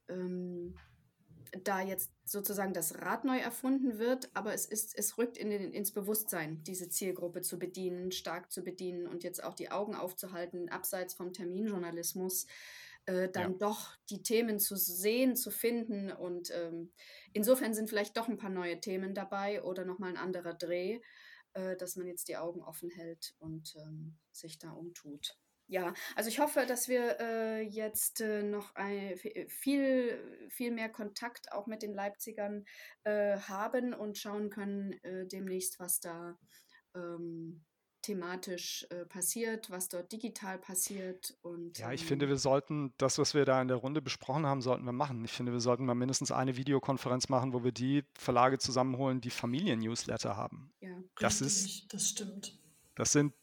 ähm, 0.08 0.74
da 1.64 1.80
jetzt 1.80 2.10
sozusagen 2.24 2.72
das 2.72 3.00
Rad 3.00 3.24
neu 3.24 3.38
erfunden 3.38 3.98
wird, 3.98 4.30
aber 4.34 4.54
es, 4.54 4.66
ist, 4.66 4.96
es 4.98 5.18
rückt 5.18 5.38
in 5.38 5.50
den, 5.50 5.72
ins 5.72 5.92
Bewusstsein, 5.92 6.62
diese 6.64 6.88
Zielgruppe 6.88 7.40
zu 7.40 7.58
bedienen, 7.58 8.12
stark 8.12 8.52
zu 8.52 8.62
bedienen 8.62 9.06
und 9.06 9.24
jetzt 9.24 9.42
auch 9.42 9.54
die 9.54 9.70
Augen 9.70 9.94
aufzuhalten, 9.94 10.68
abseits 10.68 11.14
vom 11.14 11.32
Terminjournalismus 11.32 12.46
äh, 13.08 13.30
dann 13.30 13.52
ja. 13.52 13.58
doch 13.58 13.96
die 14.10 14.22
Themen 14.22 14.60
zu 14.60 14.76
sehen, 14.76 15.34
zu 15.34 15.50
finden. 15.50 16.12
Und 16.12 16.50
ähm, 16.54 16.92
insofern 17.32 17.72
sind 17.72 17.88
vielleicht 17.88 18.16
doch 18.16 18.28
ein 18.28 18.36
paar 18.36 18.50
neue 18.50 18.80
Themen 18.80 19.14
dabei 19.14 19.62
oder 19.62 19.84
nochmal 19.86 20.10
ein 20.10 20.18
anderer 20.18 20.52
Dreh, 20.52 21.00
äh, 21.54 21.76
dass 21.76 21.96
man 21.96 22.06
jetzt 22.06 22.28
die 22.28 22.36
Augen 22.36 22.62
offen 22.62 22.90
hält 22.90 23.34
und 23.38 23.74
ähm, 23.76 24.18
sich 24.30 24.58
da 24.58 24.72
umtut. 24.72 25.38
Ja, 25.70 25.92
also 26.16 26.28
ich 26.28 26.38
hoffe, 26.38 26.64
dass 26.66 26.88
wir 26.88 27.18
äh, 27.20 27.60
jetzt 27.60 28.20
äh, 28.22 28.42
noch 28.42 28.74
ein, 28.74 29.16
viel, 29.48 30.48
viel 30.50 30.70
mehr 30.70 30.88
Kontakt 30.88 31.52
auch 31.52 31.66
mit 31.66 31.82
den 31.82 31.92
Leipzigern 31.92 32.64
äh, 33.04 33.38
haben 33.38 33.92
und 33.92 34.16
schauen 34.16 34.48
können 34.48 34.92
äh, 35.02 35.26
demnächst, 35.26 35.78
was 35.78 36.00
da 36.00 36.38
ähm, 36.94 37.64
thematisch 38.02 38.86
äh, 38.90 39.04
passiert, 39.04 39.70
was 39.70 39.88
dort 39.88 40.12
digital 40.12 40.58
passiert. 40.58 41.36
Und, 41.42 41.78
ja, 41.78 41.92
ich 41.92 42.02
ähm, 42.02 42.08
finde, 42.08 42.28
wir 42.28 42.38
sollten 42.38 42.94
das, 42.98 43.18
was 43.18 43.34
wir 43.34 43.44
da 43.44 43.60
in 43.60 43.68
der 43.68 43.76
Runde 43.76 44.00
besprochen 44.02 44.46
haben, 44.46 44.62
sollten 44.62 44.84
wir 44.84 44.92
machen. 44.92 45.24
Ich 45.24 45.32
finde, 45.32 45.52
wir 45.52 45.60
sollten 45.60 45.84
mal 45.84 45.94
mindestens 45.94 46.32
eine 46.32 46.56
Videokonferenz 46.56 47.28
machen, 47.28 47.52
wo 47.52 47.64
wir 47.64 47.72
die 47.72 48.04
Verlage 48.14 48.58
zusammenholen, 48.58 49.20
die 49.20 49.30
Familien-Newsletter 49.30 50.36
haben. 50.36 50.72
Ja, 50.80 50.96
das 51.16 51.40
richtig, 51.42 51.82
ist, 51.82 51.94
das 51.94 52.08
stimmt. 52.08 52.58
Das 52.94 53.12
sind 53.12 53.34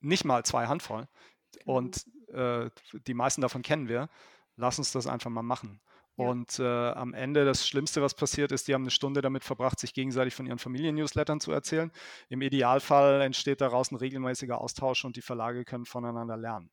nicht 0.00 0.24
mal 0.24 0.44
zwei 0.44 0.66
Handvoll. 0.66 1.08
Genau. 1.52 1.78
Und 1.78 2.06
äh, 2.28 2.70
die 3.06 3.14
meisten 3.14 3.40
davon 3.40 3.62
kennen 3.62 3.88
wir. 3.88 4.08
Lass 4.56 4.78
uns 4.78 4.92
das 4.92 5.06
einfach 5.06 5.30
mal 5.30 5.42
machen. 5.42 5.80
Und 6.18 6.58
äh, 6.58 6.64
am 6.64 7.14
Ende 7.14 7.44
das 7.44 7.66
Schlimmste, 7.66 8.02
was 8.02 8.14
passiert 8.14 8.50
ist, 8.50 8.66
die 8.66 8.74
haben 8.74 8.82
eine 8.82 8.90
Stunde 8.90 9.20
damit 9.20 9.44
verbracht, 9.44 9.78
sich 9.78 9.94
gegenseitig 9.94 10.34
von 10.34 10.46
ihren 10.46 10.58
Familien-Newslettern 10.58 11.40
zu 11.40 11.52
erzählen. 11.52 11.92
Im 12.28 12.42
Idealfall 12.42 13.20
entsteht 13.20 13.60
daraus 13.60 13.92
ein 13.92 13.96
regelmäßiger 13.96 14.60
Austausch 14.60 15.04
und 15.04 15.14
die 15.14 15.22
Verlage 15.22 15.64
können 15.64 15.84
voneinander 15.84 16.36
lernen. 16.36 16.70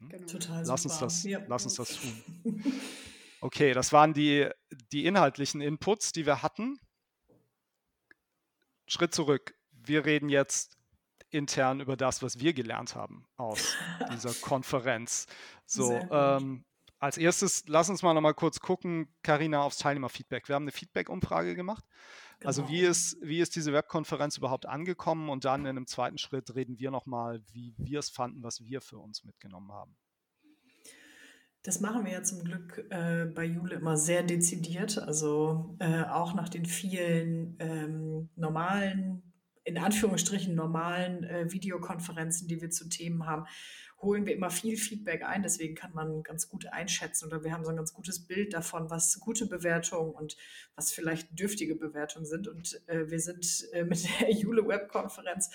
Hm? 0.00 0.08
Genau. 0.08 0.26
Total 0.26 0.64
lass 0.66 0.84
uns 0.84 0.98
das, 0.98 1.22
ja. 1.22 1.40
lass 1.46 1.64
uns 1.64 1.74
das 1.76 2.00
tun. 2.00 2.22
Okay, 3.44 3.72
das 3.74 3.92
waren 3.92 4.14
die, 4.14 4.48
die 4.92 5.04
inhaltlichen 5.04 5.60
Inputs, 5.60 6.12
die 6.12 6.26
wir 6.26 6.42
hatten. 6.42 6.78
Schritt 8.86 9.12
zurück. 9.12 9.56
Wir 9.72 10.04
reden 10.04 10.28
jetzt 10.28 10.78
intern 11.30 11.80
über 11.80 11.96
das, 11.96 12.22
was 12.22 12.38
wir 12.38 12.52
gelernt 12.52 12.94
haben 12.94 13.26
aus 13.36 13.76
dieser 14.12 14.32
Konferenz. 14.34 15.26
So, 15.66 15.92
ähm, 16.12 16.64
als 17.02 17.18
erstes, 17.18 17.64
lass 17.66 17.90
uns 17.90 18.04
mal 18.04 18.14
noch 18.14 18.20
mal 18.20 18.32
kurz 18.32 18.60
gucken, 18.60 19.08
Karina, 19.24 19.62
aufs 19.62 19.78
Teilnehmerfeedback. 19.78 20.48
Wir 20.48 20.54
haben 20.54 20.62
eine 20.62 20.70
Feedback-Umfrage 20.70 21.56
gemacht. 21.56 21.84
Genau. 22.38 22.46
Also 22.46 22.68
wie 22.68 22.82
ist, 22.82 23.16
wie 23.20 23.40
ist 23.40 23.56
diese 23.56 23.72
Webkonferenz 23.72 24.36
überhaupt 24.36 24.66
angekommen? 24.66 25.28
Und 25.28 25.44
dann 25.44 25.62
in 25.62 25.70
einem 25.70 25.88
zweiten 25.88 26.16
Schritt 26.16 26.54
reden 26.54 26.78
wir 26.78 26.92
noch 26.92 27.06
mal, 27.06 27.42
wie 27.52 27.74
wir 27.76 27.98
es 27.98 28.08
fanden, 28.08 28.44
was 28.44 28.62
wir 28.62 28.80
für 28.80 28.98
uns 28.98 29.24
mitgenommen 29.24 29.72
haben. 29.72 29.96
Das 31.64 31.80
machen 31.80 32.04
wir 32.04 32.12
ja 32.12 32.22
zum 32.22 32.44
Glück 32.44 32.86
äh, 32.90 33.24
bei 33.24 33.46
Jule 33.46 33.74
immer 33.74 33.96
sehr 33.96 34.22
dezidiert. 34.22 34.98
Also 34.98 35.74
äh, 35.80 36.04
auch 36.04 36.34
nach 36.34 36.48
den 36.48 36.66
vielen 36.66 37.56
ähm, 37.58 38.28
normalen, 38.36 39.32
in 39.64 39.76
Anführungsstrichen 39.76 40.54
normalen 40.54 41.24
äh, 41.24 41.50
Videokonferenzen, 41.50 42.46
die 42.46 42.60
wir 42.60 42.70
zu 42.70 42.88
Themen 42.88 43.26
haben, 43.26 43.46
holen 44.02 44.26
wir 44.26 44.34
immer 44.34 44.50
viel 44.50 44.76
Feedback 44.76 45.24
ein. 45.24 45.42
Deswegen 45.42 45.74
kann 45.74 45.92
man 45.94 46.22
ganz 46.22 46.48
gut 46.48 46.66
einschätzen 46.66 47.26
oder 47.26 47.44
wir 47.44 47.52
haben 47.52 47.64
so 47.64 47.70
ein 47.70 47.76
ganz 47.76 47.94
gutes 47.94 48.26
Bild 48.26 48.52
davon, 48.52 48.90
was 48.90 49.18
gute 49.20 49.46
Bewertungen 49.46 50.10
und 50.10 50.36
was 50.74 50.92
vielleicht 50.92 51.38
dürftige 51.38 51.76
Bewertungen 51.76 52.26
sind. 52.26 52.48
Und 52.48 52.80
äh, 52.88 53.08
wir 53.10 53.20
sind 53.20 53.46
äh, 53.72 53.84
mit 53.84 54.04
der 54.20 54.30
Jule 54.32 54.66
Web-Konferenz 54.66 55.50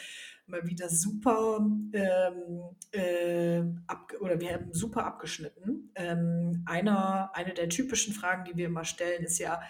mal 0.48 0.66
wieder 0.66 0.90
super 0.90 1.60
ähm, 1.94 2.62
äh, 2.92 3.64
ab, 3.88 4.14
oder 4.22 4.40
wir 4.40 4.54
haben 4.54 4.74
super 4.74 5.06
abgeschnitten. 5.06 5.92
Ähm, 5.96 6.64
einer, 6.66 7.32
eine 7.36 7.54
der 7.54 7.68
typischen 7.68 8.14
Fragen, 8.14 8.46
die 8.46 8.56
wir 8.56 8.68
immer 8.68 8.86
stellen, 8.86 9.26
ist 9.26 9.40
ja, 9.40 9.62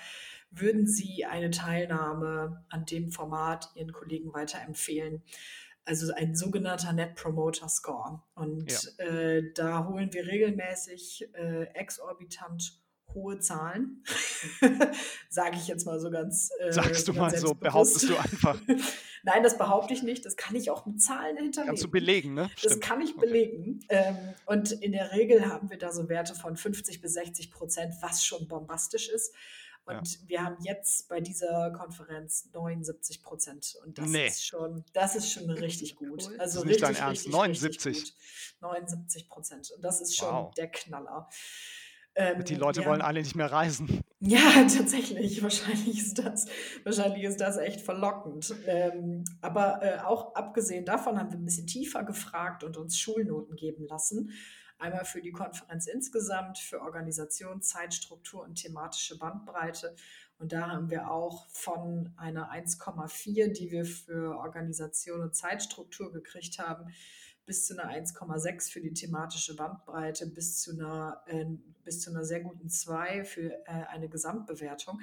würden 0.52 0.88
Sie 0.88 1.26
eine 1.26 1.50
Teilnahme 1.50 2.64
an 2.70 2.86
dem 2.86 3.12
Format 3.12 3.70
Ihren 3.76 3.92
Kollegen 3.92 4.34
weiterempfehlen? 4.34 5.24
Also 5.88 6.14
ein 6.14 6.36
sogenannter 6.36 6.92
Net 6.94 7.16
Promoter 7.16 7.70
Score. 7.70 8.22
Und 8.36 8.72
ja. 8.72 9.06
äh, 9.06 9.54
da 9.54 9.88
holen 9.88 10.14
wir 10.14 10.28
regelmäßig 10.28 11.30
äh, 11.34 11.64
exorbitant 11.74 12.74
hohe 13.14 13.40
Zahlen. 13.40 14.04
Sage 15.30 15.56
ich 15.56 15.68
jetzt 15.68 15.86
mal 15.86 16.00
so 16.00 16.12
ganz. 16.12 16.52
Äh, 16.60 16.72
Sagst 16.72 17.08
du 17.08 17.14
mal 17.14 17.36
so, 17.36 17.54
behauptest 17.54 18.10
du 18.10 18.18
einfach. 18.18 18.60
Nein, 19.24 19.44
das 19.44 19.58
behaupte 19.58 19.94
ich 19.94 20.04
nicht. 20.04 20.26
Das 20.26 20.36
kann 20.36 20.56
ich 20.56 20.70
auch 20.70 20.86
mit 20.86 21.02
Zahlen 21.02 21.38
hinterlegen. 21.38 21.68
Kannst 21.68 21.84
du 21.84 21.90
belegen, 21.90 22.34
ne? 22.34 22.50
Stimmt. 22.56 22.74
Das 22.74 22.80
kann 22.82 23.02
ich 23.02 23.16
belegen. 23.16 23.80
Okay. 23.86 24.04
Ähm, 24.10 24.18
und 24.46 24.72
in 24.72 24.92
der 24.92 25.14
Regel 25.14 25.48
haben 25.48 25.70
wir 25.70 25.78
da 25.78 25.92
so 25.92 26.08
Werte 26.10 26.36
von 26.36 26.56
50 26.56 27.02
bis 27.02 27.14
60 27.14 27.52
Prozent, 27.52 27.96
was 28.02 28.24
schon 28.24 28.48
bombastisch 28.48 29.10
ist. 29.10 29.34
Und 29.88 30.22
ja. 30.22 30.28
wir 30.28 30.44
haben 30.44 30.58
jetzt 30.62 31.08
bei 31.08 31.22
dieser 31.22 31.72
Konferenz 31.72 32.50
79 32.54 33.24
Prozent. 33.24 33.78
Und 33.84 33.98
das 33.98 34.10
nee. 34.10 34.28
ist 34.28 34.46
schon, 34.46 34.84
das 34.94 35.16
ist 35.16 35.32
schon 35.32 35.50
richtig 35.50 35.96
gut. 35.98 36.28
Cool. 36.28 36.40
Also 36.40 36.64
das 36.64 36.66
ist 36.66 36.66
richtig, 36.66 36.68
nicht 36.68 36.84
dein 36.84 36.96
Ernst. 36.96 37.26
Richtig, 37.26 37.34
79. 37.34 37.86
Richtig 37.96 38.16
79 38.62 39.30
Prozent. 39.30 39.72
Und 39.76 39.84
das 39.84 40.02
ist 40.02 40.16
schon 40.16 40.34
wow. 40.34 40.54
der 40.56 40.68
Knaller. 40.70 41.30
Ähm, 42.16 42.44
die 42.44 42.56
Leute 42.56 42.82
ja. 42.82 42.88
wollen 42.88 43.02
alle 43.02 43.22
nicht 43.22 43.36
mehr 43.36 43.52
reisen. 43.52 44.02
Ja, 44.20 44.40
tatsächlich. 44.64 45.44
Wahrscheinlich 45.44 46.00
ist 46.00 46.18
das, 46.18 46.48
wahrscheinlich 46.84 47.24
ist 47.24 47.40
das 47.40 47.58
echt 47.58 47.82
verlockend. 47.82 48.52
Ähm, 48.66 49.24
aber 49.42 49.80
äh, 49.84 50.00
auch 50.00 50.34
abgesehen 50.34 50.86
davon 50.86 51.20
haben 51.20 51.30
wir 51.32 51.38
ein 51.38 51.46
bisschen 51.46 51.68
tiefer 51.68 52.04
gefragt 52.04 52.64
und 52.64 52.78
uns 52.78 52.98
Schulnoten 52.98 53.56
geben 53.56 53.86
lassen. 53.86 54.32
Einmal 54.80 55.06
für 55.06 55.22
die 55.22 55.32
Konferenz 55.32 55.88
insgesamt, 55.88 56.60
für 56.60 56.82
Organisation, 56.82 57.62
Zeitstruktur 57.62 58.44
und 58.44 58.56
thematische 58.56 59.18
Bandbreite. 59.18 59.96
Und 60.38 60.54
da 60.54 60.70
haben 60.70 60.90
wir 60.92 61.10
auch 61.10 61.48
von 61.50 62.14
einer 62.16 62.52
1,4, 62.52 63.54
die 63.54 63.72
wir 63.72 63.86
für 63.86 64.38
Organisation 64.38 65.22
und 65.22 65.36
Zeitstruktur 65.36 66.12
gekriegt 66.14 66.60
haben, 66.60 66.94
bis 67.48 67.66
zu 67.66 67.80
einer 67.80 67.92
1,6 67.92 68.72
für 68.72 68.82
die 68.82 68.94
thematische 68.94 69.56
Bandbreite, 69.56 70.28
bis 70.28 70.62
zu 70.62 70.74
einer, 70.74 71.24
äh, 71.28 71.46
bis 71.84 72.02
zu 72.02 72.12
einer 72.12 72.24
sehr 72.24 72.42
guten 72.42 72.70
2 72.70 73.24
für 73.24 73.54
äh, 73.66 73.86
eine 73.88 74.10
Gesamtbewertung, 74.10 75.00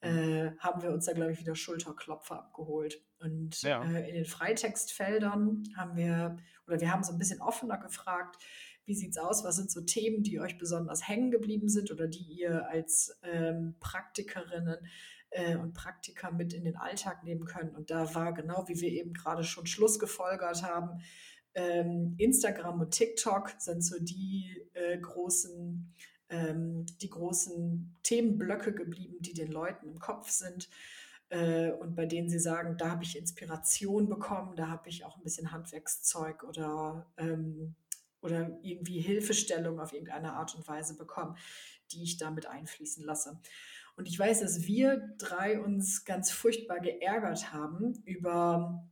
äh, 0.00 0.50
haben 0.58 0.82
wir 0.82 0.90
uns 0.90 1.06
da, 1.06 1.14
glaube 1.14 1.32
ich, 1.32 1.40
wieder 1.40 1.56
Schulterklopfer 1.56 2.38
abgeholt. 2.38 3.02
Und 3.18 3.62
ja. 3.62 3.82
Äh, 3.82 4.08
in 4.10 4.14
den 4.14 4.24
Freitextfeldern 4.26 5.64
haben 5.74 5.96
wir, 5.96 6.36
oder 6.66 6.80
wir 6.80 6.92
haben 6.92 7.02
so 7.02 7.12
ein 7.12 7.18
bisschen 7.18 7.40
offener 7.40 7.78
gefragt, 7.78 8.36
wie 8.86 8.94
sieht 8.94 9.10
es 9.10 9.18
aus? 9.18 9.44
Was 9.44 9.56
sind 9.56 9.70
so 9.70 9.80
Themen, 9.82 10.22
die 10.22 10.40
euch 10.40 10.58
besonders 10.58 11.06
hängen 11.06 11.30
geblieben 11.30 11.68
sind 11.68 11.90
oder 11.90 12.06
die 12.06 12.22
ihr 12.22 12.68
als 12.68 13.18
ähm, 13.22 13.74
Praktikerinnen 13.80 14.78
äh, 15.30 15.56
und 15.56 15.74
Praktiker 15.74 16.30
mit 16.30 16.52
in 16.52 16.64
den 16.64 16.76
Alltag 16.76 17.24
nehmen 17.24 17.44
könnt? 17.44 17.74
Und 17.74 17.90
da 17.90 18.14
war 18.14 18.32
genau, 18.32 18.66
wie 18.68 18.80
wir 18.80 18.90
eben 18.90 19.12
gerade 19.12 19.44
schon 19.44 19.66
Schluss 19.66 19.98
gefolgert 19.98 20.62
haben, 20.62 21.00
ähm, 21.54 22.14
Instagram 22.18 22.80
und 22.80 22.90
TikTok 22.90 23.54
sind 23.58 23.82
so 23.82 23.96
die 23.98 24.62
äh, 24.74 24.98
großen 24.98 25.92
ähm, 26.28 26.86
die 27.00 27.08
großen 27.08 27.96
Themenblöcke 28.02 28.74
geblieben, 28.74 29.16
die 29.20 29.32
den 29.32 29.50
Leuten 29.50 29.88
im 29.88 29.98
Kopf 29.98 30.30
sind 30.30 30.68
äh, 31.28 31.70
und 31.70 31.94
bei 31.94 32.06
denen 32.06 32.28
sie 32.28 32.38
sagen, 32.38 32.76
da 32.76 32.90
habe 32.90 33.04
ich 33.04 33.18
Inspiration 33.18 34.08
bekommen, 34.08 34.56
da 34.56 34.68
habe 34.68 34.88
ich 34.88 35.04
auch 35.04 35.16
ein 35.16 35.22
bisschen 35.22 35.52
Handwerkszeug 35.52 36.44
oder 36.44 37.06
ähm, 37.16 37.74
oder 38.20 38.58
irgendwie 38.62 39.00
Hilfestellung 39.00 39.80
auf 39.80 39.92
irgendeine 39.92 40.34
Art 40.34 40.54
und 40.54 40.66
Weise 40.66 40.96
bekommen, 40.96 41.36
die 41.92 42.02
ich 42.02 42.16
damit 42.16 42.46
einfließen 42.46 43.04
lasse. 43.04 43.40
Und 43.96 44.08
ich 44.08 44.18
weiß, 44.18 44.40
dass 44.40 44.66
wir 44.66 45.14
drei 45.18 45.58
uns 45.60 46.04
ganz 46.04 46.30
furchtbar 46.30 46.80
geärgert 46.80 47.52
haben 47.52 48.02
über 48.04 48.86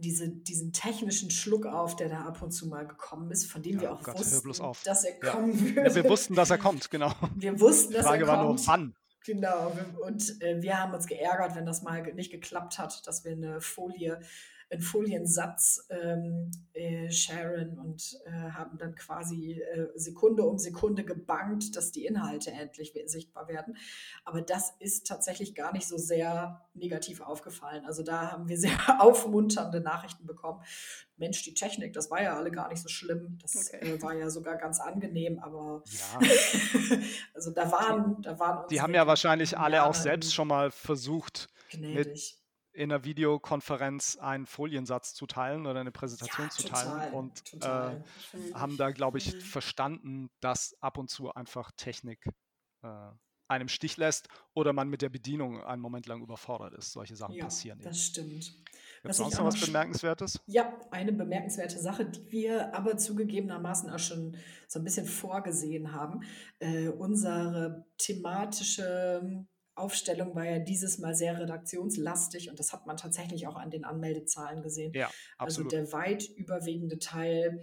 diese, 0.00 0.28
diesen 0.28 0.72
technischen 0.72 1.30
Schluck 1.30 1.66
auf, 1.66 1.96
der 1.96 2.08
da 2.08 2.24
ab 2.24 2.42
und 2.42 2.52
zu 2.52 2.66
mal 2.66 2.86
gekommen 2.86 3.30
ist, 3.30 3.50
von 3.50 3.62
dem 3.62 3.76
ja, 3.76 3.82
wir 3.82 3.92
auch 3.92 4.02
Gott, 4.02 4.18
wussten, 4.18 4.52
dass 4.84 5.04
er 5.04 5.20
kommen 5.20 5.52
ja. 5.52 5.76
würde. 5.76 5.88
Ja, 5.88 5.94
wir 5.94 6.08
wussten, 6.08 6.34
dass 6.34 6.50
er 6.50 6.58
kommt, 6.58 6.90
genau. 6.90 7.12
Wir 7.34 7.58
wussten, 7.60 7.92
dass 7.94 8.06
Frage 8.06 8.24
er 8.24 8.26
kommt. 8.26 8.38
war 8.38 8.44
nur, 8.44 8.66
wann. 8.66 8.94
Genau, 9.24 9.76
und 10.06 10.40
äh, 10.40 10.62
wir 10.62 10.80
haben 10.80 10.94
uns 10.94 11.06
geärgert, 11.06 11.56
wenn 11.56 11.66
das 11.66 11.82
mal 11.82 12.02
nicht 12.14 12.30
geklappt 12.30 12.78
hat, 12.78 13.06
dass 13.06 13.24
wir 13.24 13.32
eine 13.32 13.60
Folie 13.60 14.20
einen 14.68 14.82
Foliensatz 14.82 15.86
ähm, 15.90 16.50
äh, 16.72 17.10
sharen 17.10 17.78
und 17.78 18.18
äh, 18.26 18.30
haben 18.30 18.78
dann 18.78 18.94
quasi 18.96 19.60
äh, 19.60 19.86
Sekunde 19.94 20.42
um 20.42 20.58
Sekunde 20.58 21.04
gebankt, 21.04 21.76
dass 21.76 21.92
die 21.92 22.04
Inhalte 22.04 22.50
endlich 22.50 22.92
sichtbar 23.06 23.48
werden. 23.48 23.76
Aber 24.24 24.42
das 24.42 24.74
ist 24.80 25.06
tatsächlich 25.06 25.54
gar 25.54 25.72
nicht 25.72 25.86
so 25.86 25.96
sehr 25.96 26.66
negativ 26.74 27.20
aufgefallen. 27.20 27.84
Also 27.84 28.02
da 28.02 28.32
haben 28.32 28.48
wir 28.48 28.58
sehr 28.58 28.76
aufmunternde 29.00 29.80
Nachrichten 29.80 30.26
bekommen. 30.26 30.60
Mensch, 31.16 31.42
die 31.44 31.54
Technik, 31.54 31.92
das 31.92 32.10
war 32.10 32.22
ja 32.22 32.36
alle 32.36 32.50
gar 32.50 32.68
nicht 32.68 32.82
so 32.82 32.88
schlimm. 32.88 33.38
Das 33.40 33.72
okay. 33.72 33.94
äh, 33.94 34.02
war 34.02 34.14
ja 34.14 34.28
sogar 34.30 34.56
ganz 34.56 34.80
angenehm, 34.80 35.38
aber 35.38 35.84
ja. 35.86 36.28
also 37.34 37.52
da 37.52 37.70
waren, 37.70 38.20
da 38.22 38.38
waren 38.38 38.68
Die 38.68 38.80
haben 38.80 38.94
ja 38.94 39.06
wahrscheinlich 39.06 39.56
alle 39.56 39.84
auch 39.84 39.94
selbst 39.94 40.34
schon 40.34 40.48
mal 40.48 40.70
versucht, 40.72 41.48
gnädig. 41.70 41.94
mit 41.96 42.45
in 42.76 42.92
einer 42.92 43.04
Videokonferenz 43.04 44.16
einen 44.16 44.46
Foliensatz 44.46 45.14
zu 45.14 45.26
teilen 45.26 45.66
oder 45.66 45.80
eine 45.80 45.92
Präsentation 45.92 46.46
ja, 46.46 46.50
zu 46.50 46.68
teilen 46.68 46.90
total, 46.90 47.12
und 47.12 47.44
total. 47.44 48.04
Äh, 48.34 48.52
haben 48.54 48.76
da, 48.76 48.90
glaube 48.90 49.18
ich, 49.18 49.34
mhm. 49.34 49.40
verstanden, 49.40 50.30
dass 50.40 50.76
ab 50.80 50.98
und 50.98 51.08
zu 51.08 51.32
einfach 51.32 51.72
Technik 51.72 52.24
äh, 52.82 52.88
einem 53.48 53.68
Stich 53.68 53.96
lässt 53.96 54.28
oder 54.54 54.72
man 54.72 54.88
mit 54.88 55.02
der 55.02 55.08
Bedienung 55.08 55.62
einen 55.64 55.80
Moment 55.80 56.06
lang 56.06 56.20
überfordert 56.20 56.74
ist. 56.74 56.92
Solche 56.92 57.16
Sachen 57.16 57.34
ja, 57.34 57.44
passieren. 57.44 57.80
Das 57.80 58.02
stimmt. 58.02 58.54
Gibt 59.02 59.10
es 59.10 59.16
sonst 59.16 59.38
noch 59.38 59.46
was 59.46 59.60
Bemerkenswertes? 59.60 60.40
Ja, 60.46 60.78
eine 60.90 61.12
bemerkenswerte 61.12 61.78
Sache, 61.78 62.06
die 62.06 62.30
wir 62.32 62.74
aber 62.74 62.96
zugegebenermaßen 62.96 63.88
auch 63.88 63.98
schon 63.98 64.36
so 64.68 64.80
ein 64.80 64.84
bisschen 64.84 65.06
vorgesehen 65.06 65.92
haben. 65.92 66.22
Äh, 66.58 66.88
unsere 66.88 67.86
thematische 67.98 69.46
Aufstellung 69.76 70.34
war 70.34 70.44
ja 70.44 70.58
dieses 70.58 70.98
Mal 70.98 71.14
sehr 71.14 71.38
redaktionslastig 71.38 72.50
und 72.50 72.58
das 72.58 72.72
hat 72.72 72.86
man 72.86 72.96
tatsächlich 72.96 73.46
auch 73.46 73.56
an 73.56 73.70
den 73.70 73.84
Anmeldezahlen 73.84 74.62
gesehen. 74.62 74.92
Ja, 74.94 75.06
also 75.38 75.62
absolut. 75.62 75.74
Also 75.74 75.84
der 75.84 75.92
weit 75.92 76.28
überwiegende 76.36 76.98
Teil 76.98 77.62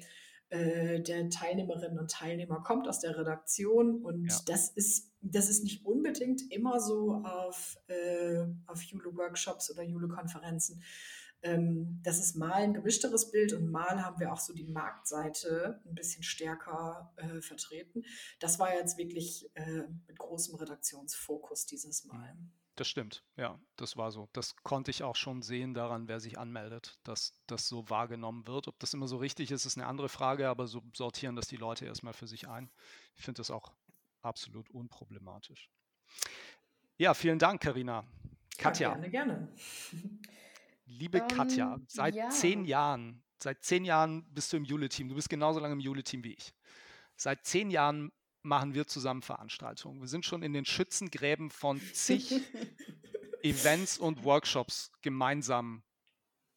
äh, 0.50 1.02
der 1.02 1.30
Teilnehmerinnen 1.30 1.98
und 1.98 2.12
Teilnehmer 2.12 2.62
kommt 2.62 2.88
aus 2.88 3.00
der 3.00 3.18
Redaktion 3.18 4.04
und 4.04 4.30
ja. 4.30 4.40
das 4.46 4.70
ist 4.70 5.14
das 5.24 5.50
ist 5.50 5.64
nicht 5.64 5.86
unbedingt 5.86 6.52
immer 6.52 6.80
so 6.80 7.24
auf, 7.24 7.78
äh, 7.88 8.44
auf 8.68 8.82
Jule-Workshops 8.84 9.72
oder 9.72 9.82
Jule-Konferenzen. 9.82 10.84
Ähm, 11.44 12.00
das 12.04 12.20
ist 12.20 12.36
mal 12.36 12.54
ein 12.54 12.74
gemischteres 12.74 13.30
Bild 13.32 13.54
und 13.54 13.70
mal 13.70 14.04
haben 14.04 14.20
wir 14.20 14.32
auch 14.32 14.40
so 14.40 14.54
die 14.54 14.66
Marktseite 14.66 15.82
ein 15.86 15.94
bisschen 15.94 16.24
stärker 16.24 17.14
äh, 17.18 17.42
vertreten. 17.42 18.04
Das 18.40 18.60
war 18.60 18.74
jetzt 18.74 18.98
wirklich 18.98 19.52
äh, 19.56 19.84
mit 20.08 20.18
großem 20.18 20.56
Redaktionsfokus 20.56 21.66
dieses 21.66 22.06
Mal. 22.06 22.36
Das 22.76 22.88
stimmt, 22.88 23.24
ja, 23.36 23.60
das 23.76 23.98
war 23.98 24.12
so. 24.12 24.30
Das 24.34 24.56
konnte 24.64 24.90
ich 24.90 25.04
auch 25.04 25.16
schon 25.16 25.44
sehen 25.44 25.76
daran, 25.76 26.08
wer 26.08 26.20
sich 26.20 26.40
anmeldet, 26.40 26.98
dass 27.04 27.36
das 27.46 27.68
so 27.68 27.88
wahrgenommen 27.90 28.48
wird. 28.48 28.68
Ob 28.68 28.80
das 28.80 28.96
immer 28.96 29.08
so 29.08 29.18
richtig 29.18 29.52
ist, 29.52 29.66
ist 29.66 29.78
eine 29.78 29.86
andere 29.86 30.10
Frage, 30.10 30.50
aber 30.50 30.66
so 30.66 30.82
sortieren 30.96 31.36
das 31.36 31.48
die 31.48 31.58
Leute 31.58 31.86
erstmal 31.86 32.14
für 32.14 32.26
sich 32.26 32.48
ein. 32.48 32.72
Ich 33.16 33.24
finde 33.24 33.40
das 33.40 33.52
auch 33.52 33.74
absolut 34.22 34.72
unproblematisch. 34.72 35.70
Ja, 36.98 37.14
vielen 37.14 37.38
Dank, 37.38 37.62
Karina. 37.62 38.06
Katja. 38.58 38.90
Ja, 38.90 38.96
gerne, 38.96 39.10
gerne. 39.10 39.50
Liebe 40.86 41.22
um, 41.22 41.28
Katja, 41.28 41.76
ähm, 41.76 41.86
seit 41.88 42.16
ja. 42.16 42.30
zehn 42.30 42.66
Jahren, 42.66 43.24
seit 43.42 43.64
zehn 43.64 43.86
Jahren 43.86 44.26
bist 44.34 44.52
du 44.52 44.58
im 44.58 44.66
Jule-Team. 44.66 45.10
Du 45.10 45.16
bist 45.16 45.30
genauso 45.30 45.60
lange 45.60 45.74
im 45.74 45.80
Jule-Team 45.80 46.24
wie 46.24 46.34
ich. 46.34 46.54
Seit 47.16 47.46
zehn 47.46 47.70
Jahren 47.70 48.12
machen 48.42 48.74
wir 48.74 48.88
zusammen 48.88 49.22
Veranstaltungen. 49.22 50.02
Wir 50.02 50.08
sind 50.08 50.26
schon 50.26 50.44
in 50.44 50.54
den 50.54 50.66
Schützengräben 50.66 51.50
von 51.50 51.80
zig 51.94 52.42
Events 53.42 53.98
und 53.98 54.24
Workshops 54.24 54.92
gemeinsam 55.02 55.84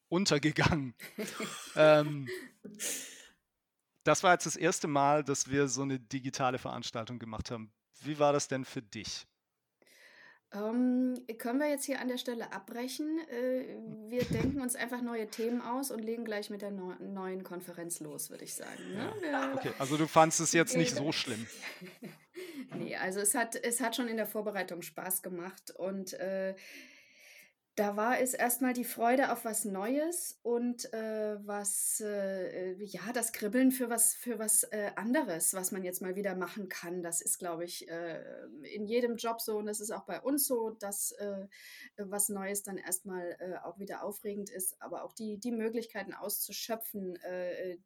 untergegangen. 0.08 0.94
ähm, 1.76 2.28
das 4.04 4.22
war 4.22 4.32
jetzt 4.32 4.46
das 4.46 4.56
erste 4.56 4.88
Mal, 4.88 5.24
dass 5.24 5.50
wir 5.50 5.68
so 5.68 5.82
eine 5.82 5.98
digitale 5.98 6.58
Veranstaltung 6.58 7.18
gemacht 7.18 7.50
haben. 7.50 7.72
Wie 8.02 8.18
war 8.18 8.32
das 8.32 8.48
denn 8.48 8.64
für 8.64 8.82
dich? 8.82 9.26
Ähm, 10.52 11.14
können 11.38 11.58
wir 11.58 11.68
jetzt 11.68 11.84
hier 11.84 12.00
an 12.00 12.08
der 12.08 12.18
Stelle 12.18 12.52
abbrechen? 12.52 13.18
Äh, 13.28 13.64
wir 14.08 14.24
denken 14.24 14.60
uns 14.60 14.76
einfach 14.76 15.02
neue 15.02 15.26
Themen 15.26 15.60
aus 15.60 15.90
und 15.90 16.00
legen 16.00 16.24
gleich 16.24 16.50
mit 16.50 16.62
der 16.62 16.70
neu 16.70 16.94
neuen 17.00 17.42
Konferenz 17.42 18.00
los, 18.00 18.30
würde 18.30 18.44
ich 18.44 18.54
sagen. 18.54 18.94
Ne? 18.94 19.12
Ja. 19.30 19.54
Okay, 19.54 19.72
also 19.78 19.96
du 19.96 20.06
fandest 20.06 20.40
es 20.40 20.52
jetzt 20.52 20.76
nicht 20.76 20.94
so 20.94 21.10
schlimm. 21.10 21.46
nee, 22.78 22.96
also 22.96 23.20
es 23.20 23.34
hat, 23.34 23.56
es 23.56 23.80
hat 23.80 23.96
schon 23.96 24.08
in 24.08 24.16
der 24.16 24.26
Vorbereitung 24.26 24.82
Spaß 24.82 25.22
gemacht 25.22 25.72
und 25.72 26.12
äh, 26.14 26.54
da 27.76 27.94
war 27.94 28.18
es 28.18 28.32
erstmal 28.32 28.72
die 28.72 28.84
Freude 28.84 29.30
auf 29.30 29.44
was 29.44 29.66
Neues 29.66 30.40
und 30.42 30.90
äh, 30.94 31.36
was, 31.46 32.00
äh, 32.00 32.72
ja, 32.82 33.12
das 33.12 33.32
Kribbeln 33.34 33.70
für 33.70 33.90
was, 33.90 34.14
für 34.14 34.38
was 34.38 34.62
äh, 34.64 34.92
anderes, 34.96 35.52
was 35.52 35.72
man 35.72 35.84
jetzt 35.84 36.00
mal 36.00 36.16
wieder 36.16 36.34
machen 36.34 36.70
kann. 36.70 37.02
Das 37.02 37.20
ist, 37.20 37.38
glaube 37.38 37.64
ich, 37.64 37.86
äh, 37.90 38.24
in 38.62 38.86
jedem 38.86 39.16
Job 39.16 39.42
so 39.42 39.58
und 39.58 39.66
das 39.66 39.80
ist 39.80 39.90
auch 39.90 40.06
bei 40.06 40.18
uns 40.22 40.46
so, 40.46 40.70
dass 40.70 41.12
äh, 41.12 41.46
was 41.98 42.30
Neues 42.30 42.62
dann 42.62 42.78
erstmal 42.78 43.36
äh, 43.40 43.58
auch 43.62 43.78
wieder 43.78 44.02
aufregend 44.04 44.48
ist, 44.48 44.80
aber 44.80 45.04
auch 45.04 45.12
die, 45.12 45.36
die 45.36 45.52
Möglichkeiten 45.52 46.14
auszuschöpfen, 46.14 47.18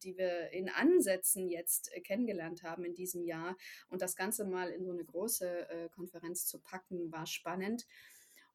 die 0.05 0.17
wir 0.17 0.51
in 0.53 0.69
Ansätzen 0.69 1.49
jetzt 1.49 1.91
kennengelernt 2.05 2.63
haben 2.63 2.85
in 2.85 2.95
diesem 2.95 3.25
Jahr 3.25 3.57
und 3.89 4.03
das 4.03 4.15
Ganze 4.15 4.45
mal 4.45 4.71
in 4.71 4.85
so 4.85 4.93
eine 4.93 5.05
große 5.05 5.91
Konferenz 5.95 6.47
zu 6.47 6.61
packen, 6.61 7.11
war 7.11 7.27
spannend. 7.27 7.87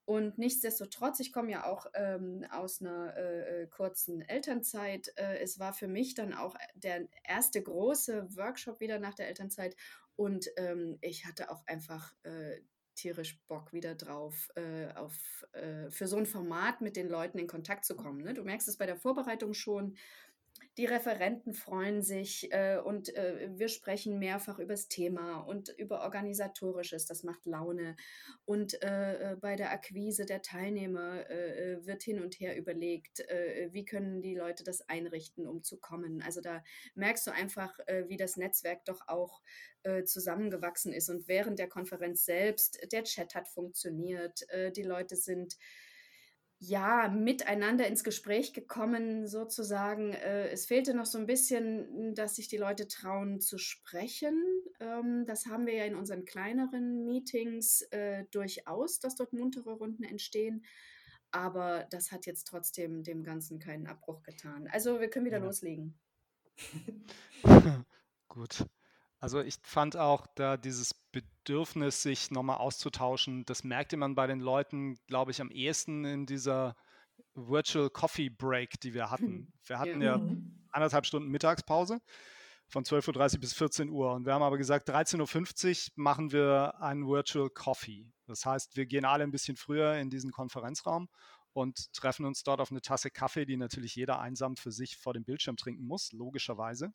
Und 0.06 0.38
nichtsdestotrotz, 0.38 1.20
ich 1.20 1.34
komme 1.34 1.52
ja 1.52 1.66
auch 1.66 1.88
ähm, 1.96 2.46
aus 2.52 2.80
einer 2.80 3.18
äh, 3.18 3.64
äh, 3.64 3.68
kurzen 3.68 4.22
Elternzeit. 4.22 5.12
Äh, 5.18 5.40
es 5.40 5.60
war 5.60 5.74
für 5.74 5.88
mich 5.88 6.14
dann 6.14 6.34
auch 6.34 6.56
der 6.76 7.08
erste 7.24 7.62
große 7.62 8.36
Workshop 8.36 8.80
wieder 8.80 9.00
nach 9.00 9.16
der 9.16 9.28
Elternzeit. 9.28 9.76
Und 10.16 10.48
ähm, 10.58 11.00
ich 11.02 11.26
hatte 11.26 11.50
auch 11.50 11.66
einfach 11.66 12.14
äh, 12.24 12.62
tierisch 12.96 13.40
Bock 13.48 13.74
wieder 13.74 13.96
drauf, 13.96 14.50
äh, 14.56 14.88
auf, 14.94 15.46
äh, 15.52 15.90
für 15.90 16.08
so 16.08 16.18
ein 16.18 16.26
Format 16.26 16.82
mit 16.82 16.96
den 16.96 17.10
Leuten 17.10 17.38
in 17.38 17.48
Kontakt 17.48 17.86
zu 17.86 17.96
kommen. 17.96 18.22
Ne? 18.22 18.34
Du 18.34 18.44
merkst 18.44 18.68
es 18.68 18.78
bei 18.78 18.86
der 18.86 18.96
Vorbereitung 18.96 19.54
schon 19.54 19.98
die 20.78 20.86
Referenten 20.86 21.54
freuen 21.54 22.02
sich 22.02 22.52
äh, 22.52 22.78
und 22.78 23.16
äh, 23.16 23.50
wir 23.54 23.70
sprechen 23.70 24.20
mehrfach 24.20 24.60
über 24.60 24.74
das 24.74 24.90
Thema 24.90 25.40
und 25.40 25.70
über 25.70 26.02
organisatorisches, 26.02 27.06
das 27.06 27.24
macht 27.24 27.46
Laune. 27.46 27.96
Und 28.44 28.82
äh, 28.84 29.32
äh 29.32 29.36
bei 29.38 29.56
der 29.56 29.72
Akquise 29.72 30.26
der 30.26 30.42
Teilnehmer 30.42 31.30
äh, 31.30 31.74
äh, 31.74 31.86
wird 31.86 32.04
hin 32.04 32.22
und 32.22 32.36
her 32.36 32.58
überlegt, 32.58 33.20
wie 33.72 33.86
können 33.86 34.22
die 34.22 34.36
Leute 34.36 34.64
das 34.64 34.88
einrichten, 34.90 35.48
um 35.48 35.64
zu 35.64 35.80
kommen. 35.80 36.22
Also 36.22 36.42
da 36.42 36.64
merkst 36.96 37.26
du 37.28 37.32
einfach, 37.32 37.78
wie 38.08 38.18
das 38.18 38.38
Netzwerk 38.38 38.86
doch 38.86 39.08
auch 39.08 39.42
zusammengewachsen 40.06 40.94
ist. 40.94 41.10
Und 41.10 41.28
während 41.28 41.60
der 41.60 41.70
Konferenz 41.70 42.26
selbst, 42.26 42.80
der 42.92 43.04
Chat 43.04 43.36
hat 43.36 43.48
funktioniert, 43.48 44.46
die 44.76 44.84
Leute 44.84 45.16
sind 45.16 45.58
ja, 46.68 47.10
miteinander 47.10 47.88
ins 47.88 48.04
Gespräch 48.04 48.54
gekommen, 48.54 49.28
sozusagen. 49.28 50.14
Äh, 50.14 50.50
es 50.50 50.66
fehlte 50.66 50.94
noch 50.94 51.06
so 51.06 51.18
ein 51.18 51.26
bisschen, 51.26 52.14
dass 52.16 52.36
sich 52.36 52.48
die 52.48 52.58
Leute 52.58 52.88
trauen 52.88 53.40
zu 53.40 53.58
sprechen. 53.58 54.42
Ähm, 54.80 55.26
das 55.26 55.46
haben 55.46 55.66
wir 55.66 55.74
ja 55.74 55.86
in 55.86 55.96
unseren 55.96 56.26
kleineren 56.26 57.06
Meetings 57.06 57.82
äh, 57.92 58.26
durchaus, 58.32 59.00
dass 59.00 59.16
dort 59.16 59.34
muntere 59.34 59.74
Runden 59.74 60.04
entstehen. 60.04 60.66
Aber 61.32 61.86
das 61.92 62.12
hat 62.12 62.26
jetzt 62.26 62.46
trotzdem 62.46 63.04
dem 63.04 63.24
Ganzen 63.24 63.60
keinen 63.60 63.88
Abbruch 63.88 64.24
getan. 64.24 64.68
Also 64.72 65.00
wir 65.00 65.10
können 65.10 65.26
wieder 65.26 65.40
ja. 65.40 65.44
loslegen. 65.44 66.00
Gut. 68.28 68.66
Also 69.20 69.42
ich 69.42 69.56
fand 69.64 69.98
auch 69.98 70.28
da 70.36 70.58
dieses 70.58 70.94
Bedürfnis, 70.94 72.02
sich 72.02 72.32
nochmal 72.32 72.58
auszutauschen, 72.58 73.46
das 73.46 73.64
merkte 73.64 73.98
man 73.98 74.16
bei 74.16 74.28
den 74.28 74.40
Leuten, 74.40 74.98
glaube 75.08 75.32
ich, 75.32 75.42
am 75.42 75.50
ehesten 75.50 76.06
in 76.06 76.26
dieser 76.26 76.76
Virtual 77.34 77.90
Coffee 77.90 78.30
Break, 78.30 78.80
die 78.82 78.94
wir 78.94 79.10
hatten. 79.10 79.26
Hm. 79.26 79.54
Wir 79.66 79.80
hatten 79.80 80.02
ja, 80.02 80.12
ja 80.12 80.18
mhm. 80.18 80.68
anderthalb 80.72 81.06
Stunden 81.06 81.30
Mittagspause 81.30 82.00
von 82.68 82.84
12.30 82.84 83.36
Uhr 83.36 83.40
bis 83.40 83.54
14 83.54 83.90
Uhr. 83.90 84.14
Und 84.14 84.26
wir 84.26 84.34
haben 84.34 84.44
aber 84.44 84.58
gesagt, 84.58 84.90
13.50 84.90 85.88
Uhr 85.88 85.94
machen 85.96 86.32
wir 86.32 86.82
einen 86.82 87.08
Virtual 87.08 87.50
Coffee. 87.50 88.12
Das 88.28 88.46
heißt, 88.46 88.76
wir 88.76 88.86
gehen 88.86 89.06
alle 89.06 89.24
ein 89.24 89.32
bisschen 89.32 89.56
früher 89.56 89.96
in 89.96 90.10
diesen 90.10 90.32
Konferenzraum 90.32 91.10
und 91.54 91.94
treffen 91.94 92.26
uns 92.26 92.44
dort 92.44 92.60
auf 92.60 92.72
eine 92.72 92.82
Tasse 92.82 93.12
Kaffee, 93.12 93.46
die 93.46 93.58
natürlich 93.58 93.96
jeder 93.96 94.20
einsam 94.20 94.58
für 94.58 94.72
sich 94.72 94.98
vor 94.98 95.14
dem 95.14 95.24
Bildschirm 95.24 95.58
trinken 95.58 95.86
muss, 95.86 96.12
logischerweise. 96.12 96.92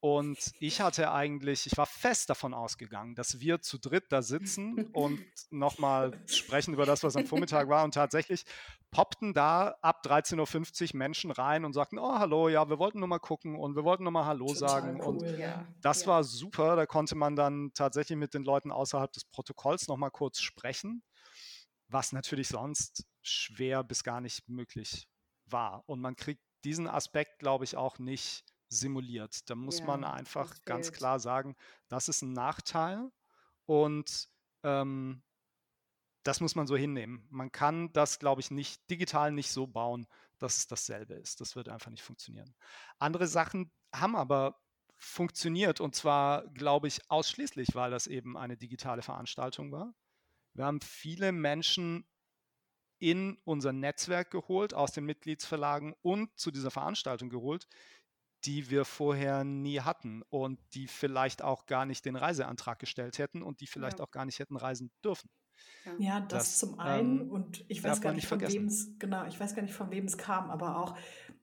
Und 0.00 0.38
ich 0.60 0.80
hatte 0.80 1.12
eigentlich, 1.12 1.66
ich 1.66 1.76
war 1.76 1.84
fest 1.84 2.30
davon 2.30 2.54
ausgegangen, 2.54 3.14
dass 3.14 3.38
wir 3.38 3.60
zu 3.60 3.76
dritt 3.76 4.10
da 4.10 4.22
sitzen 4.22 4.86
und 4.94 5.20
nochmal 5.50 6.18
sprechen 6.26 6.72
über 6.72 6.86
das, 6.86 7.04
was 7.04 7.16
am 7.16 7.26
Vormittag 7.26 7.68
war. 7.68 7.84
Und 7.84 7.92
tatsächlich 7.92 8.46
poppten 8.90 9.34
da 9.34 9.76
ab 9.82 10.02
13.50 10.06 10.94
Uhr 10.94 10.98
Menschen 10.98 11.30
rein 11.30 11.66
und 11.66 11.74
sagten, 11.74 11.98
oh, 11.98 12.18
hallo, 12.18 12.48
ja, 12.48 12.70
wir 12.70 12.78
wollten 12.78 12.98
nur 12.98 13.08
mal 13.08 13.18
gucken 13.18 13.56
und 13.56 13.76
wir 13.76 13.84
wollten 13.84 14.04
nur 14.04 14.12
mal 14.12 14.24
Hallo 14.24 14.46
Total 14.46 14.68
sagen. 14.68 15.00
Cool, 15.02 15.06
und 15.06 15.38
ja. 15.38 15.66
das 15.82 16.02
ja. 16.02 16.06
war 16.06 16.24
super. 16.24 16.76
Da 16.76 16.86
konnte 16.86 17.14
man 17.14 17.36
dann 17.36 17.72
tatsächlich 17.74 18.16
mit 18.16 18.32
den 18.32 18.42
Leuten 18.42 18.72
außerhalb 18.72 19.12
des 19.12 19.26
Protokolls 19.26 19.86
nochmal 19.86 20.10
kurz 20.10 20.40
sprechen, 20.40 21.02
was 21.88 22.12
natürlich 22.12 22.48
sonst 22.48 23.04
schwer 23.20 23.84
bis 23.84 24.02
gar 24.02 24.22
nicht 24.22 24.48
möglich 24.48 25.08
wahr. 25.44 25.84
Und 25.84 26.00
man 26.00 26.16
kriegt 26.16 26.42
diesen 26.64 26.88
Aspekt, 26.88 27.38
glaube 27.38 27.64
ich, 27.64 27.76
auch 27.76 27.98
nicht 27.98 28.44
simuliert. 28.70 29.50
Da 29.50 29.56
muss 29.56 29.82
Ja, 29.82 29.84
man 29.84 30.04
einfach 30.04 30.54
ganz 30.64 30.92
klar 30.92 31.20
sagen, 31.20 31.56
das 31.88 32.08
ist 32.08 32.22
ein 32.22 32.32
Nachteil 32.32 33.10
und 33.66 34.28
ähm, 34.64 35.22
das 36.22 36.40
muss 36.40 36.54
man 36.54 36.66
so 36.66 36.76
hinnehmen. 36.76 37.26
Man 37.30 37.50
kann 37.50 37.92
das, 37.92 38.18
glaube 38.18 38.40
ich, 38.40 38.50
nicht 38.50 38.90
digital 38.90 39.32
nicht 39.32 39.50
so 39.50 39.66
bauen, 39.66 40.06
dass 40.38 40.56
es 40.58 40.66
dasselbe 40.66 41.14
ist. 41.14 41.40
Das 41.40 41.56
wird 41.56 41.68
einfach 41.68 41.90
nicht 41.90 42.02
funktionieren. 42.02 42.54
Andere 42.98 43.26
Sachen 43.26 43.72
haben 43.94 44.16
aber 44.16 44.60
funktioniert 44.98 45.80
und 45.80 45.94
zwar, 45.94 46.46
glaube 46.48 46.88
ich, 46.88 47.10
ausschließlich, 47.10 47.74
weil 47.74 47.90
das 47.90 48.06
eben 48.06 48.36
eine 48.36 48.56
digitale 48.58 49.02
Veranstaltung 49.02 49.72
war. 49.72 49.94
Wir 50.54 50.66
haben 50.66 50.80
viele 50.82 51.32
Menschen 51.32 52.06
in 52.98 53.38
unser 53.44 53.72
Netzwerk 53.72 54.30
geholt, 54.30 54.74
aus 54.74 54.92
den 54.92 55.04
Mitgliedsverlagen 55.06 55.94
und 56.02 56.38
zu 56.38 56.50
dieser 56.50 56.70
Veranstaltung 56.70 57.30
geholt, 57.30 57.66
die 58.44 58.70
wir 58.70 58.84
vorher 58.84 59.44
nie 59.44 59.80
hatten 59.80 60.22
und 60.30 60.60
die 60.74 60.88
vielleicht 60.88 61.42
auch 61.42 61.66
gar 61.66 61.86
nicht 61.86 62.04
den 62.04 62.16
Reiseantrag 62.16 62.78
gestellt 62.78 63.18
hätten 63.18 63.42
und 63.42 63.60
die 63.60 63.66
vielleicht 63.66 64.00
Ja. 64.00 64.00
auch 64.00 64.10
gar 64.10 64.24
nicht 64.26 64.38
hätten 64.38 64.56
reisen 64.56 64.92
dürfen. 65.04 65.30
Ja. 65.84 65.92
Ja, 65.98 66.20
das, 66.20 66.56
Das, 66.56 66.58
zum 66.58 66.78
einen 66.78 67.20
ähm, 67.20 67.30
und 67.30 67.64
ich 67.68 67.82
weiß 67.82 68.00
gar 68.00 68.12
nicht, 68.12 68.26
von 68.26 68.46
wem 68.46 68.66
es, 68.66 68.98
genau, 68.98 69.26
ich 69.26 69.38
weiß 69.40 69.54
gar 69.54 69.62
nicht, 69.62 69.74
von 69.74 69.90
wem 69.90 70.04
es 70.06 70.18
kam, 70.18 70.50
aber 70.50 70.76
auch, 70.78 70.96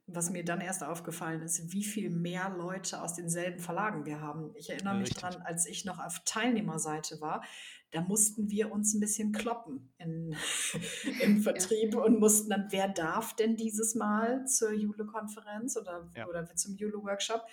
was 0.07 0.29
mir 0.29 0.43
dann 0.45 0.61
erst 0.61 0.83
aufgefallen 0.83 1.41
ist, 1.41 1.73
wie 1.73 1.83
viel 1.83 2.09
mehr 2.09 2.49
Leute 2.49 3.01
aus 3.01 3.15
denselben 3.15 3.59
Verlagen 3.59 4.05
wir 4.05 4.21
haben. 4.21 4.51
Ich 4.55 4.69
erinnere 4.69 4.95
mich 4.95 5.09
Richtig. 5.09 5.21
dran, 5.21 5.41
als 5.41 5.65
ich 5.65 5.83
noch 5.83 5.99
auf 5.99 6.21
Teilnehmerseite 6.23 7.19
war, 7.19 7.43
da 7.91 8.01
mussten 8.01 8.49
wir 8.49 8.71
uns 8.71 8.93
ein 8.93 8.99
bisschen 8.99 9.31
kloppen 9.33 9.93
in, 9.97 10.35
im 11.21 11.41
Vertrieb 11.41 11.95
und 11.95 12.19
mussten 12.19 12.49
dann, 12.49 12.67
wer 12.69 12.87
darf 12.87 13.35
denn 13.35 13.55
dieses 13.57 13.95
Mal 13.95 14.45
zur 14.45 14.71
Jule-Konferenz 14.71 15.77
oder, 15.77 16.09
Ja. 16.15 16.27
oder 16.27 16.55
zum 16.55 16.75
Jule-Workshop? 16.75 17.45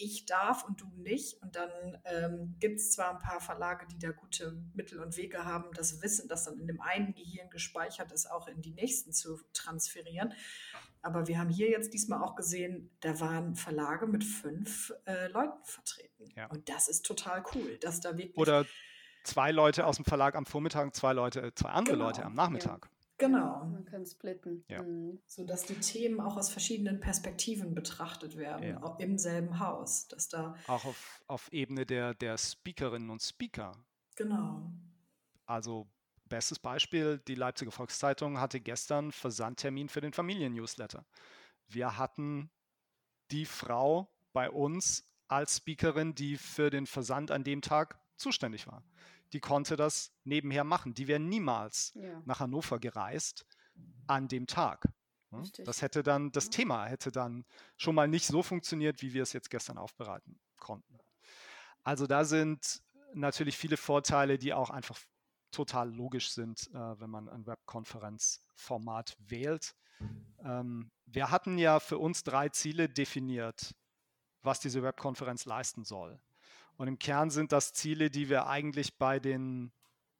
Ich 0.00 0.26
darf 0.26 0.64
und 0.64 0.80
du 0.80 0.86
nicht. 0.96 1.42
Und 1.42 1.56
dann 1.56 1.70
ähm, 2.04 2.54
gibt 2.60 2.76
es 2.76 2.92
zwar 2.92 3.14
ein 3.14 3.18
paar 3.18 3.40
Verlage, 3.40 3.86
die 3.90 3.98
da 3.98 4.12
gute 4.12 4.62
Mittel 4.72 5.00
und 5.00 5.16
Wege 5.16 5.44
haben, 5.44 5.70
das 5.74 6.00
Wissen, 6.02 6.28
das 6.28 6.44
dann 6.44 6.60
in 6.60 6.68
dem 6.68 6.80
einen 6.80 7.14
Gehirn 7.14 7.50
gespeichert 7.50 8.12
ist, 8.12 8.30
auch 8.30 8.46
in 8.46 8.62
die 8.62 8.74
nächsten 8.74 9.12
zu 9.12 9.40
transferieren. 9.52 10.32
Aber 11.02 11.26
wir 11.28 11.38
haben 11.38 11.50
hier 11.50 11.70
jetzt 11.70 11.92
diesmal 11.94 12.22
auch 12.22 12.34
gesehen, 12.36 12.90
da 13.00 13.18
waren 13.20 13.54
Verlage 13.54 14.06
mit 14.06 14.24
fünf 14.24 14.92
äh, 15.06 15.28
Leuten 15.28 15.62
vertreten. 15.64 16.24
Ja. 16.36 16.46
Und 16.46 16.68
das 16.68 16.88
ist 16.88 17.04
total 17.06 17.44
cool, 17.54 17.76
dass 17.78 18.00
da 18.00 18.16
wirklich. 18.16 18.36
Oder 18.36 18.64
zwei 19.24 19.52
Leute 19.52 19.86
aus 19.86 19.96
dem 19.96 20.04
Verlag 20.04 20.34
am 20.34 20.46
Vormittag, 20.46 20.94
zwei 20.94 21.12
Leute, 21.12 21.52
zwei 21.54 21.70
andere 21.70 21.96
Genau, 21.96 22.06
Leute 22.06 22.24
am 22.24 22.34
Nachmittag. 22.34 22.88
genau. 23.18 23.64
Man 23.66 23.84
kann 23.84 24.06
splitten. 24.06 24.64
Ja. 24.68 24.82
Mhm. 24.82 25.20
So 25.26 25.44
dass 25.44 25.64
die 25.64 25.74
Themen 25.74 26.20
auch 26.20 26.36
aus 26.36 26.50
verschiedenen 26.50 27.00
Perspektiven 27.00 27.74
betrachtet 27.74 28.36
werden, 28.36 28.68
Ja. 28.68 28.82
auch 28.82 28.98
im 28.98 29.18
selben 29.18 29.58
Haus. 29.60 30.08
Dass 30.08 30.28
da, 30.28 30.54
Auch 30.66 30.84
auf, 30.84 31.22
auf 31.26 31.52
Ebene 31.52 31.84
der, 31.86 32.14
der 32.14 32.38
Speakerinnen 32.38 33.10
und 33.10 33.22
Speaker. 33.22 33.72
genau. 34.16 34.70
Also 35.46 35.86
bestes 36.28 36.58
Beispiel, 36.58 37.18
die 37.26 37.34
Leipziger 37.34 37.70
Volkszeitung 37.70 38.38
hatte 38.40 38.60
gestern 38.60 39.12
Versandtermin 39.12 39.88
für 39.88 40.00
den 40.00 40.12
Familien-Newsletter. 40.12 41.04
Wir 41.66 41.98
hatten 41.98 42.50
die 43.30 43.44
Frau 43.44 44.08
bei 44.32 44.50
uns 44.50 45.04
als 45.28 45.58
Speakerin, 45.58 46.14
die 46.14 46.36
für 46.36 46.70
den 46.70 46.86
Versand 46.86 47.30
an 47.30 47.44
dem 47.44 47.60
Tag 47.60 48.00
zuständig 48.16 48.66
war. 48.66 48.82
Die 49.32 49.40
konnte 49.40 49.76
das 49.76 50.12
nebenher 50.24 50.64
machen. 50.64 50.94
Die 50.94 51.06
wäre 51.06 51.20
niemals 51.20 51.92
Ja. 51.94 52.22
nach 52.24 52.40
Hannover 52.40 52.78
gereist 52.78 53.46
an 54.06 54.28
dem 54.28 54.46
Tag. 54.46 54.84
Ne? 55.30 55.40
Richtig. 55.42 55.66
Das 55.66 55.82
hätte 55.82 56.02
dann, 56.02 56.32
das 56.32 56.44
Ja. 56.46 56.50
Thema 56.50 56.86
hätte 56.86 57.12
dann 57.12 57.44
schon 57.76 57.94
mal 57.94 58.08
nicht 58.08 58.26
so 58.26 58.42
funktioniert, 58.42 59.02
wie 59.02 59.12
wir 59.12 59.22
es 59.22 59.34
jetzt 59.34 59.50
gestern 59.50 59.76
aufbereiten 59.76 60.40
konnten. 60.56 60.98
Also 61.84 62.06
da 62.06 62.24
sind 62.24 62.82
natürlich 63.12 63.56
viele 63.56 63.76
Vorteile, 63.76 64.38
die 64.38 64.54
auch 64.54 64.70
einfach 64.70 64.98
total 65.50 65.94
logisch 65.94 66.30
sind, 66.30 66.68
äh, 66.72 67.00
wenn 67.00 67.10
man 67.10 67.28
ein 67.28 67.46
Webkonferenzformat 67.46 69.16
wählt. 69.18 69.74
Ähm, 70.44 70.90
wir 71.06 71.30
hatten 71.30 71.58
ja 71.58 71.80
für 71.80 71.98
uns 71.98 72.22
drei 72.22 72.48
Ziele 72.48 72.88
definiert, 72.88 73.74
was 74.42 74.60
diese 74.60 74.82
Webkonferenz 74.82 75.44
leisten 75.44 75.84
soll. 75.84 76.20
Und 76.76 76.88
im 76.88 76.98
Kern 76.98 77.30
sind 77.30 77.52
das 77.52 77.72
Ziele, 77.72 78.10
die 78.10 78.28
wir 78.28 78.46
eigentlich 78.46 78.96
bei 78.98 79.18
den 79.18 79.72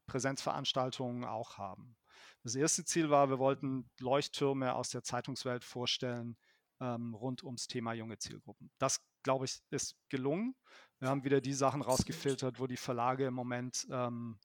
Präsenzveranstaltungen 0.06 1.24
auch 1.24 1.58
haben. 1.58 1.96
Das 2.42 2.54
erste 2.54 2.84
Ziel 2.84 3.10
war, 3.10 3.30
wir 3.30 3.38
wollten 3.38 3.90
Leuchttürme 4.00 4.74
aus 4.74 4.90
der 4.90 5.02
Zeitungswelt 5.02 5.64
vorstellen 5.64 6.36
ähm, 6.80 7.14
rund 7.14 7.44
ums 7.44 7.66
Thema 7.66 7.92
junge 7.92 8.18
Zielgruppen. 8.18 8.70
Das, 8.78 9.00
glaube 9.22 9.44
ich, 9.44 9.60
ist 9.70 9.96
gelungen. 10.08 10.54
Wir 10.98 11.08
haben 11.08 11.24
wieder 11.24 11.40
die 11.40 11.52
Sachen 11.52 11.82
rausgefiltert, 11.82 12.58
wo 12.58 12.66
die 12.66 12.76
Verlage 12.76 13.26
im 13.26 13.34
Moment 13.34 13.86
ähm, 13.90 14.38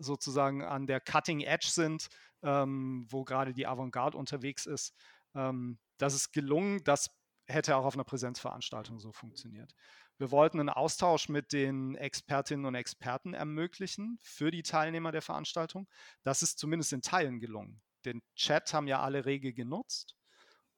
sozusagen 0.00 0.62
an 0.62 0.86
der 0.86 1.00
Cutting 1.00 1.40
Edge 1.40 1.68
sind, 1.68 2.08
ähm, 2.42 3.06
wo 3.08 3.24
gerade 3.24 3.52
die 3.52 3.66
Avantgarde 3.66 4.16
unterwegs 4.16 4.66
ist. 4.66 4.94
Ähm, 5.34 5.78
das 5.98 6.14
ist 6.14 6.32
gelungen. 6.32 6.82
Das 6.84 7.10
hätte 7.46 7.76
auch 7.76 7.84
auf 7.84 7.94
einer 7.94 8.04
Präsenzveranstaltung 8.04 9.00
so 9.00 9.12
funktioniert. 9.12 9.74
Wir 10.18 10.30
wollten 10.30 10.60
einen 10.60 10.68
Austausch 10.68 11.28
mit 11.28 11.52
den 11.52 11.94
Expertinnen 11.94 12.66
und 12.66 12.74
Experten 12.74 13.32
ermöglichen 13.32 14.18
für 14.22 14.50
die 14.50 14.62
Teilnehmer 14.62 15.12
der 15.12 15.22
Veranstaltung. 15.22 15.88
Das 16.22 16.42
ist 16.42 16.58
zumindest 16.58 16.92
in 16.92 17.02
Teilen 17.02 17.40
gelungen. 17.40 17.80
Den 18.04 18.22
Chat 18.34 18.72
haben 18.74 18.86
ja 18.86 19.00
alle 19.00 19.24
rege 19.24 19.52
genutzt. 19.52 20.16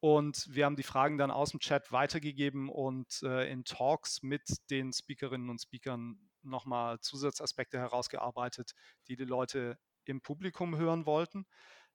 Und 0.01 0.49
wir 0.51 0.65
haben 0.65 0.77
die 0.77 0.83
Fragen 0.83 1.17
dann 1.17 1.31
aus 1.31 1.51
dem 1.51 1.61
Chat 1.61 1.93
weitergegeben 1.93 2.69
und 2.69 3.23
äh, 3.23 3.51
in 3.51 3.65
Talks 3.65 4.23
mit 4.23 4.43
den 4.71 4.93
Speakerinnen 4.93 5.49
und 5.49 5.61
Speakern 5.61 6.19
nochmal 6.43 7.01
Zusatzaspekte 7.01 7.79
herausgearbeitet, 7.79 8.73
die 9.09 9.17
die 9.17 9.25
Leute 9.25 9.79
im 10.05 10.21
Publikum 10.21 10.77
hören 10.77 11.07
wollten. 11.07 11.47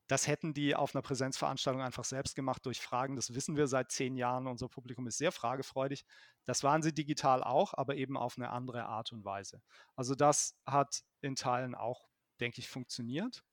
Das 0.08 0.26
hätten 0.26 0.54
die 0.54 0.74
auf 0.74 0.96
einer 0.96 1.02
Präsenzveranstaltung 1.02 1.82
einfach 1.82 2.06
selbst 2.06 2.36
gemacht 2.36 2.66
durch 2.66 2.80
Fragen. 2.80 3.18
Das 3.18 3.34
wissen 3.34 3.58
wir 3.58 3.68
seit 3.68 3.92
zehn 3.92 4.16
Jahren. 4.16 4.48
Unser 4.48 4.70
Publikum 4.70 5.06
ist 5.08 5.18
sehr 5.18 5.34
fragefreudig. 5.34 6.06
Das 6.46 6.64
waren 6.64 6.82
sie 6.82 6.94
digital 6.94 7.44
auch, 7.44 7.74
aber 7.74 7.96
eben 7.96 8.16
auf 8.16 8.38
eine 8.38 8.50
andere 8.50 8.86
Art 8.86 9.12
und 9.12 9.26
Weise. 9.26 9.62
Also 9.96 10.16
das 10.16 10.56
hat 10.66 11.04
in 11.20 11.36
Teilen 11.36 11.76
auch, 11.76 12.08
denke 12.40 12.60
ich, 12.60 12.70
funktioniert. 12.70 13.44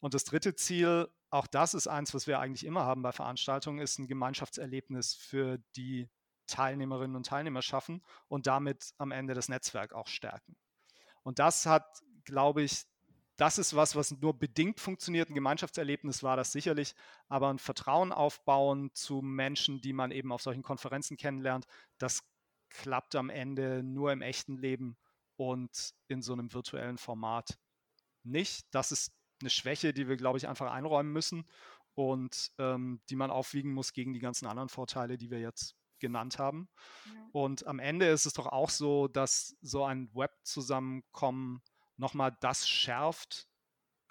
Und 0.00 0.14
das 0.14 0.24
dritte 0.24 0.54
Ziel, 0.54 1.08
auch 1.28 1.46
das 1.46 1.74
ist 1.74 1.88
eins, 1.88 2.14
was 2.14 2.26
wir 2.26 2.40
eigentlich 2.40 2.64
immer 2.64 2.86
haben 2.86 3.02
bei 3.02 3.12
Veranstaltungen, 3.12 3.78
ist 3.78 3.98
ein 3.98 4.08
Gemeinschaftserlebnis 4.08 5.14
für 5.14 5.58
die 5.76 6.08
Teilnehmerinnen 6.46 7.16
und 7.16 7.26
Teilnehmer 7.26 7.62
schaffen 7.62 8.02
und 8.28 8.46
damit 8.46 8.94
am 8.98 9.10
Ende 9.10 9.34
das 9.34 9.48
Netzwerk 9.48 9.92
auch 9.92 10.08
stärken. 10.08 10.56
Und 11.22 11.38
das 11.38 11.66
hat, 11.66 12.02
glaube 12.24 12.62
ich, 12.62 12.84
das 13.36 13.58
ist 13.58 13.74
was, 13.74 13.96
was 13.96 14.10
nur 14.20 14.38
bedingt 14.38 14.78
funktioniert. 14.78 15.30
Ein 15.30 15.34
Gemeinschaftserlebnis 15.34 16.22
war 16.22 16.36
das 16.36 16.52
sicherlich, 16.52 16.94
aber 17.28 17.48
ein 17.48 17.58
Vertrauen 17.58 18.12
aufbauen 18.12 18.90
zu 18.94 19.22
Menschen, 19.22 19.80
die 19.80 19.92
man 19.92 20.10
eben 20.10 20.32
auf 20.32 20.42
solchen 20.42 20.62
Konferenzen 20.62 21.16
kennenlernt, 21.16 21.66
das 21.98 22.22
klappt 22.68 23.16
am 23.16 23.30
Ende 23.30 23.82
nur 23.82 24.12
im 24.12 24.22
echten 24.22 24.56
Leben 24.56 24.96
und 25.36 25.94
in 26.08 26.22
so 26.22 26.32
einem 26.32 26.52
virtuellen 26.52 26.98
Format 26.98 27.58
nicht. 28.22 28.66
Das 28.70 28.92
ist 28.92 29.12
eine 29.40 29.50
Schwäche, 29.50 29.92
die 29.92 30.08
wir, 30.08 30.16
glaube 30.16 30.38
ich, 30.38 30.48
einfach 30.48 30.70
einräumen 30.70 31.12
müssen 31.12 31.46
und 31.94 32.52
ähm, 32.58 33.00
die 33.08 33.16
man 33.16 33.30
aufwiegen 33.30 33.72
muss 33.72 33.92
gegen 33.92 34.12
die 34.12 34.20
ganzen 34.20 34.46
anderen 34.46 34.68
Vorteile, 34.68 35.18
die 35.18 35.30
wir 35.30 35.40
jetzt 35.40 35.74
genannt 36.02 36.38
haben. 36.38 36.68
Ja. 37.06 37.12
Und 37.32 37.66
am 37.66 37.78
Ende 37.78 38.06
ist 38.08 38.26
es 38.26 38.34
doch 38.34 38.46
auch 38.46 38.68
so, 38.68 39.08
dass 39.08 39.56
so 39.62 39.84
ein 39.84 40.14
Web-Zusammenkommen 40.14 41.62
nochmal 41.96 42.36
das 42.40 42.68
schärft 42.68 43.48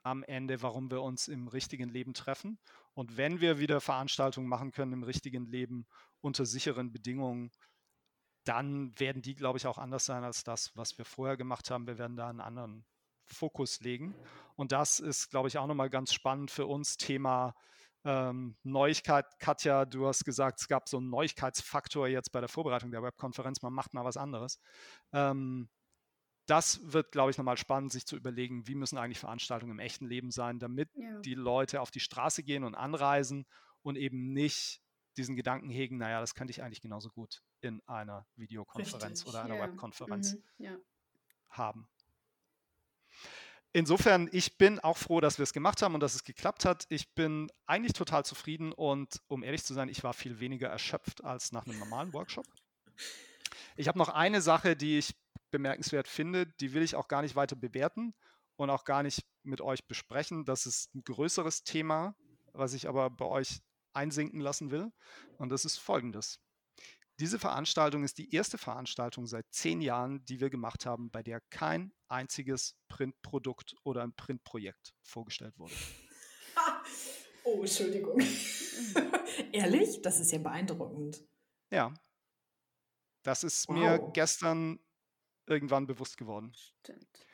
am 0.02 0.24
Ende, 0.24 0.64
warum 0.64 0.90
wir 0.90 1.04
uns 1.04 1.28
im 1.28 1.48
richtigen 1.48 1.90
Leben 1.90 2.16
treffen. 2.16 2.58
Und 2.96 3.18
wenn 3.18 3.40
wir 3.40 3.60
wieder 3.60 3.80
Veranstaltungen 3.80 4.48
machen 4.48 4.72
können 4.72 4.94
im 4.94 5.04
richtigen 5.04 5.46
Leben 5.46 5.86
unter 6.22 6.46
sicheren 6.46 6.92
Bedingungen, 6.92 7.52
dann 8.44 8.98
werden 9.00 9.22
die, 9.22 9.36
glaube 9.36 9.60
ich, 9.60 9.68
auch 9.68 9.78
anders 9.78 10.06
sein 10.06 10.24
als 10.24 10.44
das, 10.44 10.76
was 10.76 10.98
wir 10.98 11.06
vorher 11.06 11.38
gemacht 11.38 11.70
haben. 11.70 11.86
Wir 11.86 12.00
werden 12.00 12.18
da 12.18 12.28
einen 12.28 12.42
anderen 12.42 12.86
Fokus 13.26 13.80
legen. 13.82 14.16
Und 14.56 14.72
das 14.72 15.00
ist, 15.00 15.30
glaube 15.30 15.48
ich, 15.48 15.58
auch 15.58 15.68
nochmal 15.68 15.90
ganz 15.90 16.14
spannend 16.14 16.50
für 16.50 16.66
uns. 16.66 16.98
Thema 16.98 17.56
ähm, 18.04 18.56
Neuigkeit. 18.64 19.26
Katja, 19.40 19.86
du 19.86 20.08
hast 20.08 20.26
gesagt, 20.26 20.60
es 20.62 20.68
gab 20.68 20.90
so 20.90 20.98
einen 20.98 21.10
Neuigkeitsfaktor 21.10 22.08
jetzt 22.08 22.32
bei 22.32 22.40
der 22.40 22.50
Vorbereitung 22.50 22.92
der 22.92 23.04
Webkonferenz. 23.04 23.62
Man 23.62 23.74
macht 23.74 23.94
mal 23.94 24.04
was 24.06 24.18
anderes. 24.18 24.60
Ähm, 25.14 25.70
das 26.48 26.82
wird, 26.92 27.12
glaube 27.12 27.32
ich, 27.32 27.38
nochmal 27.38 27.58
spannend, 27.58 27.92
sich 27.92 28.06
zu 28.06 28.16
überlegen, 28.18 28.68
wie 28.68 28.76
müssen 28.76 28.98
eigentlich 28.98 29.20
Veranstaltungen 29.20 29.74
im 29.74 29.80
echten 29.80 30.08
Leben 30.08 30.32
sein, 30.32 30.60
damit 30.60 30.90
Ja. 30.96 31.20
die 31.20 31.36
Leute 31.36 31.82
auf 31.82 31.92
die 31.92 32.00
Straße 32.00 32.44
gehen 32.44 32.64
und 32.64 32.76
anreisen 32.76 33.46
und 33.84 33.96
eben 33.96 34.34
nicht 34.34 34.82
diesen 35.18 35.36
Gedanken 35.36 35.70
hegen, 35.70 35.98
naja, 35.98 36.20
das 36.20 36.34
könnte 36.36 36.52
ich 36.52 36.64
eigentlich 36.64 36.82
genauso 36.82 37.10
gut 37.10 37.44
in 37.62 37.82
einer 37.86 38.26
Videokonferenz 38.36 39.20
Richtig. 39.20 39.28
oder 39.28 39.44
einer 39.44 39.56
Ja. 39.58 39.64
Webkonferenz 39.64 40.34
Mhm. 40.34 40.44
Ja. 40.66 40.78
haben. 41.50 41.88
Insofern, 43.74 44.30
ich 44.32 44.58
bin 44.58 44.80
auch 44.80 44.98
froh, 44.98 45.22
dass 45.22 45.38
wir 45.38 45.44
es 45.44 45.54
gemacht 45.54 45.82
haben 45.82 45.94
und 45.94 46.02
dass 46.02 46.16
es 46.16 46.24
geklappt 46.24 46.66
hat. 46.66 46.86
Ich 46.90 47.14
bin 47.14 47.52
eigentlich 47.66 47.94
total 47.94 48.26
zufrieden 48.26 48.72
und 48.72 49.22
um 49.28 49.44
ehrlich 49.44 49.64
zu 49.64 49.74
sein, 49.74 49.90
ich 49.90 50.04
war 50.04 50.14
viel 50.14 50.40
weniger 50.40 50.68
erschöpft 50.68 51.24
als 51.24 51.52
nach 51.52 51.66
einem 51.66 51.80
normalen 51.80 52.14
Workshop. 52.14 52.46
Ich 53.76 53.88
habe 53.88 53.98
noch 53.98 54.10
eine 54.10 54.42
Sache, 54.42 54.76
die 54.76 54.98
ich 54.98 55.16
bemerkenswert 55.52 56.08
finde, 56.08 56.46
die 56.46 56.74
will 56.74 56.82
ich 56.82 56.96
auch 56.96 57.08
gar 57.08 57.22
nicht 57.22 57.36
weiter 57.36 57.56
bewerten 57.56 58.14
und 58.56 58.70
auch 58.70 58.86
gar 58.86 59.04
nicht 59.04 59.26
mit 59.44 59.62
euch 59.62 59.86
besprechen. 59.86 60.46
Das 60.46 60.66
ist 60.66 60.94
ein 60.96 61.04
größeres 61.04 61.64
Thema, 61.64 62.16
was 62.54 62.74
ich 62.74 62.88
aber 62.88 63.10
bei 63.10 63.26
euch 63.26 63.62
einsinken 63.94 64.40
lassen 64.40 64.72
will. 64.72 64.92
Und 65.38 65.50
das 65.50 65.66
ist 65.66 65.78
folgendes. 65.78 66.40
Diese 67.22 67.38
Veranstaltung 67.38 68.04
ist 68.04 68.18
die 68.18 68.34
erste 68.34 68.58
Veranstaltung 68.58 69.28
seit 69.28 69.46
zehn 69.52 69.80
Jahren, 69.80 70.26
die 70.26 70.40
wir 70.40 70.50
gemacht 70.50 70.88
haben, 70.88 71.12
bei 71.12 71.22
der 71.22 71.40
kein 71.52 71.94
einziges 72.08 72.76
Printprodukt 72.88 73.76
oder 73.84 74.02
ein 74.02 74.14
Printprojekt 74.14 74.96
vorgestellt 75.04 75.58
wurde. 75.58 75.74
Oh, 77.44 77.62
Entschuldigung. 77.62 78.22
Ehrlich? 79.52 80.00
Das 80.04 80.20
ist 80.20 80.32
ja 80.32 80.38
beeindruckend. 80.38 81.24
Ja. 81.72 81.92
Das 83.24 83.44
ist 83.44 83.68
wow. 83.68 83.76
mir 83.76 84.12
gestern 84.14 84.80
irgendwann 85.48 85.88
bewusst 85.88 86.18
geworden. 86.18 86.54
Stimmt. 86.54 87.26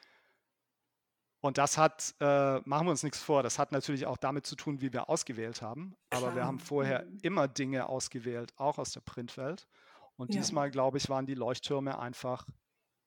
Und 1.39 1.57
das 1.57 1.77
hat, 1.77 2.15
äh, 2.19 2.59
machen 2.65 2.87
wir 2.87 2.91
uns 2.91 3.03
nichts 3.03 3.21
vor, 3.21 3.43
das 3.43 3.59
hat 3.59 3.71
natürlich 3.71 4.05
auch 4.05 4.17
damit 4.17 4.45
zu 4.45 4.55
tun, 4.55 4.81
wie 4.81 4.91
wir 4.91 5.07
ausgewählt 5.09 5.61
haben. 5.61 5.95
Aber 6.09 6.21
Klar. 6.21 6.35
wir 6.35 6.45
haben 6.45 6.59
vorher 6.59 7.05
mhm. 7.05 7.19
immer 7.21 7.47
Dinge 7.47 7.87
ausgewählt, 7.87 8.53
auch 8.57 8.79
aus 8.79 8.91
der 8.91 9.01
Printwelt. 9.01 9.67
Und 10.15 10.33
ja. 10.33 10.41
diesmal, 10.41 10.71
glaube 10.71 10.97
ich, 10.97 11.09
waren 11.09 11.27
die 11.27 11.35
Leuchttürme 11.35 11.99
einfach 11.99 12.47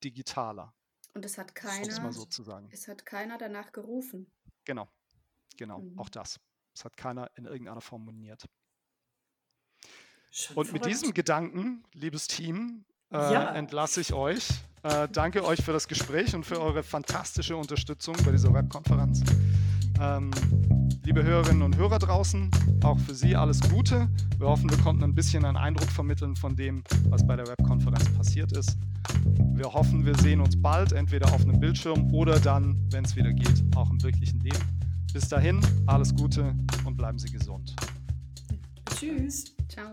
digitaler. 0.05 0.73
Und 1.13 1.25
es 1.25 1.39
hat 1.39 1.55
keiner, 1.57 2.13
so 2.13 2.27
es 2.71 2.89
hat 2.89 3.05
keiner 3.05 3.37
danach 3.37 3.73
gerufen. 3.73 4.31
Genau, 4.65 4.89
genau, 5.57 5.81
mhm. 5.81 5.99
auch 5.99 6.09
das. 6.09 6.39
Es 6.73 6.85
hat 6.85 6.97
keiner 6.97 7.31
in 7.35 7.47
irgendeiner 7.47 7.81
Form 7.81 8.05
moniert. 8.05 8.49
Schon 10.31 10.57
und 10.57 10.67
verrückt. 10.67 10.85
mit 10.85 10.93
diesem 10.93 11.13
Gedanken, 11.13 11.85
liebes 11.93 12.29
Team, 12.29 12.85
äh, 13.13 13.17
ja. 13.17 13.53
entlasse 13.55 14.01
ich 14.01 14.13
euch. 14.13 14.49
Äh, 14.83 15.09
danke 15.13 15.45
euch 15.45 15.63
für 15.63 15.73
das 15.73 15.89
Gespräch 15.89 16.35
und 16.35 16.45
für 16.45 16.61
eure 16.61 16.83
fantastische 16.83 17.57
Unterstützung 17.57 18.17
bei 18.25 18.33
dieser 18.33 18.53
Webkonferenz. 18.53 19.23
Ähm, 20.01 20.31
liebe 21.05 21.23
Hörerinnen 21.23 21.63
und 21.63 21.77
Hörer 21.77 21.99
draußen, 21.99 22.51
auch 22.83 22.99
für 22.99 23.15
Sie 23.15 23.37
alles 23.37 23.61
Gute. 23.61 24.09
Wir 24.39 24.47
hoffen, 24.47 24.71
wir 24.71 24.79
konnten 24.79 25.05
ein 25.05 25.15
bisschen 25.15 25.45
einen 25.45 25.59
Eindruck 25.59 25.91
vermitteln 25.91 26.35
von 26.35 26.57
dem, 26.57 26.83
was 27.11 27.27
bei 27.27 27.37
der 27.37 27.47
Webkonferenz 27.47 28.11
passiert 28.17 28.53
ist. 28.53 28.79
Wir 29.53 29.71
hoffen, 29.71 30.07
wir 30.07 30.17
sehen 30.17 30.41
uns 30.41 30.61
bald, 30.61 30.93
entweder 30.93 31.27
auf 31.35 31.43
einem 31.43 31.61
Bildschirm 31.61 32.15
oder 32.15 32.41
dann, 32.41 32.81
wenn 32.91 33.05
es 33.05 33.15
wieder 33.17 33.33
geht, 33.33 33.63
auch 33.77 33.91
im 33.91 34.03
wirklichen 34.03 34.41
Leben. 34.41 34.81
Bis 35.13 35.29
dahin, 35.29 35.61
alles 35.87 36.15
Gute 36.15 36.55
und 36.87 36.97
bleiben 36.97 37.19
Sie 37.19 37.31
gesund. 37.31 37.75
Tschüss. 38.97 39.55
Ciao. 39.69 39.93